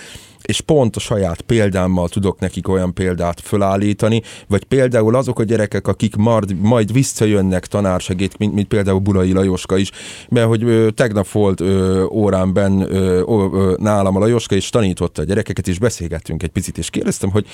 és 0.42 0.62
pont 0.62 0.96
a 0.96 1.00
saját 1.00 1.42
példámmal 1.42 2.10
tudok 2.10 2.40
nekik 2.40 2.68
olyan 2.68 2.94
példát 2.94 3.42
fölállítani, 3.42 4.22
vagy 4.48 4.64
például 4.64 5.16
azok 5.16 5.40
a 5.40 5.44
gyerekek, 5.44 5.88
akik 5.88 6.16
majd, 6.16 6.56
majd 6.60 6.94
visszajönnek 6.94 7.68
tanársegít, 7.68 8.38
mint, 8.38 8.54
mint 8.54 8.68
például 8.68 9.00
Bulai 9.00 9.32
Lajoska 9.32 9.78
is, 9.78 9.92
mert 10.30 10.48
hogy 10.48 10.64
ö, 10.64 10.92
tegnap 10.92 11.32
volt 11.32 11.62
ö, 11.62 12.04
órámben 12.12 12.82
ö, 12.82 13.24
ö, 13.28 13.76
nálam 13.78 14.16
a 14.16 14.20
Lajoska, 14.20 14.56
és 14.56 14.70
tanította 14.70 15.22
a 15.22 15.26
gyerekeket, 15.26 15.68
és 15.68 15.80
beszélgettünk 15.80 16.44
egy 16.44 16.50
picit, 16.50 16.78
és 16.78 16.90
kérdeztem, 16.90 17.32
hogy 17.32 17.46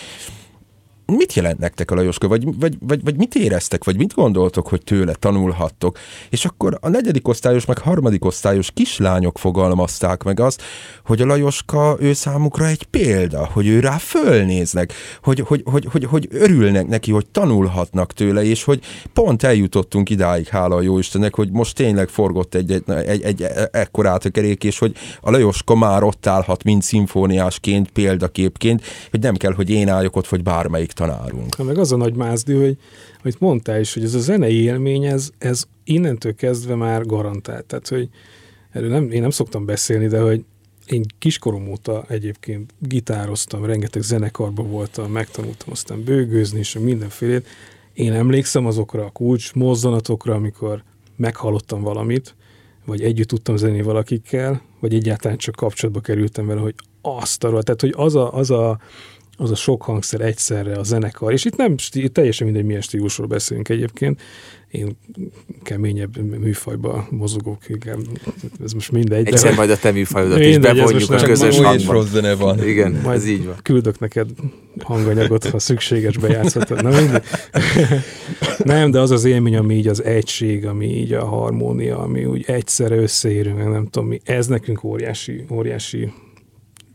mit 1.17 1.33
jelent 1.33 1.59
nektek 1.59 1.91
a 1.91 1.95
Lajoska, 1.95 2.27
vagy, 2.27 2.43
vagy, 2.59 2.77
vagy, 2.79 3.03
vagy 3.03 3.15
mit 3.15 3.35
éreztek, 3.35 3.83
vagy 3.83 3.97
mit 3.97 4.13
gondoltok, 4.13 4.67
hogy 4.67 4.83
tőle 4.83 5.13
tanulhattok? 5.13 5.97
És 6.29 6.45
akkor 6.45 6.77
a 6.81 6.89
negyedik 6.89 7.27
osztályos, 7.27 7.65
meg 7.65 7.77
harmadik 7.77 8.25
osztályos 8.25 8.71
kislányok 8.71 9.37
fogalmazták 9.37 10.23
meg 10.23 10.39
azt, 10.39 10.61
hogy 11.05 11.21
a 11.21 11.25
Lajoska 11.25 11.97
ő 11.99 12.13
számukra 12.13 12.67
egy 12.67 12.83
példa, 12.83 13.49
hogy 13.51 13.67
ő 13.67 13.79
rá 13.79 13.97
fölnéznek, 13.97 14.93
hogy, 15.23 15.39
hogy, 15.39 15.61
hogy, 15.65 15.87
hogy, 15.91 16.05
hogy 16.05 16.27
örülnek 16.31 16.87
neki, 16.87 17.11
hogy 17.11 17.25
tanulhatnak 17.25 18.13
tőle, 18.13 18.43
és 18.43 18.63
hogy 18.63 18.79
pont 19.13 19.43
eljutottunk 19.43 20.09
idáig, 20.09 20.47
hála 20.47 20.75
a 20.75 20.81
Jóistennek, 20.81 21.35
hogy 21.35 21.51
most 21.51 21.75
tényleg 21.75 22.07
forgott 22.07 22.55
egy, 22.55 22.71
egy, 22.71 22.83
egy, 22.89 23.23
egy 23.23 23.43
ekkorát 23.71 24.25
a 24.25 24.29
kerék, 24.29 24.63
és 24.63 24.79
hogy 24.79 24.95
a 25.21 25.31
Lajoska 25.31 25.75
már 25.75 26.03
ott 26.03 26.27
állhat, 26.27 26.63
mint 26.63 26.83
szimfóniásként, 26.83 27.89
példaképként, 27.89 28.83
hogy 29.11 29.19
nem 29.19 29.35
kell, 29.35 29.53
hogy 29.53 29.69
én 29.69 29.89
álljak 29.89 30.15
ott, 30.15 30.27
vagy 30.27 30.43
bármelyik 30.43 30.91
tanárunk. 30.99 31.55
Ha 31.55 31.63
meg 31.63 31.77
az 31.77 31.91
a 31.91 31.97
nagy 31.97 32.15
mázdi, 32.15 32.53
hogy 32.53 32.77
amit 33.21 33.39
mondtál 33.39 33.79
is, 33.79 33.93
hogy 33.93 34.03
ez 34.03 34.13
a 34.13 34.19
zenei 34.19 34.61
élmény, 34.61 35.05
ez, 35.05 35.29
ez 35.37 35.63
innentől 35.83 36.35
kezdve 36.35 36.75
már 36.75 37.05
garantált. 37.05 37.65
Tehát, 37.65 37.87
hogy 37.87 38.09
erről 38.71 38.89
nem, 38.89 39.11
én 39.11 39.21
nem 39.21 39.29
szoktam 39.29 39.65
beszélni, 39.65 40.07
de 40.07 40.19
hogy 40.19 40.45
én 40.85 41.05
kiskorom 41.19 41.67
óta 41.67 42.05
egyébként 42.07 42.73
gitároztam, 42.79 43.65
rengeteg 43.65 44.01
zenekarban 44.01 44.69
voltam, 44.69 45.11
megtanultam 45.11 45.67
aztán 45.71 46.03
bőgőzni, 46.03 46.59
és 46.59 46.77
mindenfélét. 46.79 47.47
Én 47.93 48.13
emlékszem 48.13 48.65
azokra 48.65 49.05
a 49.05 49.09
kulcs 49.09 49.53
mozzanatokra, 49.53 50.33
amikor 50.33 50.83
meghallottam 51.15 51.81
valamit, 51.81 52.35
vagy 52.85 53.01
együtt 53.01 53.27
tudtam 53.27 53.57
zenni 53.57 53.81
valakikkel, 53.81 54.61
vagy 54.79 54.93
egyáltalán 54.93 55.37
csak 55.37 55.55
kapcsolatba 55.55 56.01
kerültem 56.01 56.47
vele, 56.47 56.61
hogy 56.61 56.75
azt 57.01 57.43
arra, 57.43 57.63
tehát 57.63 57.81
hogy 57.81 57.93
az 57.95 58.15
a, 58.15 58.33
az 58.33 58.51
a 58.51 58.79
az 59.41 59.51
a 59.51 59.55
sok 59.55 59.81
hangszer 59.81 60.21
egyszerre 60.21 60.75
a 60.75 60.83
zenekar, 60.83 61.33
és 61.33 61.45
itt 61.45 61.55
nem 61.55 61.75
itt 61.93 62.13
teljesen 62.13 62.47
mindegy, 62.47 62.65
milyen 62.65 62.81
stílusról 62.81 63.27
beszélünk 63.27 63.69
egyébként, 63.69 64.21
én 64.67 64.97
keményebb 65.63 66.17
műfajba 66.39 67.07
mozogok, 67.09 67.69
igen, 67.69 68.07
ez 68.63 68.71
most 68.71 68.91
mindegy. 68.91 69.27
Egyszer 69.27 69.49
de, 69.49 69.55
majd 69.55 69.69
a 69.69 69.77
te 69.77 69.91
műfajodat 69.91 70.39
is 70.39 70.57
bevonjuk 70.57 71.11
a 71.11 71.21
közös 71.21 71.59
hangba. 71.59 71.91
Rossz 71.93 72.09
zene 72.09 72.35
van. 72.35 72.67
Igen, 72.67 72.99
majd 73.03 73.17
ez 73.17 73.27
így 73.27 73.45
van. 73.45 73.55
Küldök 73.61 73.99
neked 73.99 74.29
hanganyagot, 74.83 75.45
ha 75.45 75.59
szükséges 75.59 76.17
bejátszhatod. 76.17 76.83
Na 76.83 76.89
mindegy. 76.89 77.23
Nem, 78.63 78.91
de 78.91 78.99
az 78.99 79.11
az 79.11 79.25
élmény, 79.25 79.55
ami 79.55 79.75
így 79.75 79.87
az 79.87 80.03
egység, 80.03 80.65
ami 80.65 80.85
így 80.85 81.13
a 81.13 81.25
harmónia, 81.25 81.99
ami 81.99 82.25
úgy 82.25 82.43
egyszerre 82.47 82.95
összeérünk, 82.95 83.57
nem 83.57 83.85
tudom 83.85 84.07
mi, 84.07 84.19
ez 84.23 84.47
nekünk 84.47 84.83
óriási, 84.83 85.45
óriási 85.51 86.11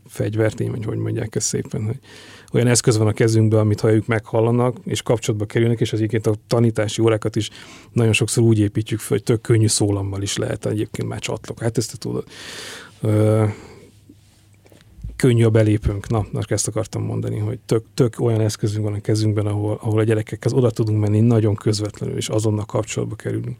fegyvertény, 0.07 0.71
vagy 0.71 0.85
hogy 0.85 0.97
mondják 0.97 1.35
ezt 1.35 1.47
szépen, 1.47 1.85
hogy 1.85 1.99
olyan 2.55 2.67
eszköz 2.67 2.97
van 2.97 3.07
a 3.07 3.13
kezünkben, 3.13 3.59
amit 3.59 3.79
ha 3.79 3.91
ők 3.91 4.07
meghallanak, 4.07 4.77
és 4.83 5.01
kapcsolatba 5.01 5.45
kerülnek, 5.45 5.79
és 5.79 5.93
egyébként 5.93 6.27
a 6.27 6.35
tanítási 6.47 7.01
órákat 7.01 7.35
is 7.35 7.49
nagyon 7.91 8.13
sokszor 8.13 8.43
úgy 8.43 8.59
építjük 8.59 8.99
fel, 8.99 9.09
hogy 9.09 9.23
tök 9.23 9.41
könnyű 9.41 9.67
szólammal 9.67 10.21
is 10.21 10.37
lehet 10.37 10.65
egyébként 10.65 11.07
már 11.07 11.19
csatlok. 11.19 11.59
Hát 11.59 11.77
ezt 11.77 11.91
te 11.91 11.97
tudod. 11.97 12.23
Ö, 13.01 13.45
könnyű 15.15 15.43
a 15.43 15.49
belépőnk. 15.49 16.09
Na, 16.09 16.25
most 16.31 16.51
ezt 16.51 16.67
akartam 16.67 17.03
mondani, 17.03 17.37
hogy 17.37 17.59
tök, 17.65 17.85
tök 17.93 18.19
olyan 18.19 18.41
eszközünk 18.41 18.85
van 18.85 18.93
a 18.93 19.01
kezünkben, 19.01 19.45
ahol, 19.45 19.79
ahol 19.81 19.99
a 19.99 20.03
gyerekekhez 20.03 20.53
oda 20.53 20.71
tudunk 20.71 20.99
menni 20.99 21.19
nagyon 21.19 21.55
közvetlenül, 21.55 22.17
és 22.17 22.29
azonnal 22.29 22.65
kapcsolatba 22.65 23.15
kerülünk. 23.15 23.57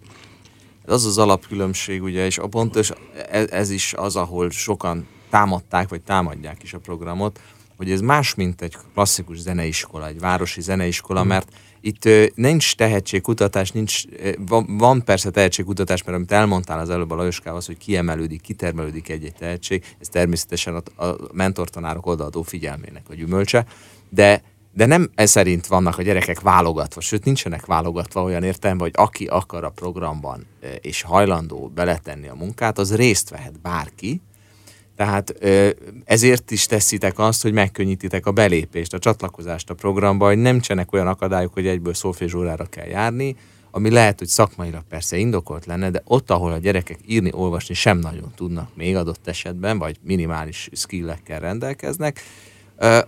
Az 0.86 1.06
az 1.06 1.18
alapkülönbség, 1.18 2.04
ugye, 2.04 2.26
és 2.26 2.38
a 2.38 2.48
pontos, 2.48 2.92
ez, 3.30 3.50
ez 3.50 3.70
is 3.70 3.94
az, 3.94 4.16
ahol 4.16 4.50
sokan 4.50 5.08
támadták, 5.30 5.90
vagy 5.90 6.02
támadják 6.02 6.64
is 6.64 6.74
a 6.74 6.80
programot, 6.80 7.40
hogy 7.78 7.92
ez 7.92 8.02
más, 8.02 8.36
mint 8.36 8.62
egy 8.62 8.78
klasszikus 8.94 9.38
zeneiskola, 9.38 10.08
egy 10.08 10.20
városi 10.20 10.62
zeneiskola, 10.62 11.24
mm. 11.24 11.28
mert 11.28 11.50
itt 11.82 12.06
ö, 12.06 12.26
nincs 12.36 12.76
tehetségkutatás, 12.76 13.72
nincs, 13.72 14.04
ö, 14.24 14.32
van, 14.48 14.78
van 14.78 15.04
persze 15.04 15.30
tehetségkutatás, 15.30 16.04
mert 16.04 16.18
amit 16.18 16.32
elmondtál 16.32 16.80
az 16.80 16.90
előbb 16.90 17.12
a 17.12 17.16
Lajoskához, 17.16 17.66
hogy 17.66 17.78
kiemelődik, 17.78 18.42
kitermelődik 18.42 19.10
egy-egy 19.10 19.36
tehetség, 19.36 19.84
ez 20.00 20.08
természetesen 20.08 20.76
a, 20.76 21.06
a 21.06 21.18
mentortanárok 21.34 22.06
odaadó 22.06 22.42
figyelmének 22.42 23.04
a 23.10 23.14
gyümölcse, 23.14 23.66
de 24.10 24.42
de 24.76 24.86
nem 24.86 25.12
ez 25.16 25.30
szerint 25.30 25.68
vannak 25.68 25.98
a 25.98 26.02
gyerekek 26.02 26.40
válogatva, 26.40 27.02
sőt 27.02 27.24
nincsenek 27.26 27.66
válogatva 27.66 28.24
olyan 28.24 28.44
értelemben, 28.44 28.88
hogy 28.88 29.06
aki 29.06 29.26
akar 29.26 29.64
a 29.64 29.70
programban 29.70 30.46
és 30.82 31.02
hajlandó 31.02 31.72
beletenni 31.76 32.28
a 32.28 32.36
munkát, 32.36 32.78
az 32.78 32.96
részt 32.96 33.30
vehet 33.30 33.62
bárki, 33.62 34.22
tehát 34.96 35.36
ezért 36.06 36.52
is 36.52 36.66
teszitek 36.66 37.20
azt, 37.20 37.42
hogy 37.42 37.54
megkönnyítitek 37.54 38.26
a 38.26 38.32
belépést, 38.32 38.94
a 38.94 39.00
csatlakozást 39.00 39.70
a 39.70 39.74
programba, 39.74 40.26
hogy 40.26 40.38
nem 40.38 40.60
csenek 40.60 40.94
olyan 40.94 41.08
akadályok, 41.08 41.54
hogy 41.54 41.68
egyből 41.68 41.94
órára 42.36 42.66
kell 42.66 42.88
járni, 42.88 43.36
ami 43.72 43.90
lehet, 43.90 44.20
hogy 44.20 44.28
szakmailag 44.28 44.84
persze 44.90 45.18
indokolt 45.18 45.66
lenne, 45.66 45.90
de 45.90 46.02
ott, 46.06 46.32
ahol 46.32 46.52
a 46.52 46.58
gyerekek 46.58 47.00
írni, 47.06 47.32
olvasni 47.34 47.74
sem 47.74 47.98
nagyon 47.98 48.32
tudnak 48.36 48.70
még 48.76 48.96
adott 48.96 49.28
esetben, 49.28 49.78
vagy 49.78 49.98
minimális 50.02 50.70
skillekkel 50.74 51.40
rendelkeznek, 51.40 52.22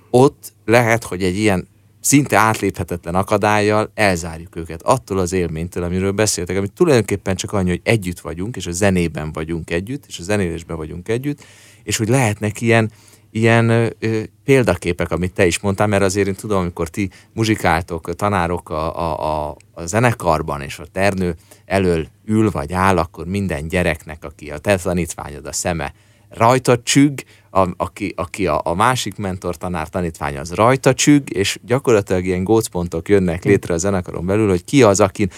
ott 0.10 0.54
lehet, 0.66 1.04
hogy 1.04 1.24
egy 1.24 1.38
ilyen 1.38 1.68
szinte 2.00 2.38
átléphetetlen 2.38 3.16
akadályjal 3.16 3.92
elzárjuk 3.94 4.56
őket 4.56 4.82
attól 4.82 5.18
az 5.18 5.32
élménytől, 5.32 5.84
amiről 5.84 6.12
beszéltek, 6.12 6.58
amit 6.58 6.72
tulajdonképpen 6.72 7.36
csak 7.36 7.52
annyi, 7.52 7.70
hogy 7.70 7.82
együtt 7.84 8.20
vagyunk, 8.20 8.56
és 8.56 8.68
a 8.68 8.72
zenében 8.72 9.32
vagyunk 9.32 9.70
együtt, 9.70 10.06
és 10.08 10.20
a 10.20 10.24
zenélésben 10.24 10.78
vagyunk 10.78 11.08
együtt, 11.10 11.44
és 11.88 11.98
hogy 11.98 12.08
lehetnek 12.08 12.62
ilyen, 12.62 12.92
ilyen 13.32 13.70
ö, 13.70 14.20
példaképek, 14.44 15.12
amit 15.12 15.34
te 15.34 15.46
is 15.46 15.60
mondtál, 15.60 15.88
mert 15.88 16.04
azért 16.04 16.28
én 16.28 16.36
tudom, 16.36 16.60
amikor 16.60 16.88
ti 16.88 17.10
muzsikáltok, 17.34 18.16
tanárok 18.16 18.70
a, 18.70 18.98
a, 18.98 19.48
a, 19.50 19.56
a 19.74 19.86
zenekarban, 19.86 20.62
és 20.62 20.80
a 20.80 20.86
ternő 20.92 21.36
elől 21.66 22.08
ül 22.26 22.52
vagy 22.52 22.74
áll, 22.74 22.98
akkor 22.98 23.26
minden 23.26 23.68
gyereknek, 23.68 24.24
aki 24.24 24.50
a 24.52 24.58
te 24.58 24.78
tanítványod 24.78 25.46
a 25.46 25.52
szeme 25.52 25.94
rajta 26.30 26.82
csügg, 26.84 27.20
a, 27.50 27.68
aki, 27.78 28.14
aki 28.16 28.48
a, 28.48 28.62
a 28.64 28.74
másik 28.74 29.18
mentor 29.18 29.58
tanár 29.58 29.90
tanítvány 29.90 30.38
az 30.38 30.54
rajta 30.54 30.94
csügg, 30.94 31.34
és 31.34 31.60
gyakorlatilag 31.62 32.26
ilyen 32.26 32.44
gócpontok 32.44 33.10
jönnek 33.10 33.44
létre 33.44 33.74
a 33.74 33.78
zenekaron 33.78 34.26
belül, 34.26 34.50
hogy 34.50 34.64
ki 34.64 34.84
az, 34.84 35.00
akin 35.00 35.30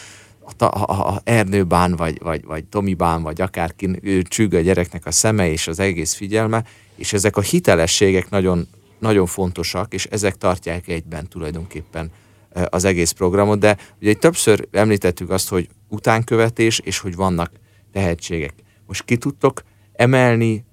a, 0.57 0.65
a, 0.65 1.07
a 1.07 1.21
Ernőbán, 1.23 1.95
vagy, 1.95 2.19
vagy, 2.21 2.43
vagy 2.45 2.65
Tomibán, 2.65 3.21
vagy 3.21 3.41
akárki 3.41 3.99
csügg 4.23 4.53
a 4.53 4.59
gyereknek 4.59 5.05
a 5.05 5.11
szeme 5.11 5.51
és 5.51 5.67
az 5.67 5.79
egész 5.79 6.13
figyelme, 6.13 6.63
és 6.95 7.13
ezek 7.13 7.37
a 7.37 7.41
hitelességek 7.41 8.29
nagyon, 8.29 8.67
nagyon 8.99 9.25
fontosak, 9.25 9.93
és 9.93 10.05
ezek 10.05 10.35
tartják 10.35 10.87
egyben 10.87 11.27
tulajdonképpen 11.27 12.11
az 12.69 12.83
egész 12.83 13.11
programot, 13.11 13.59
de 13.59 13.77
ugye 14.01 14.13
többször 14.13 14.67
említettük 14.71 15.29
azt, 15.29 15.49
hogy 15.49 15.69
utánkövetés, 15.87 16.79
és 16.79 16.99
hogy 16.99 17.15
vannak 17.15 17.51
tehetségek. 17.91 18.53
Most 18.87 19.05
ki 19.05 19.17
tudtok 19.17 19.63
emelni, 19.93 20.63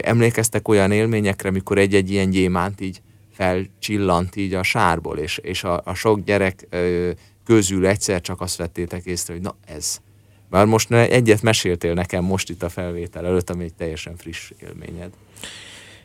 emlékeztek 0.00 0.68
olyan 0.68 0.92
élményekre, 0.92 1.50
mikor 1.50 1.78
egy-egy 1.78 2.10
ilyen 2.10 2.30
gyémánt 2.30 2.80
így 2.80 3.02
felcsillant 3.32 4.36
így 4.36 4.54
a 4.54 4.62
sárból, 4.62 5.18
és, 5.18 5.38
és 5.38 5.64
a, 5.64 5.82
a 5.84 5.94
sok 5.94 6.20
gyerek 6.20 6.66
közül 7.46 7.86
egyszer 7.86 8.20
csak 8.20 8.40
azt 8.40 8.56
vettétek 8.56 9.04
észre, 9.04 9.32
hogy 9.32 9.42
na 9.42 9.54
ez. 9.66 10.00
Már 10.50 10.66
most 10.66 10.92
egyet 10.92 11.42
meséltél 11.42 11.94
nekem 11.94 12.24
most 12.24 12.50
itt 12.50 12.62
a 12.62 12.68
felvétel 12.68 13.26
előtt, 13.26 13.50
ami 13.50 13.64
egy 13.64 13.74
teljesen 13.74 14.16
friss 14.16 14.52
élményed. 14.62 15.10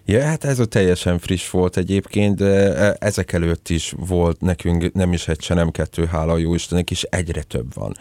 Ja, 0.06 0.22
hát 0.22 0.44
ez 0.44 0.60
a 0.60 0.66
teljesen 0.66 1.20
friss 1.20 1.50
volt 1.50 1.78
egyébként, 1.78 2.36
de 2.36 2.76
e, 2.76 2.96
ezek 3.00 3.34
előtt 3.34 3.70
is 3.70 3.94
volt 3.98 4.42
nekünk 4.42 4.94
nem 4.94 5.14
is 5.14 5.28
egy, 5.28 5.42
se 5.42 5.54
nem 5.54 5.72
kettő, 5.72 6.06
hála 6.06 6.38
jó 6.38 6.54
Istennek, 6.54 6.92
és 6.92 7.04
egyre 7.04 7.44
több 7.44 7.74
van. 7.74 7.96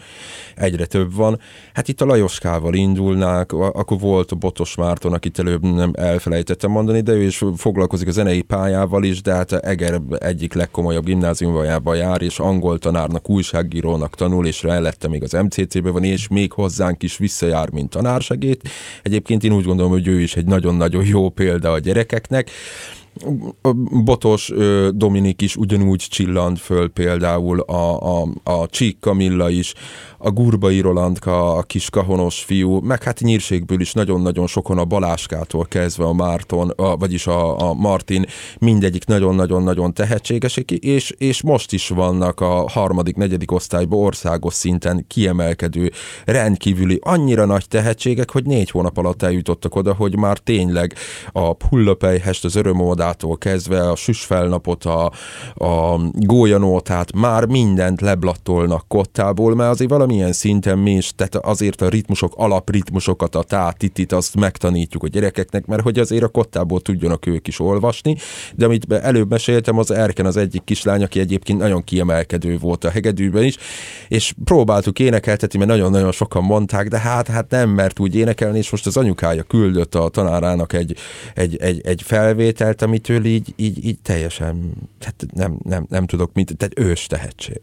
Egyre 0.55 0.85
több 0.85 1.15
van. 1.15 1.39
Hát 1.73 1.87
itt 1.87 2.01
a 2.01 2.05
Lajoskával 2.05 2.73
indulnák, 2.73 3.53
akkor 3.53 3.99
volt 3.99 4.31
a 4.31 4.35
Botos 4.35 4.75
Márton, 4.75 5.13
akit 5.13 5.39
előbb 5.39 5.63
nem 5.63 5.91
elfelejtettem 5.95 6.71
mondani, 6.71 7.01
de 7.01 7.11
ő 7.11 7.23
is 7.23 7.43
foglalkozik 7.57 8.07
a 8.07 8.11
zenei 8.11 8.41
pályával 8.41 9.03
is, 9.03 9.21
de 9.21 9.33
hát 9.33 9.51
Eger 9.51 10.01
egyik 10.17 10.53
legkomolyabb 10.53 11.05
gimnáziumban 11.05 11.95
jár, 11.95 12.21
és 12.21 12.39
angol 12.39 12.79
tanárnak, 12.79 13.29
újságírónak 13.29 14.15
tanul, 14.15 14.47
és 14.47 14.61
mellette 14.61 15.07
még 15.07 15.23
az 15.23 15.31
MCC-be 15.31 15.89
van, 15.89 16.03
és 16.03 16.27
még 16.27 16.51
hozzánk 16.51 17.03
is 17.03 17.17
visszajár, 17.17 17.69
mint 17.69 17.89
tanársegét. 17.89 18.69
Egyébként 19.03 19.43
én 19.43 19.53
úgy 19.53 19.65
gondolom, 19.65 19.91
hogy 19.91 20.07
ő 20.07 20.21
is 20.21 20.35
egy 20.35 20.45
nagyon-nagyon 20.45 21.05
jó 21.05 21.29
példa 21.29 21.71
a 21.71 21.79
gyerekeknek. 21.91 22.49
Botos 24.03 24.51
Dominik 24.91 25.41
is 25.41 25.55
ugyanúgy 25.55 26.07
csillant 26.09 26.59
föl 26.59 26.89
például 26.89 27.59
a, 27.59 28.21
a, 28.21 28.27
a 28.43 28.67
Csík 28.67 28.99
Kamilla 28.99 29.49
is, 29.49 29.73
a 30.23 30.31
Gurbai 30.31 30.79
Rolandka, 30.79 31.55
a 31.55 31.61
kis 31.61 31.89
kahonos 31.89 32.43
fiú, 32.43 32.79
meg 32.79 33.03
hát 33.03 33.19
nyírségből 33.19 33.79
is 33.81 33.93
nagyon-nagyon 33.93 34.47
sokan 34.47 34.77
a 34.77 34.85
Baláskától 34.85 35.65
kezdve 35.65 36.05
a 36.05 36.13
Márton, 36.13 36.69
a, 36.69 36.97
vagyis 36.97 37.27
a, 37.27 37.69
a 37.69 37.73
Martin, 37.73 38.25
mindegyik 38.59 39.05
nagyon-nagyon-nagyon 39.05 39.93
tehetségesek, 39.93 40.71
és, 40.71 41.13
és 41.17 41.41
most 41.41 41.73
is 41.73 41.87
vannak 41.87 42.39
a 42.39 42.69
harmadik, 42.69 43.15
negyedik 43.15 43.51
osztályban 43.51 43.99
országos 43.99 44.53
szinten 44.53 45.05
kiemelkedő, 45.07 45.91
rendkívüli, 46.25 46.99
annyira 47.03 47.45
nagy 47.45 47.67
tehetségek, 47.67 48.31
hogy 48.31 48.45
négy 48.45 48.69
hónap 48.71 48.97
alatt 48.97 49.21
eljutottak 49.21 49.75
oda, 49.75 49.93
hogy 49.93 50.17
már 50.17 50.37
tényleg 50.37 50.93
a 51.31 51.53
Pullapelyhest, 51.53 52.45
az 52.45 52.55
Örömódától 52.55 53.37
kezdve 53.37 53.89
a 53.89 53.95
Süsfelnapot, 53.95 54.85
a, 54.85 55.11
a 55.55 55.99
Gólyanótát, 56.13 57.13
már 57.15 57.45
mindent 57.45 58.01
leblattolnak 58.01 58.87
kottából, 58.87 59.55
mert 59.55 59.69
azért 59.71 59.89
valami 59.89 60.10
valamilyen 60.11 60.33
szinten 60.33 60.77
mi 60.77 60.91
is, 60.91 61.11
tehát 61.15 61.35
azért 61.35 61.81
a 61.81 61.89
ritmusok, 61.89 62.33
alapritmusokat, 62.35 63.35
a 63.35 63.43
tá, 63.43 63.71
titit, 63.71 64.11
azt 64.11 64.35
megtanítjuk 64.35 65.03
a 65.03 65.07
gyerekeknek, 65.07 65.65
mert 65.65 65.81
hogy 65.81 65.99
azért 65.99 66.23
a 66.23 66.27
kottából 66.27 66.81
tudjanak 66.81 67.25
ők 67.25 67.47
is 67.47 67.59
olvasni, 67.59 68.15
de 68.55 68.65
amit 68.65 68.93
előbb 68.93 69.29
meséltem, 69.29 69.77
az 69.77 69.91
Erken 69.91 70.25
az 70.25 70.37
egyik 70.37 70.63
kislány, 70.63 71.03
aki 71.03 71.19
egyébként 71.19 71.59
nagyon 71.59 71.83
kiemelkedő 71.83 72.57
volt 72.57 72.83
a 72.83 72.89
hegedűben 72.89 73.43
is, 73.43 73.57
és 74.07 74.33
próbáltuk 74.43 74.99
énekeltetni, 74.99 75.57
mert 75.57 75.71
nagyon-nagyon 75.71 76.11
sokan 76.11 76.43
mondták, 76.43 76.87
de 76.87 76.99
hát, 76.99 77.27
hát 77.27 77.49
nem 77.49 77.69
mert 77.69 77.99
úgy 77.99 78.15
énekelni, 78.15 78.57
és 78.57 78.69
most 78.69 78.85
az 78.85 78.97
anyukája 78.97 79.43
küldött 79.43 79.95
a 79.95 80.09
tanárának 80.09 80.73
egy, 80.73 80.95
egy, 81.35 81.55
egy, 81.55 81.81
egy 81.83 82.01
felvételt, 82.01 82.81
amitől 82.81 83.25
így, 83.25 83.53
így, 83.55 83.85
így 83.85 83.99
teljesen, 84.01 84.73
tehát 84.99 85.25
nem, 85.33 85.57
nem, 85.63 85.85
nem 85.89 86.05
tudok 86.05 86.33
mit, 86.33 86.57
tehát 86.57 86.79
ős 86.79 87.07
tehetség. 87.07 87.61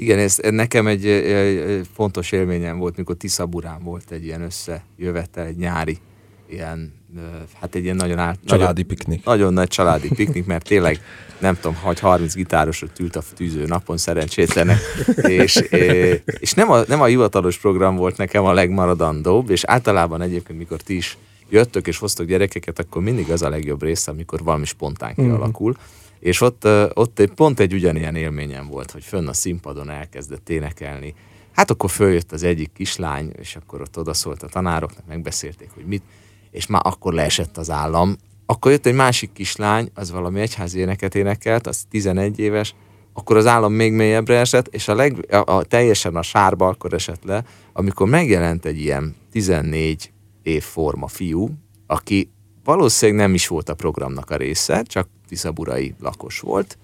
Igen, 0.00 0.18
ez 0.18 0.38
nekem 0.50 0.86
egy, 0.86 1.06
egy 1.06 1.86
fontos 1.94 2.32
élményem 2.32 2.78
volt, 2.78 2.96
mikor 2.96 3.16
Tiszaburán 3.16 3.82
volt 3.82 4.10
egy 4.10 4.24
ilyen 4.24 4.42
összejövetel, 4.42 5.46
egy 5.46 5.56
nyári 5.56 5.98
ilyen, 6.48 6.92
hát 7.60 7.74
egy 7.74 7.84
ilyen 7.84 7.96
nagyon 7.96 8.18
át, 8.18 8.38
Családi 8.44 8.82
nagyon, 8.82 8.86
piknik. 8.86 9.24
Nagyon 9.24 9.52
nagy 9.52 9.68
családi 9.68 10.08
piknik, 10.08 10.46
mert 10.46 10.64
tényleg 10.64 11.00
nem 11.38 11.54
tudom, 11.54 11.74
hogy 11.74 11.98
30 11.98 12.34
gitáros 12.34 12.82
ott 12.82 12.98
ült 12.98 13.16
a 13.16 13.22
tűző 13.36 13.64
napon 13.66 13.96
szerencsétlenek, 13.96 14.78
és, 15.22 15.56
és 16.38 16.52
nem, 16.52 16.70
a, 16.70 16.82
nem 16.86 17.00
a 17.00 17.04
hivatalos 17.04 17.58
program 17.58 17.96
volt 17.96 18.16
nekem 18.16 18.44
a 18.44 18.52
legmaradandóbb, 18.52 19.50
és 19.50 19.64
általában 19.64 20.22
egyébként, 20.22 20.58
mikor 20.58 20.80
ti 20.80 20.96
is 20.96 21.18
jöttök 21.48 21.86
és 21.86 21.98
hoztok 21.98 22.26
gyerekeket, 22.26 22.78
akkor 22.78 23.02
mindig 23.02 23.30
az 23.30 23.42
a 23.42 23.48
legjobb 23.48 23.82
része, 23.82 24.10
amikor 24.10 24.42
valami 24.42 24.64
spontán 24.64 25.12
mhm. 25.16 25.26
kialakul. 25.26 25.70
Mm-hmm 25.70 25.98
és 26.20 26.40
ott, 26.40 26.68
ott 26.94 27.18
egy, 27.18 27.30
pont 27.30 27.60
egy 27.60 27.74
ugyanilyen 27.74 28.16
élményem 28.16 28.66
volt, 28.66 28.90
hogy 28.90 29.04
fönn 29.04 29.28
a 29.28 29.32
színpadon 29.32 29.90
elkezdett 29.90 30.48
énekelni. 30.48 31.14
Hát 31.52 31.70
akkor 31.70 31.90
följött 31.90 32.32
az 32.32 32.42
egyik 32.42 32.72
kislány, 32.72 33.32
és 33.38 33.56
akkor 33.56 33.80
ott 33.80 33.98
odaszólt 33.98 34.42
a 34.42 34.48
tanároknak, 34.48 35.06
megbeszélték, 35.06 35.70
hogy 35.74 35.84
mit, 35.84 36.02
és 36.50 36.66
már 36.66 36.82
akkor 36.84 37.12
leesett 37.12 37.56
az 37.56 37.70
állam. 37.70 38.16
Akkor 38.46 38.70
jött 38.70 38.86
egy 38.86 38.94
másik 38.94 39.32
kislány, 39.32 39.90
az 39.94 40.10
valami 40.10 40.40
egyházi 40.40 40.78
éneket 40.78 41.14
énekelt, 41.14 41.66
az 41.66 41.84
11 41.90 42.38
éves, 42.38 42.74
akkor 43.12 43.36
az 43.36 43.46
állam 43.46 43.72
még 43.72 43.92
mélyebbre 43.92 44.38
esett, 44.38 44.66
és 44.66 44.88
a, 44.88 44.94
leg, 44.94 45.34
a, 45.34 45.56
a 45.56 45.64
teljesen 45.64 46.16
a 46.16 46.22
sárba 46.22 46.68
akkor 46.68 46.92
esett 46.92 47.24
le, 47.24 47.44
amikor 47.72 48.08
megjelent 48.08 48.64
egy 48.64 48.80
ilyen 48.80 49.16
14 49.30 50.12
év 50.42 50.62
forma 50.62 51.06
fiú, 51.06 51.50
aki 51.86 52.30
valószínűleg 52.64 53.20
nem 53.20 53.34
is 53.34 53.46
volt 53.46 53.68
a 53.68 53.74
programnak 53.74 54.30
a 54.30 54.36
része, 54.36 54.82
csak 54.82 55.08
tiszaburai 55.30 55.94
lakos 56.00 56.40
volt, 56.40 56.78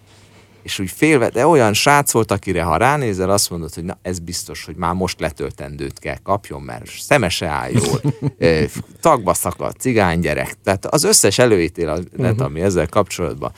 és 0.63 0.79
úgy 0.79 0.91
félve, 0.91 1.29
de 1.29 1.47
olyan 1.47 1.73
srác 1.73 2.11
volt, 2.11 2.31
akire 2.31 2.63
ha 2.63 2.77
ránézel, 2.77 3.31
azt 3.31 3.51
mondod, 3.51 3.75
hogy 3.75 3.85
na 3.85 3.99
ez 4.03 4.19
biztos, 4.19 4.65
hogy 4.65 4.77
már 4.77 4.95
most 4.95 5.21
letöltendőt 5.21 5.99
kell 5.99 6.19
kapjon, 6.23 6.63
mert 6.63 6.91
szeme 6.91 7.29
se 7.29 7.47
áll 7.47 7.71
jól, 7.71 8.01
tagba 9.01 9.35
szakad, 9.35 9.77
cigány 9.79 10.21
gyerek, 10.21 10.57
tehát 10.65 10.87
az 10.87 11.05
összes 11.05 11.39
előítélet, 11.39 12.03
uh-huh. 12.19 12.41
ami 12.41 12.61
ezzel 12.61 12.89
kapcsolatban 12.89 13.53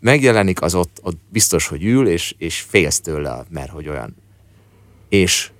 megjelenik, 0.00 0.62
az 0.62 0.74
ott, 0.74 0.98
ott 1.02 1.18
biztos, 1.28 1.66
hogy 1.66 1.84
ül, 1.84 2.08
és, 2.08 2.34
és 2.38 2.60
félsz 2.60 3.00
tőle, 3.00 3.44
mert 3.50 3.70
hogy 3.70 3.88
olyan. 3.88 4.16
És 5.08 5.50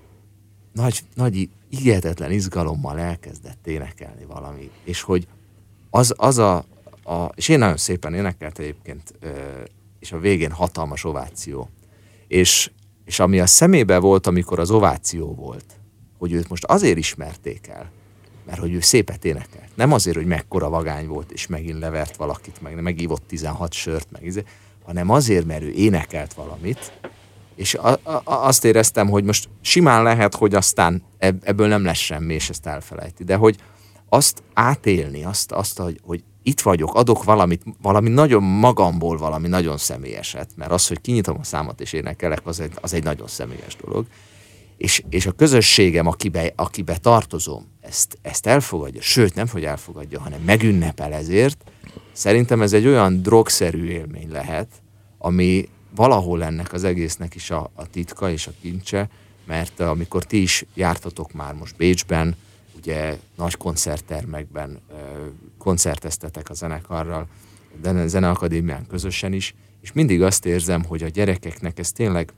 nagy, 0.72 1.00
nagy 1.14 1.48
hihetetlen 1.68 2.30
izgalommal 2.30 2.98
elkezdett 2.98 3.66
énekelni 3.66 4.24
valami, 4.24 4.70
és 4.84 5.02
hogy 5.02 5.26
az, 5.90 6.14
az 6.16 6.38
a, 6.38 6.64
a, 7.04 7.24
és 7.34 7.48
én 7.48 7.58
nagyon 7.58 7.76
szépen 7.76 8.14
énekelt 8.14 8.58
egyébként, 8.58 9.14
és 9.98 10.12
a 10.12 10.18
végén 10.18 10.50
hatalmas 10.50 11.04
ováció. 11.04 11.68
És, 12.28 12.70
és 13.04 13.18
ami 13.18 13.40
a 13.40 13.46
szemébe 13.46 13.98
volt, 13.98 14.26
amikor 14.26 14.58
az 14.58 14.70
ováció 14.70 15.34
volt, 15.34 15.64
hogy 16.18 16.32
őt 16.32 16.48
most 16.48 16.64
azért 16.64 16.98
ismerték 16.98 17.66
el, 17.66 17.90
mert 18.46 18.60
hogy 18.60 18.72
ő 18.72 18.80
szépet 18.80 19.24
énekelt. 19.24 19.68
Nem 19.74 19.92
azért, 19.92 20.16
hogy 20.16 20.26
mekkora 20.26 20.68
vagány 20.68 21.06
volt, 21.06 21.32
és 21.32 21.46
megint 21.46 21.78
levert 21.78 22.16
valakit, 22.16 22.62
meg 22.62 22.82
megívott 22.82 23.22
16 23.26 23.72
sört, 23.72 24.08
meg 24.10 24.24
izé, 24.24 24.44
hanem 24.84 25.10
azért, 25.10 25.46
mert 25.46 25.62
ő 25.62 25.70
énekelt 25.70 26.34
valamit, 26.34 26.92
és 27.54 27.74
a, 27.74 27.88
a, 28.02 28.22
azt 28.24 28.64
éreztem, 28.64 29.08
hogy 29.08 29.24
most 29.24 29.48
simán 29.60 30.02
lehet, 30.02 30.34
hogy 30.34 30.54
aztán 30.54 31.02
ebből 31.18 31.68
nem 31.68 31.84
lesz 31.84 31.98
semmi, 31.98 32.34
és 32.34 32.48
ezt 32.48 32.66
elfelejti. 32.66 33.24
De 33.24 33.36
hogy 33.36 33.56
azt 34.08 34.42
átélni, 34.54 35.24
azt, 35.24 35.52
azt 35.52 35.78
hogy, 35.78 36.00
hogy 36.02 36.22
itt 36.46 36.60
vagyok, 36.60 36.94
adok 36.94 37.24
valamit, 37.24 37.62
valami 37.82 38.08
nagyon 38.08 38.42
magamból, 38.42 39.16
valami 39.16 39.48
nagyon 39.48 39.78
személyeset, 39.78 40.50
mert 40.56 40.70
az, 40.70 40.86
hogy 40.88 41.00
kinyitom 41.00 41.36
a 41.40 41.44
számot 41.44 41.80
és 41.80 41.92
énekelek, 41.92 42.46
az 42.46 42.60
egy, 42.60 42.72
az 42.80 42.94
egy 42.94 43.04
nagyon 43.04 43.28
személyes 43.28 43.76
dolog. 43.76 44.06
És, 44.76 45.02
és 45.08 45.26
a 45.26 45.32
közösségem, 45.32 46.06
akibe, 46.06 46.52
akibe 46.56 46.96
tartozom, 46.96 47.66
ezt, 47.80 48.18
ezt 48.22 48.46
elfogadja, 48.46 49.02
sőt 49.02 49.34
nem, 49.34 49.48
hogy 49.48 49.64
elfogadja, 49.64 50.20
hanem 50.20 50.40
megünnepel 50.40 51.12
ezért, 51.12 51.64
szerintem 52.12 52.62
ez 52.62 52.72
egy 52.72 52.86
olyan 52.86 53.22
drogszerű 53.22 53.86
élmény 53.86 54.30
lehet, 54.30 54.68
ami 55.18 55.68
valahol 55.94 56.44
ennek 56.44 56.72
az 56.72 56.84
egésznek 56.84 57.34
is 57.34 57.50
a, 57.50 57.70
a 57.74 57.86
titka 57.86 58.30
és 58.30 58.46
a 58.46 58.52
kincse, 58.60 59.08
mert 59.46 59.80
amikor 59.80 60.24
ti 60.24 60.42
is 60.42 60.64
jártatok 60.74 61.32
már 61.32 61.54
most 61.54 61.76
Bécsben, 61.76 62.36
ugye 62.84 63.18
nagy 63.36 63.56
koncerttermekben 63.56 64.80
koncerteztetek 65.58 66.50
a 66.50 66.54
zenekarral, 66.54 67.28
a 67.82 68.06
Zeneakadémián 68.06 68.86
közösen 68.86 69.32
is, 69.32 69.54
és 69.80 69.92
mindig 69.92 70.22
azt 70.22 70.46
érzem, 70.46 70.84
hogy 70.84 71.02
a 71.02 71.08
gyerekeknek 71.08 71.78
ez 71.78 71.92
tényleg, 71.92 72.32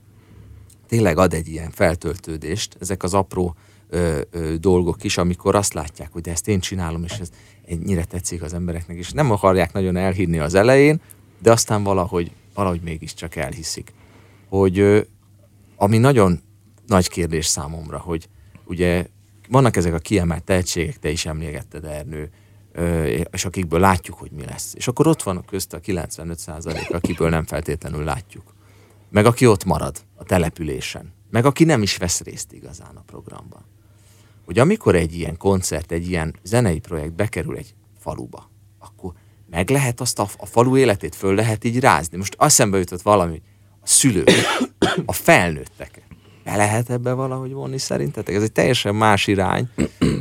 tényleg 0.87 1.17
ad 1.17 1.33
egy 1.33 1.47
ilyen 1.47 1.71
feltöltődést, 1.71 2.77
ezek 2.79 3.03
az 3.03 3.13
apró 3.13 3.55
ö, 3.89 4.21
ö, 4.31 4.55
dolgok 4.57 5.03
is, 5.03 5.17
amikor 5.17 5.55
azt 5.55 5.73
látják, 5.73 6.11
hogy 6.11 6.21
de 6.21 6.31
ezt 6.31 6.47
én 6.47 6.59
csinálom, 6.59 7.03
és 7.03 7.11
ez 7.11 7.29
ennyire 7.65 8.03
tetszik 8.03 8.41
az 8.41 8.53
embereknek, 8.53 8.97
és 8.97 9.11
nem 9.11 9.31
akarják 9.31 9.73
nagyon 9.73 9.95
elhinni 9.95 10.39
az 10.39 10.53
elején, 10.53 11.01
de 11.39 11.51
aztán 11.51 11.83
valahogy, 11.83 12.31
valahogy 12.53 12.81
mégiscsak 12.81 13.35
elhiszik. 13.35 13.93
Hogy 14.49 14.79
ö, 14.79 15.01
ami 15.75 15.97
nagyon 15.97 16.41
nagy 16.85 17.09
kérdés 17.09 17.45
számomra, 17.45 17.97
hogy 17.97 18.29
ugye 18.65 19.05
vannak 19.49 19.75
ezek 19.75 19.93
a 19.93 19.99
kiemelt 19.99 20.43
tehetségek, 20.43 20.97
te 20.97 21.09
is 21.09 21.25
emlégetted 21.25 21.85
Ernő, 21.85 22.31
és 23.31 23.45
akikből 23.45 23.79
látjuk, 23.79 24.17
hogy 24.17 24.31
mi 24.31 24.45
lesz. 24.45 24.73
És 24.75 24.87
akkor 24.87 25.07
ott 25.07 25.23
van 25.23 25.45
közt 25.45 25.73
a 25.73 25.79
95 25.79 26.39
százalék, 26.39 26.93
akiből 26.93 27.29
nem 27.29 27.45
feltétlenül 27.45 28.03
látjuk. 28.03 28.53
Meg 29.09 29.25
aki 29.25 29.47
ott 29.47 29.65
marad 29.65 29.97
a 30.15 30.23
településen. 30.23 31.13
Meg 31.29 31.45
aki 31.45 31.63
nem 31.63 31.81
is 31.81 31.97
vesz 31.97 32.21
részt 32.21 32.53
igazán 32.53 32.95
a 32.95 33.03
programban. 33.05 33.65
Hogy 34.45 34.59
amikor 34.59 34.95
egy 34.95 35.13
ilyen 35.13 35.37
koncert, 35.37 35.91
egy 35.91 36.09
ilyen 36.09 36.35
zenei 36.43 36.79
projekt 36.79 37.13
bekerül 37.13 37.55
egy 37.55 37.75
faluba, 37.99 38.49
akkor 38.79 39.13
meg 39.49 39.69
lehet 39.69 40.01
azt 40.01 40.19
a, 40.19 40.27
a 40.37 40.45
falu 40.45 40.77
életét 40.77 41.15
föl 41.15 41.35
lehet 41.35 41.63
így 41.63 41.79
rázni. 41.79 42.17
Most 42.17 42.35
eszembe 42.39 42.77
jutott 42.77 43.01
valami, 43.01 43.41
a 43.81 43.87
szülők, 43.87 44.29
a 45.05 45.13
felnőtteket 45.13 46.06
be 46.47 46.55
lehet 46.55 46.89
ebbe 46.89 47.13
valahogy 47.13 47.53
vonni 47.53 47.77
szerintetek? 47.77 48.35
Ez 48.35 48.43
egy 48.43 48.51
teljesen 48.51 48.95
más 48.95 49.27
irány, 49.27 49.67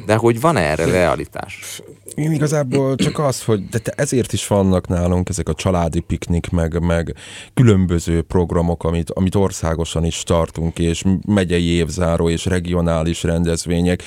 de 0.06 0.16
hogy 0.16 0.40
van 0.40 0.56
erre 0.56 0.84
realitás? 0.84 1.82
Én 2.14 2.32
igazából 2.32 2.94
csak 2.94 3.18
az, 3.18 3.44
hogy 3.44 3.68
de 3.68 3.78
te 3.78 3.92
ezért 3.96 4.32
is 4.32 4.46
vannak 4.46 4.88
nálunk 4.88 5.28
ezek 5.28 5.48
a 5.48 5.54
családi 5.54 6.00
piknik, 6.00 6.50
meg, 6.50 6.80
meg 6.80 7.14
különböző 7.54 8.22
programok, 8.22 8.84
amit, 8.84 9.10
amit 9.10 9.34
országosan 9.34 10.04
is 10.04 10.22
tartunk, 10.22 10.78
és 10.78 11.04
megyei 11.26 11.64
évzáró, 11.64 12.28
és 12.28 12.44
regionális 12.44 13.22
rendezvények, 13.22 14.02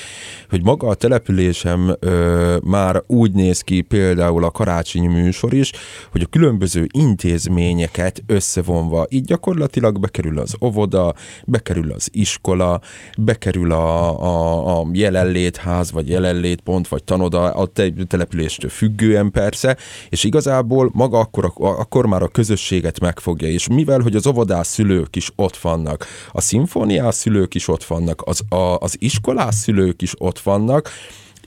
hogy 0.49 0.63
maga 0.63 0.87
a 0.87 0.93
településem 0.93 1.95
ö, 1.99 2.57
már 2.63 3.03
úgy 3.07 3.31
néz 3.31 3.61
ki, 3.61 3.81
például 3.81 4.43
a 4.43 4.51
karácsonyi 4.51 5.07
műsor 5.07 5.53
is, 5.53 5.71
hogy 6.11 6.21
a 6.21 6.29
különböző 6.29 6.87
intézményeket 6.91 8.23
összevonva, 8.27 9.05
így 9.09 9.25
gyakorlatilag 9.25 9.99
bekerül 9.99 10.39
az 10.39 10.55
óvoda, 10.61 11.13
bekerül 11.45 11.91
az 11.91 12.08
iskola, 12.11 12.81
bekerül 13.17 13.71
a, 13.71 14.21
a, 14.21 14.79
a 14.79 14.87
jelenlétház, 14.93 15.91
vagy 15.91 16.09
jelenlétpont, 16.09 16.87
vagy 16.87 17.03
tanoda, 17.03 17.51
a 17.51 17.65
te, 17.65 17.89
településtől 18.07 18.69
függően 18.69 19.31
persze, 19.31 19.77
és 20.09 20.23
igazából 20.23 20.89
maga 20.93 21.19
akkor, 21.19 21.51
akkor 21.55 22.05
már 22.05 22.21
a 22.21 22.27
közösséget 22.27 22.99
megfogja, 22.99 23.47
és 23.47 23.67
mivel, 23.67 23.99
hogy 23.99 24.15
az 24.15 24.27
óvodás 24.27 24.67
szülők 24.67 25.15
is 25.15 25.31
ott 25.35 25.57
vannak, 25.57 26.05
a 26.31 26.41
szimfóniás 26.41 27.15
szülők 27.15 27.55
is 27.55 27.67
ott 27.67 27.83
vannak, 27.83 28.21
az, 28.25 28.41
a, 28.49 28.55
az 28.55 28.95
iskolás 28.99 29.55
szülők 29.55 30.01
is 30.01 30.13
ott 30.17 30.39
vannak, 30.39 30.91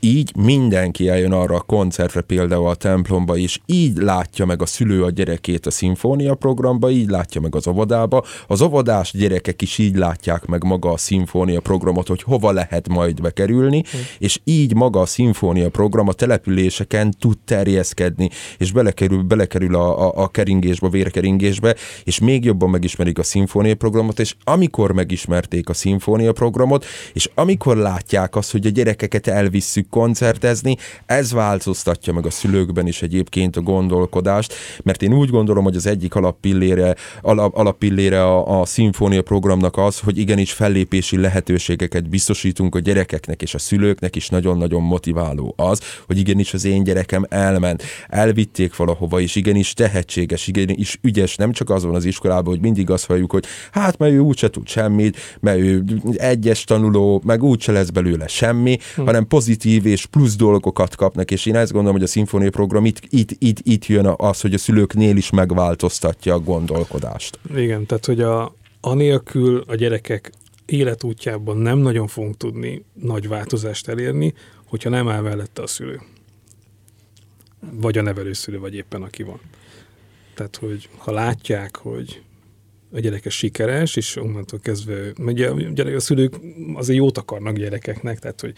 így 0.05 0.33
mindenki 0.37 1.09
eljön 1.09 1.33
arra 1.33 1.57
a 1.57 1.61
koncertre, 1.61 2.21
például 2.21 2.67
a 2.67 2.75
templomba, 2.75 3.37
és 3.37 3.61
így 3.67 3.97
látja 3.97 4.45
meg 4.45 4.63
a 4.63 4.67
szülő 4.67 5.03
a 5.05 5.11
gyerekét 5.11 5.67
a 5.67 5.71
szimfónia 5.71 6.35
programba, 6.35 6.91
így 6.91 7.09
látja 7.09 7.41
meg 7.41 7.55
az 7.55 7.69
óvodába. 7.69 8.25
Az 8.47 8.63
óvodás 8.63 9.13
gyerekek 9.13 9.63
is 9.63 9.79
így 9.79 9.97
látják 9.97 10.47
meg 10.47 10.65
maga 10.65 10.91
a 10.91 10.97
szimfónia 10.97 11.61
programot, 11.61 12.09
hogy 12.09 12.23
hova 12.23 12.53
lehet 12.53 12.89
majd 12.89 13.21
bekerülni, 13.21 13.79
hm. 13.79 13.97
és 14.19 14.41
így 14.45 14.75
maga 14.75 15.01
a 15.01 15.07
szimfónia 15.07 15.69
program 15.69 16.09
a 16.09 16.13
településeken 16.13 17.15
tud 17.19 17.39
terjeszkedni, 17.45 18.31
és 18.59 18.73
belekerül, 18.73 19.23
belekerül 19.23 19.75
a, 19.75 20.07
a, 20.07 20.23
a 20.23 20.29
keringésbe, 20.29 20.87
a 20.87 20.91
vérkeringésbe, 20.91 21.77
és 22.05 22.19
még 22.19 22.45
jobban 22.45 22.71
megismerik 22.71 23.19
a 23.19 23.23
szimfónia 23.23 23.75
programot, 23.75 24.21
és 24.21 24.35
amikor 24.45 24.93
megismerték 24.93 25.69
a 25.69 25.75
szimfónia 25.75 26.33
programot, 26.33 26.85
és 27.13 27.31
amikor 27.35 27.77
látják 27.77 28.37
azt, 28.37 28.53
hogy 28.53 28.67
a 28.67 28.71
gyerekeket 28.71 29.27
elvisszük 29.27 29.91
koncertezni, 29.93 30.77
ez 31.07 31.33
változtatja 31.33 32.13
meg 32.13 32.27
a 32.27 32.31
szülőkben 32.31 32.87
is 32.87 33.03
egyébként 33.03 33.57
a 33.57 33.61
gondolkodást, 33.61 34.55
mert 34.83 35.03
én 35.03 35.15
úgy 35.15 35.31
gondolom, 35.31 35.65
hogy 35.65 35.77
az 35.77 35.87
egyik 35.87 36.15
alappillére, 36.15 36.95
alap, 37.23 37.57
alappillére 37.57 38.25
a, 38.25 38.61
a 38.61 38.65
szimfónia 38.65 39.23
programnak 39.23 39.77
az, 39.77 39.99
hogy 39.99 40.19
igenis 40.19 40.53
fellépési 40.53 41.17
lehetőségeket 41.17 42.09
biztosítunk 42.09 42.75
a 42.75 42.79
gyerekeknek 42.79 43.43
és 43.43 43.55
a 43.55 43.59
szülőknek 43.59 44.17
is. 44.17 44.29
Nagyon-nagyon 44.29 44.83
motiváló 44.83 45.55
az, 45.57 45.81
hogy 46.07 46.19
igenis 46.19 46.55
az 46.55 46.65
én 46.65 46.85
gyerekem 46.85 47.27
elment, 47.29 47.83
elvitték 48.09 48.77
valahova, 48.77 49.21
és 49.21 49.35
igenis 49.35 49.73
tehetséges, 49.73 50.47
igenis 50.47 50.99
ügyes, 51.03 51.37
nem 51.37 51.53
csak 51.53 51.71
azon 51.71 51.95
az 51.95 52.05
iskolában, 52.05 52.53
hogy 52.53 52.63
mindig 52.63 52.91
azt 52.91 53.07
halljuk, 53.07 53.33
hogy 53.33 53.45
hát 53.73 53.99
mert 53.99 54.13
ő 54.13 54.19
úgyse 54.19 54.49
tud 54.51 54.69
semmit, 54.69 55.39
mert 55.41 55.59
ő 55.59 55.85
egyes 56.17 56.65
tanuló, 56.65 57.23
meg 57.25 57.43
úgyse 57.43 57.73
lesz 57.73 57.91
belőle 57.91 58.27
semmi, 58.27 58.79
hm. 58.95 59.05
hanem 59.05 59.27
pozitív 59.27 59.82
pozitív 59.83 59.93
és 59.93 60.07
plusz 60.07 60.37
dolgokat 60.37 60.97
kapnak, 60.97 61.31
és 61.31 61.47
én 61.47 61.57
ezt 61.57 61.73
gondolom, 61.73 61.97
hogy 61.97 62.07
a 62.07 62.11
szimfónia 62.11 62.51
program 62.51 62.85
itt, 62.85 63.01
itt, 63.09 63.31
itt, 63.39 63.59
itt 63.63 63.87
jön 63.87 64.07
az, 64.17 64.41
hogy 64.41 64.55
a 64.55 64.59
szülőknél 64.59 65.17
is 65.17 65.31
megváltoztatja 65.31 66.35
a 66.35 66.41
gondolkodást. 66.41 67.39
Igen, 67.55 67.87
tehát 67.87 68.07
hogy 68.07 68.21
a, 68.21 68.55
anélkül 68.81 69.65
a 69.67 69.75
gyerekek 69.75 70.33
életútjában 70.67 71.57
nem 71.57 71.79
nagyon 71.79 72.07
fogunk 72.07 72.37
tudni 72.37 72.85
nagy 72.95 73.29
változást 73.29 73.89
elérni, 73.89 74.35
hogyha 74.65 74.91
nem 74.91 75.09
áll 75.09 75.21
mellette 75.21 75.63
a 75.63 75.67
szülő. 75.67 76.01
Vagy 77.81 77.99
a 77.99 78.03
nevelőszülő, 78.03 78.59
vagy 78.59 78.75
éppen 78.75 79.03
aki 79.03 79.23
van. 79.23 79.41
Tehát, 80.35 80.57
hogy 80.57 80.89
ha 80.97 81.13
látják, 81.13 81.77
hogy 81.77 82.23
a 82.93 83.01
gyereke 83.01 83.31
sikeres, 83.31 83.97
és 83.97 84.17
onnantól 84.17 84.59
kezdve, 84.59 85.13
ugye 85.19 85.51
a, 85.51 85.95
a 85.95 86.01
szülők 86.01 86.35
azért 86.75 86.99
jót 86.99 87.19
akarnak 87.19 87.57
gyerekeknek, 87.57 88.19
tehát 88.19 88.41
hogy 88.41 88.55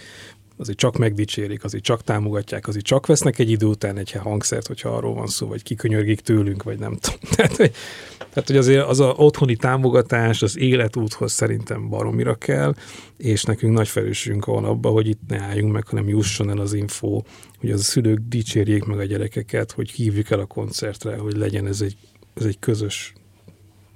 azért 0.57 0.79
csak 0.79 0.97
megdicsérik, 0.97 1.65
azért 1.65 1.85
csak 1.85 2.03
támogatják, 2.03 2.69
azért 2.69 2.85
csak 2.85 3.07
vesznek 3.07 3.39
egy 3.39 3.51
idő 3.51 3.67
után 3.67 3.97
egy 3.97 4.13
hangszert, 4.13 4.67
hogyha 4.67 4.89
arról 4.89 5.15
van 5.15 5.27
szó, 5.27 5.47
vagy 5.47 5.63
kikönyörgik 5.63 6.21
tőlünk, 6.21 6.63
vagy 6.63 6.79
nem 6.79 6.97
tudom. 6.97 7.19
Tehát, 7.37 7.57
hogy, 7.57 7.73
tehát, 8.19 8.49
hogy 8.49 8.57
azért 8.57 8.87
az 8.87 9.01
a 9.01 9.15
otthoni 9.17 9.57
támogatás 9.57 10.43
az 10.43 10.59
életúthoz 10.59 11.33
szerintem 11.33 11.89
baromira 11.89 12.35
kell, 12.35 12.75
és 13.17 13.43
nekünk 13.43 13.73
nagy 13.73 13.89
felelősségünk 13.89 14.45
van 14.45 14.65
abban, 14.65 14.93
hogy 14.93 15.09
itt 15.09 15.21
ne 15.29 15.39
álljunk 15.39 15.73
meg, 15.73 15.87
hanem 15.87 16.09
jusson 16.09 16.51
el 16.51 16.59
az 16.59 16.73
info, 16.73 17.23
hogy 17.61 17.71
az 17.71 17.81
a 17.81 17.83
szülők 17.83 18.19
dicsérjék 18.29 18.85
meg 18.85 18.99
a 18.99 19.05
gyerekeket, 19.05 19.73
hogy 19.73 19.91
hívjuk 19.91 20.31
el 20.31 20.41
a 20.41 20.47
koncertre, 20.47 21.17
hogy 21.17 21.37
legyen 21.37 21.67
ez 21.67 21.81
egy, 21.81 21.97
ez 22.35 22.45
egy 22.45 22.59
közös 22.59 23.13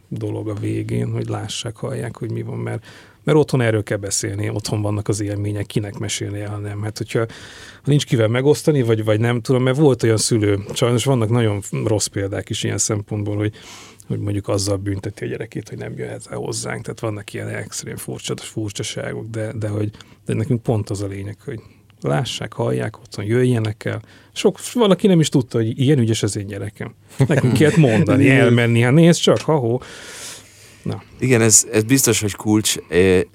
dolog 0.08 0.48
a 0.48 0.54
végén, 0.54 1.10
hogy 1.12 1.28
lássák, 1.28 1.76
hallják, 1.76 2.16
hogy 2.16 2.30
mi 2.30 2.42
van, 2.42 2.58
mert 2.58 2.86
mert 3.28 3.40
otthon 3.40 3.60
erről 3.60 3.82
kell 3.82 3.96
beszélni, 3.96 4.50
otthon 4.50 4.82
vannak 4.82 5.08
az 5.08 5.20
élmények, 5.20 5.66
kinek 5.66 5.98
mesélni, 5.98 6.40
ha 6.40 6.56
nem. 6.56 6.82
Hát 6.82 6.98
hogyha 6.98 7.18
ha 7.74 7.84
nincs 7.84 8.06
kivel 8.06 8.28
megosztani, 8.28 8.82
vagy, 8.82 9.04
vagy 9.04 9.20
nem 9.20 9.40
tudom, 9.40 9.62
mert 9.62 9.76
volt 9.76 10.02
olyan 10.02 10.16
szülő, 10.16 10.58
sajnos 10.74 11.04
vannak 11.04 11.30
nagyon 11.30 11.62
rossz 11.84 12.06
példák 12.06 12.48
is 12.48 12.62
ilyen 12.62 12.78
szempontból, 12.78 13.36
hogy 13.36 13.54
hogy 14.06 14.18
mondjuk 14.18 14.48
azzal 14.48 14.76
bünteti 14.76 15.24
a 15.24 15.28
gyerekét, 15.28 15.68
hogy 15.68 15.78
nem 15.78 15.92
jöhet 15.96 16.26
el 16.30 16.36
hozzánk. 16.38 16.82
Tehát 16.82 17.00
vannak 17.00 17.32
ilyen 17.32 17.48
extrém 17.48 17.96
furcsa, 17.96 18.36
furcsaságok, 18.36 19.30
de, 19.30 19.52
de 19.52 19.68
hogy 19.68 19.90
de 20.26 20.34
nekünk 20.34 20.62
pont 20.62 20.90
az 20.90 21.02
a 21.02 21.06
lényeg, 21.06 21.36
hogy 21.44 21.60
lássák, 22.00 22.52
hallják, 22.52 22.98
otthon 22.98 23.24
jöjjenek 23.24 23.84
el. 23.84 24.02
Sok, 24.32 24.58
valaki 24.72 25.06
nem 25.06 25.20
is 25.20 25.28
tudta, 25.28 25.58
hogy 25.58 25.80
ilyen 25.80 25.98
ügyes 25.98 26.22
az 26.22 26.36
én 26.36 26.46
gyerekem. 26.46 26.94
Nekünk 27.26 27.52
kellett 27.52 27.76
mondani, 27.76 28.30
elmenni, 28.40 28.80
hát 28.80 28.92
nézd 28.92 29.20
csak, 29.20 29.40
ha 29.40 29.80
Na. 30.88 31.02
Igen, 31.18 31.40
ez, 31.40 31.66
ez 31.72 31.82
biztos, 31.82 32.20
hogy 32.20 32.34
kulcs. 32.34 32.76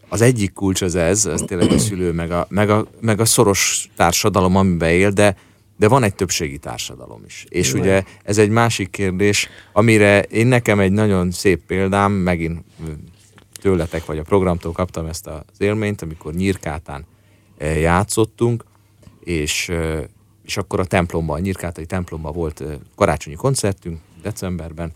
Az 0.09 0.21
egyik 0.21 0.53
kulcs 0.53 0.81
az 0.81 0.95
ez, 0.95 1.25
az 1.25 1.43
tényleg 1.47 1.71
a 1.71 1.77
szülő, 1.77 2.11
meg 2.11 2.31
a, 2.31 2.47
meg 2.49 2.69
a, 2.69 2.87
meg 3.01 3.19
a 3.19 3.25
szoros 3.25 3.89
társadalom, 3.95 4.55
amiben 4.55 4.89
él, 4.89 5.11
de, 5.11 5.37
de 5.77 5.87
van 5.87 6.03
egy 6.03 6.15
többségi 6.15 6.57
társadalom 6.57 7.21
is. 7.25 7.45
És 7.49 7.69
Igen. 7.69 7.81
ugye 7.81 8.03
ez 8.23 8.37
egy 8.37 8.49
másik 8.49 8.89
kérdés, 8.89 9.49
amire 9.73 10.21
én 10.21 10.47
nekem 10.47 10.79
egy 10.79 10.91
nagyon 10.91 11.31
szép 11.31 11.65
példám, 11.65 12.11
megint 12.11 12.63
tőletek 13.61 14.05
vagy 14.05 14.17
a 14.17 14.23
programtól 14.23 14.71
kaptam 14.71 15.05
ezt 15.05 15.27
az 15.27 15.41
élményt, 15.57 16.01
amikor 16.01 16.33
Nyírkátán 16.33 17.05
játszottunk, 17.59 18.65
és, 19.23 19.71
és 20.45 20.57
akkor 20.57 20.79
a 20.79 20.85
templomban, 20.85 21.35
a 21.35 21.39
Nyírkátai 21.39 21.85
templomban 21.85 22.33
volt 22.33 22.63
karácsonyi 22.95 23.35
koncertünk 23.35 23.99
decemberben, 24.21 24.91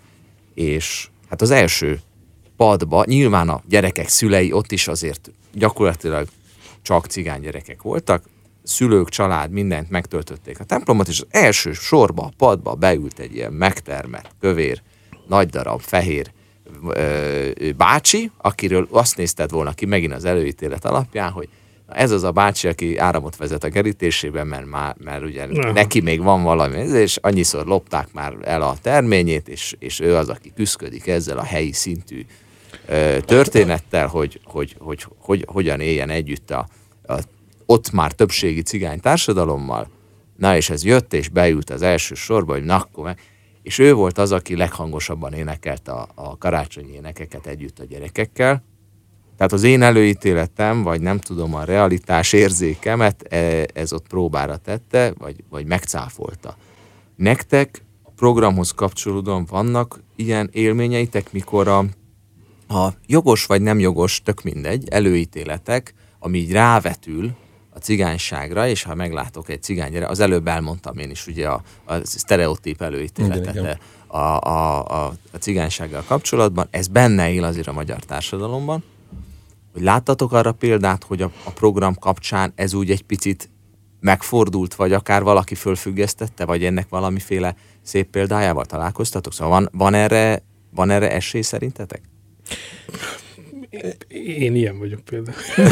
és 0.53 1.09
hát 1.29 1.41
az 1.41 1.51
első 1.51 1.99
padba, 2.57 3.03
nyilván 3.05 3.49
a 3.49 3.61
gyerekek 3.69 4.07
szülei 4.07 4.51
ott 4.51 4.71
is 4.71 4.87
azért 4.87 5.31
gyakorlatilag 5.53 6.27
csak 6.81 7.05
cigány 7.05 7.41
gyerekek 7.41 7.81
voltak, 7.81 8.23
szülők, 8.63 9.09
család, 9.09 9.51
mindent 9.51 9.89
megtöltötték 9.89 10.59
a 10.59 10.63
templomot, 10.63 11.07
és 11.07 11.19
az 11.19 11.27
első 11.29 11.73
sorba, 11.73 12.23
a 12.23 12.31
padba 12.37 12.73
beült 12.73 13.19
egy 13.19 13.35
ilyen 13.35 13.53
megtermett, 13.53 14.31
kövér, 14.39 14.81
nagy 15.27 15.49
darab, 15.49 15.81
fehér 15.81 16.31
ö, 16.87 17.49
bácsi, 17.77 18.31
akiről 18.37 18.87
azt 18.91 19.17
nézted 19.17 19.51
volna 19.51 19.73
ki 19.73 19.85
megint 19.85 20.13
az 20.13 20.25
előítélet 20.25 20.85
alapján, 20.85 21.31
hogy 21.31 21.49
ez 21.87 22.11
az 22.11 22.23
a 22.23 22.31
bácsi, 22.31 22.67
aki 22.67 22.97
áramot 22.97 23.35
vezet 23.35 23.63
a 23.63 23.69
kerítésében, 23.69 24.47
mert, 24.47 24.65
már, 24.65 24.95
mert 24.99 25.23
ugye 25.23 25.45
ne. 25.45 25.71
neki 25.71 26.01
még 26.01 26.21
van 26.21 26.43
valami, 26.43 26.77
és 26.77 27.17
annyiszor 27.21 27.65
lopták 27.65 28.07
már 28.13 28.33
el 28.41 28.61
a 28.61 28.75
terményét, 28.81 29.47
és, 29.47 29.75
és 29.79 29.99
ő 29.99 30.15
az, 30.15 30.29
aki 30.29 30.51
küzdik 30.55 31.07
ezzel 31.07 31.37
a 31.37 31.43
helyi 31.43 31.71
szintű 31.71 32.25
történettel, 33.25 34.07
hogy, 34.07 34.39
hogy, 34.43 34.75
hogy, 34.79 35.07
hogy 35.17 35.45
hogyan 35.47 35.79
éljen 35.79 36.09
együtt 36.09 36.51
a, 36.51 36.67
a 37.07 37.19
ott 37.65 37.91
már 37.91 38.11
többségi 38.11 38.61
cigány 38.61 38.99
társadalommal. 38.99 39.89
Na 40.37 40.55
és 40.55 40.69
ez 40.69 40.83
jött 40.83 41.13
és 41.13 41.29
beült 41.29 41.69
az 41.69 41.81
első 41.81 42.15
sorba, 42.15 42.53
hogy 42.53 42.63
na 42.63 42.75
akkor 42.75 43.03
meg. 43.03 43.19
És 43.61 43.77
ő 43.79 43.93
volt 43.93 44.17
az, 44.17 44.31
aki 44.31 44.55
leghangosabban 44.55 45.33
énekelt 45.33 45.87
a, 45.87 46.07
a 46.15 46.37
karácsonyi 46.37 46.93
énekeket 46.93 47.45
együtt 47.45 47.79
a 47.79 47.85
gyerekekkel. 47.85 48.63
Tehát 49.37 49.53
az 49.53 49.63
én 49.63 49.81
előítéletem, 49.81 50.83
vagy 50.83 51.01
nem 51.01 51.19
tudom, 51.19 51.55
a 51.55 51.63
realitás 51.63 52.33
érzékemet 52.33 53.33
e, 53.33 53.65
ez 53.73 53.93
ott 53.93 54.07
próbára 54.07 54.57
tette, 54.57 55.13
vagy, 55.17 55.43
vagy 55.49 55.65
megcáfolta. 55.65 56.57
Nektek 57.15 57.83
programhoz 58.15 58.71
kapcsolódóan 58.71 59.45
vannak 59.49 59.99
ilyen 60.15 60.49
élményeitek, 60.51 61.31
mikor 61.31 61.67
a 61.67 61.85
ha 62.67 62.93
jogos 63.05 63.45
vagy 63.45 63.61
nem 63.61 63.79
jogos, 63.79 64.21
tök 64.21 64.43
mindegy, 64.43 64.87
előítéletek, 64.89 65.93
ami 66.19 66.37
így 66.37 66.51
rávetül 66.51 67.31
a 67.69 67.79
cigányságra, 67.79 68.67
és 68.67 68.83
ha 68.83 68.95
meglátok 68.95 69.49
egy 69.49 69.63
cigányra, 69.63 70.07
az 70.07 70.19
előbb 70.19 70.47
elmondtam 70.47 70.97
én 70.97 71.09
is 71.09 71.27
ugye 71.27 71.47
a, 71.47 71.61
a 71.85 71.93
sztereotíp 72.03 72.81
előítéletet 72.81 73.79
a, 74.07 74.17
a, 74.17 74.83
a, 74.85 75.05
a 75.31 75.37
cigánysággal 75.39 76.03
kapcsolatban, 76.07 76.67
ez 76.71 76.87
benne 76.87 77.31
él 77.31 77.43
azért 77.43 77.67
a 77.67 77.71
magyar 77.71 77.99
társadalomban, 77.99 78.83
hogy 79.73 79.81
láttatok 79.81 80.31
arra 80.31 80.51
példát, 80.51 81.03
hogy 81.03 81.21
a, 81.21 81.31
a 81.43 81.49
program 81.49 81.95
kapcsán 81.95 82.51
ez 82.55 82.73
úgy 82.73 82.91
egy 82.91 83.03
picit 83.03 83.49
megfordult, 83.99 84.75
vagy 84.75 84.93
akár 84.93 85.23
valaki 85.23 85.55
fölfüggesztette, 85.55 86.45
vagy 86.45 86.63
ennek 86.63 86.89
valamiféle 86.89 87.55
szép 87.81 88.09
példájával 88.09 88.65
találkoztatok? 88.65 89.33
Szóval 89.33 89.59
van, 89.59 89.69
van, 89.71 89.93
erre, 89.93 90.43
van 90.75 90.89
erre 90.89 91.11
esély 91.11 91.41
szerintetek? 91.41 92.01
Én 94.37 94.55
ilyen 94.55 94.79
vagyok 94.79 94.99
például. 94.99 95.37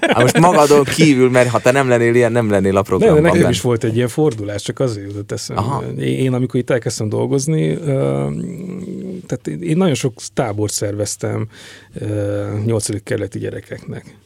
Hát 0.00 0.22
most 0.22 0.38
magadon 0.38 0.84
kívül, 0.84 1.30
mert 1.30 1.48
ha 1.48 1.58
te 1.58 1.70
nem 1.70 1.88
lennél 1.88 2.14
ilyen, 2.14 2.32
nem 2.32 2.50
lennél 2.50 2.76
a 2.76 2.82
programban. 2.82 3.22
De, 3.22 3.28
de 3.28 3.34
nekem 3.34 3.50
is 3.50 3.60
volt 3.60 3.84
egy 3.84 3.96
ilyen 3.96 4.08
fordulás, 4.08 4.62
csak 4.62 4.80
azért 4.80 5.06
jutott 5.06 5.32
eszembe. 5.32 6.02
Én, 6.02 6.32
amikor 6.32 6.60
itt 6.60 6.70
elkezdtem 6.70 7.08
dolgozni, 7.08 7.78
tehát 9.26 9.46
én 9.60 9.76
nagyon 9.76 9.94
sok 9.94 10.14
tábort 10.34 10.72
szerveztem 10.72 11.48
nyolcadik 12.64 13.02
kerületi 13.02 13.38
gyerekeknek 13.38 14.16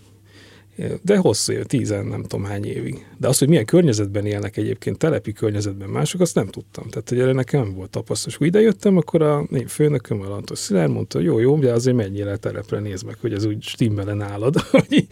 de 1.03 1.17
hosszú 1.17 1.53
év, 1.53 1.65
tízen 1.65 2.07
nem 2.07 2.23
tudom 2.23 2.45
hány 2.45 2.65
évig. 2.65 3.07
De 3.19 3.29
az, 3.29 3.39
hogy 3.39 3.49
milyen 3.49 3.65
környezetben 3.65 4.27
élnek 4.27 4.57
egyébként, 4.57 4.99
telepi 4.99 5.33
környezetben 5.33 5.89
mások, 5.89 6.21
azt 6.21 6.35
nem 6.35 6.47
tudtam. 6.47 6.89
Tehát, 6.89 7.09
hogy 7.09 7.19
erre 7.19 7.33
nekem 7.33 7.61
nem 7.61 7.75
volt 7.75 7.91
tapasztalat. 7.91 8.41
És 8.41 8.47
ide 8.47 8.61
jöttem, 8.61 8.97
akkor 8.97 9.23
a 9.23 9.47
én 9.53 9.67
főnököm, 9.67 10.21
a 10.21 10.29
Lantos 10.29 10.59
Szilárd 10.59 10.93
mondta, 10.93 11.19
hogy 11.19 11.27
jó, 11.27 11.39
jó, 11.39 11.59
de 11.59 11.73
azért 11.73 11.97
menjél 11.97 12.29
el 12.29 12.37
telepre, 12.37 12.79
nézd 12.79 13.07
meg, 13.07 13.17
hogy 13.21 13.33
ez 13.33 13.45
úgy 13.45 13.63
stimmele 13.63 14.15
nálad, 14.15 14.57
hogy 14.71 15.07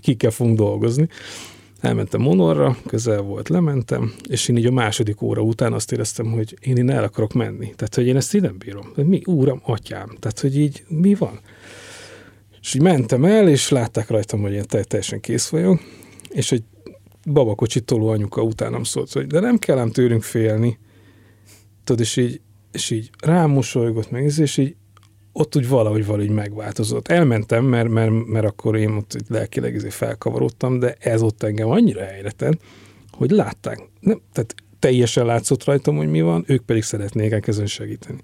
kikkel 0.00 0.30
fogunk 0.30 0.56
dolgozni. 0.56 1.08
Elmentem 1.80 2.20
Monorra, 2.20 2.76
közel 2.86 3.20
volt, 3.20 3.48
lementem, 3.48 4.12
és 4.28 4.48
én 4.48 4.56
így 4.56 4.66
a 4.66 4.70
második 4.70 5.22
óra 5.22 5.42
után 5.42 5.72
azt 5.72 5.92
éreztem, 5.92 6.26
hogy 6.32 6.56
én 6.60 6.76
innen 6.76 6.96
el 6.96 7.04
akarok 7.04 7.32
menni. 7.32 7.72
Tehát, 7.76 7.94
hogy 7.94 8.06
én 8.06 8.16
ezt 8.16 8.34
így 8.34 8.42
nem 8.42 8.58
bírom. 8.58 8.92
Mi, 8.94 9.22
úram, 9.24 9.60
atyám. 9.64 10.16
Tehát, 10.20 10.40
hogy 10.40 10.58
így 10.58 10.84
mi 10.88 11.14
van? 11.14 11.40
És 12.60 12.74
így 12.74 12.82
mentem 12.82 13.24
el, 13.24 13.48
és 13.48 13.68
látták 13.68 14.08
rajtam, 14.08 14.40
hogy 14.40 14.52
én 14.52 14.64
teljesen 14.66 15.20
kész 15.20 15.48
vagyok, 15.48 15.80
és 16.28 16.52
egy 16.52 16.64
babakocsi 17.24 17.80
toló 17.80 18.08
anyuka 18.08 18.42
utánam 18.42 18.84
szólt, 18.84 19.12
hogy 19.12 19.26
de 19.26 19.40
nem 19.40 19.58
kell 19.58 19.78
ám 19.78 19.90
tőlünk 19.90 20.22
félni. 20.22 20.78
Tudod, 21.84 22.00
és 22.00 22.16
így, 22.16 22.40
és 22.72 22.90
így 22.90 23.10
rám 23.24 23.50
mosolygott 23.50 24.10
meg, 24.10 24.32
és 24.38 24.56
így 24.56 24.76
ott 25.32 25.56
úgy 25.56 25.68
valahogy 25.68 26.06
valahogy 26.06 26.30
megváltozott. 26.30 27.08
Elmentem, 27.08 27.64
mert, 27.64 27.88
mert, 27.88 28.26
mert 28.26 28.46
akkor 28.46 28.76
én 28.76 28.90
ott 28.90 29.16
lelkileg 29.28 29.74
izé 29.74 29.88
felkavarodtam, 29.88 30.78
de 30.78 30.96
ez 30.98 31.22
ott 31.22 31.42
engem 31.42 31.68
annyira 31.68 32.04
helyre 32.04 32.32
hogy 33.10 33.30
látták. 33.30 33.88
Nem, 34.00 34.20
tehát 34.32 34.54
teljesen 34.78 35.26
látszott 35.26 35.64
rajtam, 35.64 35.96
hogy 35.96 36.08
mi 36.08 36.20
van, 36.20 36.44
ők 36.46 36.64
pedig 36.64 36.82
szeretnék 36.82 37.32
elkezdeni 37.32 37.68
segíteni. 37.68 38.20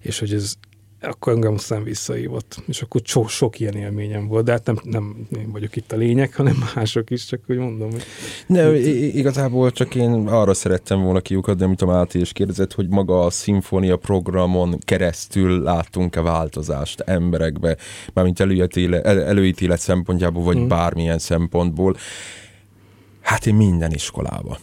És 0.00 0.18
hogy 0.18 0.32
ez, 0.32 0.54
akkor 1.00 1.32
engem 1.32 1.54
aztán 1.54 1.82
visszaívott. 1.82 2.62
És 2.66 2.82
akkor 2.82 3.00
sok, 3.04 3.28
sok 3.28 3.60
ilyen 3.60 3.74
élményem 3.74 4.26
volt, 4.26 4.44
de 4.44 4.52
hát 4.52 4.64
nem, 4.64 4.78
nem 4.82 5.26
én 5.38 5.52
vagyok 5.52 5.76
itt 5.76 5.92
a 5.92 5.96
lényeg, 5.96 6.34
hanem 6.34 6.64
mások 6.74 7.10
is, 7.10 7.24
csak 7.24 7.40
hogy 7.46 7.56
mondom. 7.56 7.90
Hogy 7.90 8.04
ne, 8.46 8.78
igazából 9.06 9.70
csak 9.70 9.94
én 9.94 10.10
arra 10.28 10.54
szerettem 10.54 11.02
volna 11.02 11.20
kiukadni, 11.20 11.64
amit 11.64 11.82
a 11.82 11.86
Máté 11.86 12.18
is 12.18 12.32
kérdezett, 12.32 12.72
hogy 12.72 12.88
maga 12.88 13.24
a 13.24 13.30
szimfónia 13.30 13.96
programon 13.96 14.78
keresztül 14.78 15.62
láttunk-e 15.62 16.20
változást 16.20 17.00
emberekbe, 17.00 17.76
mármint 18.12 18.40
előítélet, 18.40 19.04
előítélet 19.04 19.80
szempontjából, 19.80 20.42
vagy 20.42 20.56
hmm. 20.56 20.68
bármilyen 20.68 21.18
szempontból. 21.18 21.96
Hát 23.20 23.46
én 23.46 23.54
minden 23.54 23.92
iskolába 23.92 24.58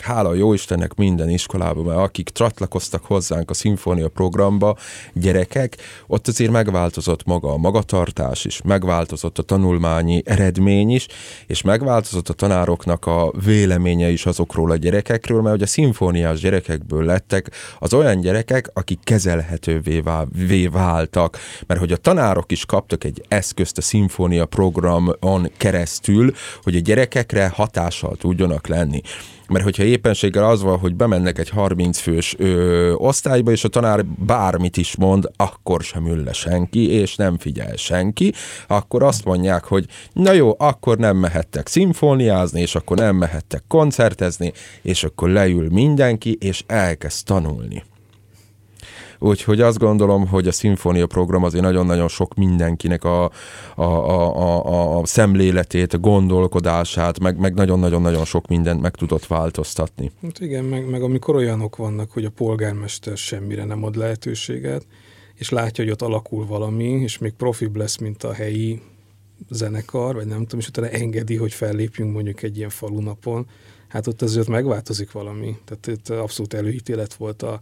hála 0.00 0.34
jó 0.34 0.52
Istennek 0.52 0.94
minden 0.94 1.28
iskolában, 1.28 1.84
mert 1.84 1.98
akik 1.98 2.28
csatlakoztak 2.28 3.04
hozzánk 3.04 3.50
a 3.50 3.54
szimfónia 3.54 4.08
programba, 4.08 4.76
gyerekek, 5.14 5.76
ott 6.06 6.28
azért 6.28 6.50
megváltozott 6.50 7.24
maga 7.24 7.52
a 7.52 7.56
magatartás 7.56 8.44
is, 8.44 8.62
megváltozott 8.62 9.38
a 9.38 9.42
tanulmányi 9.42 10.22
eredmény 10.24 10.90
is, 10.90 11.06
és 11.46 11.62
megváltozott 11.62 12.28
a 12.28 12.32
tanároknak 12.32 13.06
a 13.06 13.32
véleménye 13.44 14.08
is 14.08 14.26
azokról 14.26 14.70
a 14.70 14.76
gyerekekről, 14.76 15.40
mert 15.40 15.54
hogy 15.54 15.62
a 15.62 15.66
szimfóniás 15.66 16.40
gyerekekből 16.40 17.04
lettek 17.04 17.50
az 17.78 17.94
olyan 17.94 18.20
gyerekek, 18.20 18.70
akik 18.72 18.98
kezelhetővé 19.04 20.66
váltak, 20.66 21.38
mert 21.66 21.80
hogy 21.80 21.92
a 21.92 21.96
tanárok 21.96 22.52
is 22.52 22.64
kaptak 22.64 23.04
egy 23.04 23.24
eszközt 23.28 23.78
a 23.78 23.82
szimfónia 23.82 24.46
programon 24.46 25.50
keresztül, 25.56 26.32
hogy 26.62 26.76
a 26.76 26.80
gyerekekre 26.80 27.48
hatással 27.48 28.16
tudjanak 28.16 28.66
lenni. 28.66 29.00
Mert 29.48 29.64
hogyha 29.64 29.82
éppenséggel 29.90 30.44
az 30.44 30.62
van, 30.62 30.78
hogy 30.78 30.94
bemennek 30.94 31.38
egy 31.38 31.48
30 31.48 31.98
fős 31.98 32.34
ö, 32.38 32.92
osztályba, 32.92 33.50
és 33.50 33.64
a 33.64 33.68
tanár 33.68 34.06
bármit 34.06 34.76
is 34.76 34.96
mond, 34.96 35.30
akkor 35.36 35.82
sem 35.82 36.06
ül 36.06 36.24
le 36.24 36.32
senki, 36.32 36.90
és 36.90 37.16
nem 37.16 37.38
figyel 37.38 37.76
senki, 37.76 38.32
akkor 38.66 39.02
azt 39.02 39.24
mondják, 39.24 39.64
hogy 39.64 39.86
na 40.12 40.32
jó, 40.32 40.54
akkor 40.58 40.98
nem 40.98 41.16
mehettek 41.16 41.66
szimfóniázni, 41.66 42.60
és 42.60 42.74
akkor 42.74 42.96
nem 42.96 43.16
mehettek 43.16 43.62
koncertezni, 43.68 44.52
és 44.82 45.04
akkor 45.04 45.28
leül 45.28 45.68
mindenki, 45.70 46.36
és 46.40 46.62
elkezd 46.66 47.24
tanulni. 47.24 47.82
Úgyhogy 49.22 49.60
azt 49.60 49.78
gondolom, 49.78 50.26
hogy 50.26 50.46
a 50.48 50.52
szimfónia 50.52 51.06
program 51.06 51.44
azért 51.44 51.64
nagyon-nagyon 51.64 52.08
sok 52.08 52.34
mindenkinek 52.34 53.04
a, 53.04 53.24
a, 53.74 53.82
a, 53.82 54.66
a, 54.66 54.98
a 54.98 55.06
szemléletét, 55.06 55.92
a 55.92 55.98
gondolkodását, 55.98 57.18
meg, 57.18 57.38
meg 57.38 57.54
nagyon-nagyon-nagyon 57.54 58.24
sok 58.24 58.46
mindent 58.46 58.80
meg 58.80 58.94
tudott 58.94 59.26
változtatni. 59.26 60.10
Hát 60.22 60.40
igen, 60.40 60.64
meg, 60.64 60.88
meg 60.88 61.02
amikor 61.02 61.34
olyanok 61.34 61.76
vannak, 61.76 62.10
hogy 62.10 62.24
a 62.24 62.30
polgármester 62.30 63.16
semmire 63.16 63.64
nem 63.64 63.84
ad 63.84 63.96
lehetőséget, 63.96 64.86
és 65.34 65.48
látja, 65.48 65.84
hogy 65.84 65.92
ott 65.92 66.02
alakul 66.02 66.46
valami, 66.46 66.84
és 66.84 67.18
még 67.18 67.32
profibb 67.32 67.76
lesz, 67.76 67.96
mint 67.96 68.24
a 68.24 68.32
helyi 68.32 68.80
zenekar, 69.50 70.14
vagy 70.14 70.26
nem 70.26 70.40
tudom, 70.40 70.60
és 70.60 70.68
utána 70.68 70.88
engedi, 70.88 71.36
hogy 71.36 71.52
fellépjünk 71.52 72.12
mondjuk 72.12 72.42
egy 72.42 72.56
ilyen 72.56 72.68
falunapon, 72.68 73.46
hát 73.88 74.06
ott 74.06 74.22
azért 74.22 74.48
megváltozik 74.48 75.12
valami. 75.12 75.56
Tehát 75.64 75.86
itt 75.86 76.08
abszolút 76.08 76.54
előítélet 76.54 77.14
volt 77.14 77.42
a, 77.42 77.60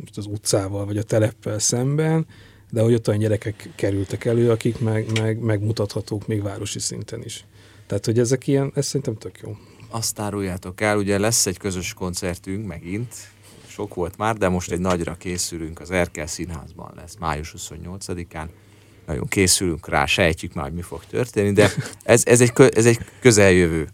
most 0.00 0.16
az 0.16 0.26
utcával 0.26 0.84
vagy 0.84 0.96
a 0.96 1.02
teleppel 1.02 1.58
szemben, 1.58 2.26
de 2.70 2.82
hogy 2.82 2.94
ott 2.94 3.08
olyan 3.08 3.20
gyerekek 3.20 3.68
kerültek 3.74 4.24
elő, 4.24 4.50
akik 4.50 4.78
meg, 4.78 5.20
meg, 5.20 5.38
megmutathatók 5.38 6.26
még 6.26 6.42
városi 6.42 6.78
szinten 6.78 7.22
is. 7.24 7.44
Tehát, 7.86 8.04
hogy 8.04 8.18
ezek 8.18 8.46
ilyen, 8.46 8.72
ez 8.74 8.86
szerintem 8.86 9.16
tök 9.16 9.38
jó. 9.42 9.56
Azt 9.88 10.18
áruljátok 10.18 10.80
el, 10.80 10.98
ugye 10.98 11.18
lesz 11.18 11.46
egy 11.46 11.58
közös 11.58 11.94
koncertünk 11.94 12.66
megint, 12.66 13.14
sok 13.66 13.94
volt 13.94 14.16
már, 14.16 14.36
de 14.36 14.48
most 14.48 14.70
egy 14.70 14.80
nagyra 14.80 15.14
készülünk, 15.14 15.80
az 15.80 15.90
Erkel 15.90 16.26
Színházban 16.26 16.92
lesz, 16.96 17.16
május 17.18 17.54
28-án. 17.56 18.46
Nagyon 19.06 19.26
készülünk 19.28 19.88
rá, 19.88 20.06
sejtjük 20.06 20.54
már, 20.54 20.64
hogy 20.64 20.74
mi 20.74 20.82
fog 20.82 21.04
történni, 21.04 21.52
de 21.52 21.70
ez, 22.02 22.22
ez, 22.26 22.40
egy, 22.40 22.52
ez 22.56 22.86
egy 22.86 22.98
közeljövő. 23.20 23.88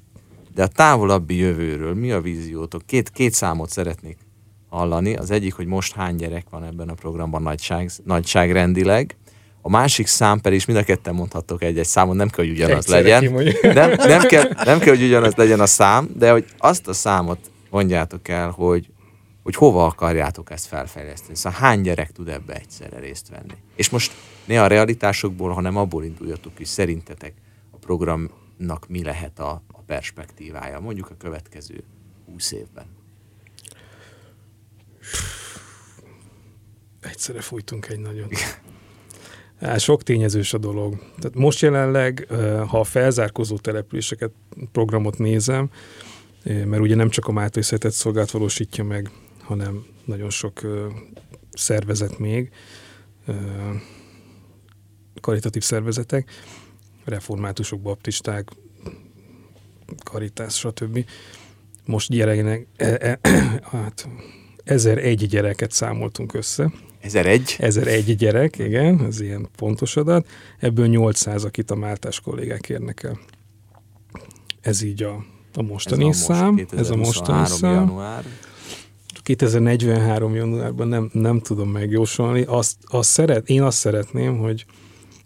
De 0.55 0.63
a 0.63 0.67
távolabbi 0.67 1.37
jövőről 1.37 1.95
mi 1.95 2.13
a 2.13 2.21
víziótok? 2.21 2.87
Két, 2.87 3.11
két 3.11 3.33
számot 3.33 3.71
szeretnék 3.71 4.26
hallani. 4.69 5.17
Az 5.17 5.31
egyik, 5.31 5.55
hogy 5.55 5.67
most 5.67 5.95
hány 5.95 6.17
gyerek 6.17 6.47
van 6.51 6.65
ebben 6.65 6.89
a 6.89 6.95
programban 6.95 7.43
nagyság, 7.43 7.91
nagyságrendileg. 8.05 9.17
A 9.61 9.69
másik 9.69 10.07
szám 10.07 10.41
pedig, 10.41 10.59
és 10.59 10.65
mind 10.65 10.79
a 10.79 10.83
ketten 10.83 11.15
mondhatok 11.15 11.63
egy-egy 11.63 11.87
számot, 11.87 12.17
nem 12.17 12.29
kell, 12.29 12.45
hogy 12.45 12.55
ugyanaz 12.55 12.77
Egyszerre 12.77 13.21
legyen. 13.21 13.55
Nem, 13.75 13.91
nem, 14.09 14.21
kell, 14.21 14.51
nem 14.65 14.79
kell, 14.79 14.95
hogy 14.95 15.05
ugyanaz 15.05 15.35
legyen 15.35 15.61
a 15.61 15.67
szám, 15.67 16.09
de 16.17 16.31
hogy 16.31 16.45
azt 16.59 16.89
a 16.89 16.93
számot 16.93 17.51
mondjátok 17.71 18.29
el, 18.29 18.51
hogy, 18.51 18.91
hogy 19.43 19.55
hova 19.55 19.87
akarjátok 19.87 20.51
ezt 20.51 20.67
felfejleszteni. 20.67 21.37
Szóval 21.37 21.59
hány 21.59 21.81
gyerek 21.81 22.13
tud 22.13 22.29
ebbe 22.29 22.55
egyszerre 22.55 22.99
részt 22.99 23.29
venni. 23.29 23.55
És 23.77 23.91
most 23.91 24.13
ne 24.45 24.63
a 24.63 24.67
realitásokból, 24.67 25.51
hanem 25.51 25.77
abból 25.77 26.05
induljatok 26.05 26.61
is, 26.61 26.69
szerintetek 26.69 27.33
a 27.71 27.77
programnak 27.77 28.89
mi 28.89 29.03
lehet 29.03 29.39
a, 29.39 29.63
a 29.73 29.81
perspektívája, 29.87 30.81
mondjuk 30.81 31.11
a 31.11 31.15
következő 31.19 31.85
20 32.33 32.53
évben. 32.53 32.96
Egyszerre 37.17 37.41
fújtunk 37.41 37.89
egy 37.89 37.99
nagyon. 37.99 38.29
Sok 39.77 40.03
tényezős 40.03 40.53
a 40.53 40.59
dolog. 40.59 40.99
Tehát 41.19 41.35
most 41.35 41.61
jelenleg, 41.61 42.27
ha 42.67 42.81
a 42.81 42.85
felzárkozó 42.85 43.57
településeket, 43.59 44.31
programot 44.73 45.19
nézem, 45.19 45.71
mert 46.43 46.79
ugye 46.79 46.95
nem 46.95 47.09
csak 47.09 47.27
a 47.27 47.33
Mátai 47.33 47.63
Szeretett 47.63 47.93
Szolgált 47.93 48.31
valósítja 48.31 48.85
meg, 48.85 49.11
hanem 49.41 49.87
nagyon 50.05 50.31
sok 50.31 50.61
szervezet 51.53 52.19
még, 52.19 52.51
karitatív 55.21 55.63
szervezetek, 55.63 56.31
reformátusok, 57.05 57.81
baptisták, 57.81 58.49
karitás, 60.05 60.55
stb. 60.55 61.05
Most 61.85 62.11
gyereknek, 62.11 62.67
e, 62.77 63.19
e, 63.21 63.29
hát 63.63 64.09
1001 64.65 65.27
gyereket 65.27 65.73
számoltunk 65.73 66.35
össze. 66.35 66.73
1001? 67.07 67.57
1001 67.59 68.17
gyerek, 68.17 68.59
igen, 68.59 69.05
ez 69.05 69.21
ilyen 69.21 69.49
pontos 69.57 69.97
adat. 69.97 70.27
Ebből 70.59 70.87
800, 70.87 71.45
akit 71.45 71.71
a 71.71 71.75
máltás 71.75 72.21
kollégák 72.21 72.69
érnek 72.69 73.03
el. 73.03 73.19
Ez 74.61 74.83
így 74.83 75.03
a, 75.03 75.25
a 75.55 75.63
mostani 75.63 76.09
ez 76.09 76.21
a 76.21 76.23
szám. 76.23 76.55
Most, 76.55 76.73
ez 76.73 76.91
a 76.91 76.97
mostani 76.97 77.47
szám. 77.47 77.75
Január. 77.75 78.25
2043 79.23 80.35
januárban 80.35 80.89
nem, 80.89 81.11
nem 81.13 81.41
tudom 81.41 81.69
megjósolni. 81.69 82.43
Azt, 82.43 82.77
azt 82.85 83.11
szeret, 83.11 83.49
én 83.49 83.63
azt 83.63 83.79
szeretném, 83.79 84.39
hogy, 84.39 84.67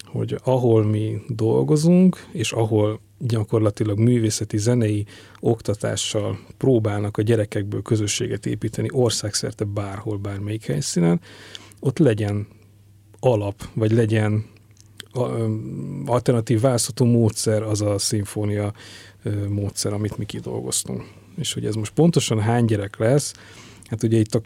hogy 0.04 0.38
ahol 0.44 0.84
mi 0.84 1.22
dolgozunk, 1.28 2.26
és 2.32 2.52
ahol 2.52 3.00
gyakorlatilag 3.18 3.98
művészeti, 3.98 4.58
zenei 4.58 5.06
oktatással 5.40 6.38
próbálnak 6.56 7.16
a 7.16 7.22
gyerekekből 7.22 7.82
közösséget 7.82 8.46
építeni 8.46 8.88
országszerte 8.92 9.64
bárhol, 9.64 10.16
bármelyik 10.16 10.66
helyszínen, 10.66 11.20
ott 11.80 11.98
legyen 11.98 12.46
alap, 13.20 13.68
vagy 13.74 13.92
legyen 13.92 14.44
alternatív 16.06 16.60
választható 16.60 17.04
módszer 17.04 17.62
az 17.62 17.80
a 17.80 17.98
szimfónia 17.98 18.72
módszer, 19.48 19.92
amit 19.92 20.16
mi 20.16 20.24
kidolgoztunk. 20.24 21.04
És 21.36 21.52
hogy 21.52 21.66
ez 21.66 21.74
most 21.74 21.92
pontosan 21.92 22.40
hány 22.40 22.64
gyerek 22.64 22.98
lesz, 22.98 23.32
hát 23.84 24.02
ugye 24.02 24.18
itt 24.18 24.34
a 24.34 24.40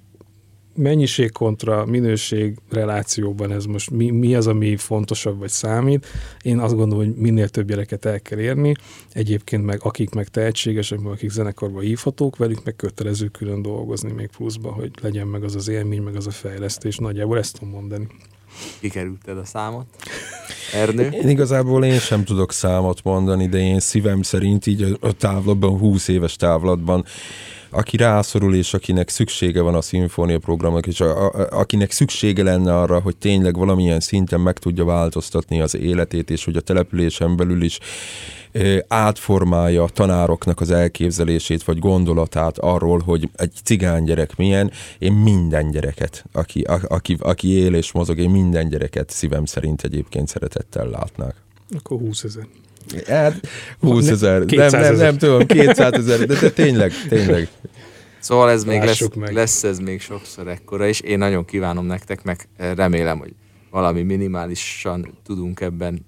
mennyiség 0.77 1.33
kontra 1.33 1.85
minőség 1.85 2.57
relációban 2.71 3.53
ez 3.53 3.65
most 3.65 3.91
mi, 3.91 4.11
mi 4.11 4.35
az, 4.35 4.47
ami 4.47 4.77
fontosabb 4.77 5.39
vagy 5.39 5.51
számít. 5.51 6.07
Én 6.43 6.59
azt 6.59 6.75
gondolom, 6.75 7.05
hogy 7.05 7.15
minél 7.15 7.49
több 7.49 7.69
gyereket 7.69 8.05
el 8.05 8.21
kell 8.21 8.39
érni. 8.39 8.75
Egyébként 9.13 9.65
meg 9.65 9.81
akik 9.83 10.11
meg 10.11 10.29
tehetségesek, 10.29 11.01
meg 11.01 11.13
akik 11.13 11.31
zenekarba 11.31 11.81
hívhatók, 11.81 12.37
velük 12.37 12.65
meg 12.65 12.77
kötelező 12.77 13.27
külön 13.27 13.63
dolgozni 13.63 14.13
még 14.13 14.29
pluszba, 14.37 14.73
hogy 14.73 14.91
legyen 15.03 15.27
meg 15.27 15.45
az 15.45 15.55
az 15.55 15.69
élmény, 15.69 16.03
meg 16.03 16.17
az 16.17 16.27
a 16.27 16.31
fejlesztés. 16.31 16.97
Nagyjából 16.97 17.39
ezt 17.39 17.59
tudom 17.59 17.75
mondani. 17.75 18.07
Kikerülted 18.81 19.39
a 19.39 19.45
számot? 19.45 19.87
Ernő? 20.73 21.09
Én 21.11 21.29
igazából 21.29 21.85
én 21.85 21.99
sem 21.99 22.25
tudok 22.25 22.53
számot 22.53 23.03
mondani, 23.03 23.47
de 23.47 23.59
én 23.59 23.81
szívem 23.81 24.23
szerint 24.23 24.67
így 24.67 24.97
a 25.01 25.13
távlatban, 25.13 25.79
20 25.79 26.09
éves 26.09 26.37
távlatban 26.37 27.05
aki 27.75 27.97
rászorul, 27.97 28.55
és 28.55 28.75
akinek 28.75 29.09
szüksége 29.09 29.61
van 29.61 29.75
a 29.75 29.81
szimfónia 29.81 30.39
programnak, 30.39 30.87
és 30.87 31.01
a, 31.01 31.27
a, 31.27 31.49
akinek 31.51 31.91
szüksége 31.91 32.43
lenne 32.43 32.79
arra, 32.79 33.01
hogy 33.01 33.17
tényleg 33.17 33.57
valamilyen 33.57 34.01
szinten 34.01 34.41
meg 34.41 34.59
tudja 34.59 34.85
változtatni 34.85 35.61
az 35.61 35.77
életét, 35.77 36.31
és 36.31 36.45
hogy 36.45 36.57
a 36.57 36.61
településen 36.61 37.37
belül 37.37 37.63
is 37.63 37.79
átformálja 38.89 39.83
a 39.83 39.89
tanároknak 39.89 40.61
az 40.61 40.71
elképzelését 40.71 41.65
vagy 41.65 41.79
gondolatát 41.79 42.59
arról, 42.59 42.99
hogy 42.99 43.29
egy 43.37 43.53
cigány 43.65 44.05
gyerek 44.05 44.37
milyen, 44.37 44.71
én 44.99 45.13
minden 45.13 45.71
gyereket, 45.71 46.25
aki, 46.33 46.61
a, 46.61 46.81
aki, 46.89 47.17
aki 47.21 47.49
él 47.49 47.75
és 47.75 47.93
mozog, 47.93 48.19
én 48.19 48.31
minden 48.31 48.69
gyereket 48.69 49.11
szívem 49.11 49.45
szerint 49.45 49.83
egyébként 49.83 50.29
szeretettel 50.29 50.89
látnák. 50.89 51.35
Akkor 51.77 51.99
20 51.99 52.25
ezer. 52.25 52.47
Hát 53.07 53.49
20 53.81 54.09
ezer, 54.09 54.45
nem, 54.45 54.69
nem, 54.71 54.97
nem 54.97 55.19
tudom, 55.19 55.47
200 55.47 55.93
ezer, 55.93 56.27
de, 56.27 56.41
de 56.41 56.51
tényleg, 56.51 56.93
tényleg. 57.09 57.49
Szóval 58.19 58.51
ez 58.51 58.65
még 58.65 58.83
lesz, 58.83 59.09
meg. 59.15 59.33
lesz 59.33 59.65
ez 59.65 59.79
még 59.79 60.01
sokszor 60.01 60.49
ekkora, 60.49 60.87
és 60.87 61.01
én 61.01 61.19
nagyon 61.19 61.45
kívánom 61.45 61.87
nektek, 61.87 62.23
meg 62.23 62.49
remélem, 62.57 63.19
hogy 63.19 63.35
valami 63.71 64.03
minimálisan 64.03 65.19
tudunk 65.25 65.61
ebben 65.61 66.07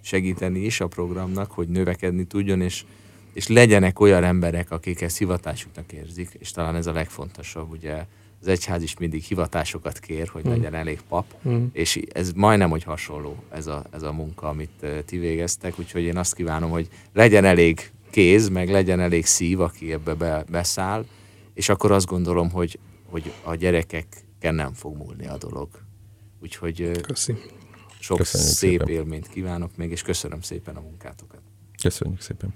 segíteni 0.00 0.60
is 0.60 0.80
a 0.80 0.86
programnak, 0.86 1.50
hogy 1.50 1.68
növekedni 1.68 2.24
tudjon, 2.24 2.60
és, 2.60 2.84
és 3.32 3.48
legyenek 3.48 4.00
olyan 4.00 4.24
emberek, 4.24 4.70
akik 4.70 5.00
ezt 5.00 5.18
hivatásuknak 5.18 5.92
érzik, 5.92 6.28
és 6.38 6.50
talán 6.50 6.76
ez 6.76 6.86
a 6.86 6.92
legfontosabb, 6.92 7.70
ugye 7.70 8.04
az 8.40 8.46
egyház 8.46 8.82
is 8.82 8.96
mindig 8.96 9.22
hivatásokat 9.22 9.98
kér, 9.98 10.28
hogy 10.28 10.46
mm. 10.46 10.50
legyen 10.50 10.74
elég 10.74 11.00
pap, 11.08 11.34
mm. 11.48 11.64
és 11.72 12.00
ez 12.12 12.32
majdnem, 12.32 12.70
hogy 12.70 12.82
hasonló 12.82 13.42
ez 13.50 13.66
a, 13.66 13.84
ez 13.90 14.02
a 14.02 14.12
munka, 14.12 14.48
amit 14.48 14.86
ti 15.04 15.18
végeztek, 15.18 15.78
úgyhogy 15.78 16.02
én 16.02 16.16
azt 16.16 16.34
kívánom, 16.34 16.70
hogy 16.70 16.88
legyen 17.12 17.44
elég 17.44 17.90
kéz, 18.10 18.48
meg 18.48 18.70
legyen 18.70 19.00
elég 19.00 19.26
szív, 19.26 19.60
aki 19.60 19.92
ebbe 19.92 20.14
be, 20.14 20.44
beszáll, 20.50 21.04
és 21.54 21.68
akkor 21.68 21.92
azt 21.92 22.06
gondolom, 22.06 22.50
hogy, 22.50 22.78
hogy 23.04 23.32
a 23.42 23.54
gyerekeken 23.54 24.54
nem 24.54 24.72
fog 24.72 24.96
múlni 24.96 25.26
a 25.26 25.36
dolog. 25.38 25.68
Úgyhogy 26.42 26.90
Köszi. 27.00 27.34
sok 27.98 28.16
Köszönjük 28.16 28.50
szép 28.50 28.70
szépen. 28.70 28.88
élményt 28.88 29.28
kívánok 29.28 29.76
még, 29.76 29.90
és 29.90 30.02
köszönöm 30.02 30.40
szépen 30.40 30.76
a 30.76 30.80
munkátokat. 30.80 31.40
Köszönjük 31.82 32.20
szépen. 32.20 32.54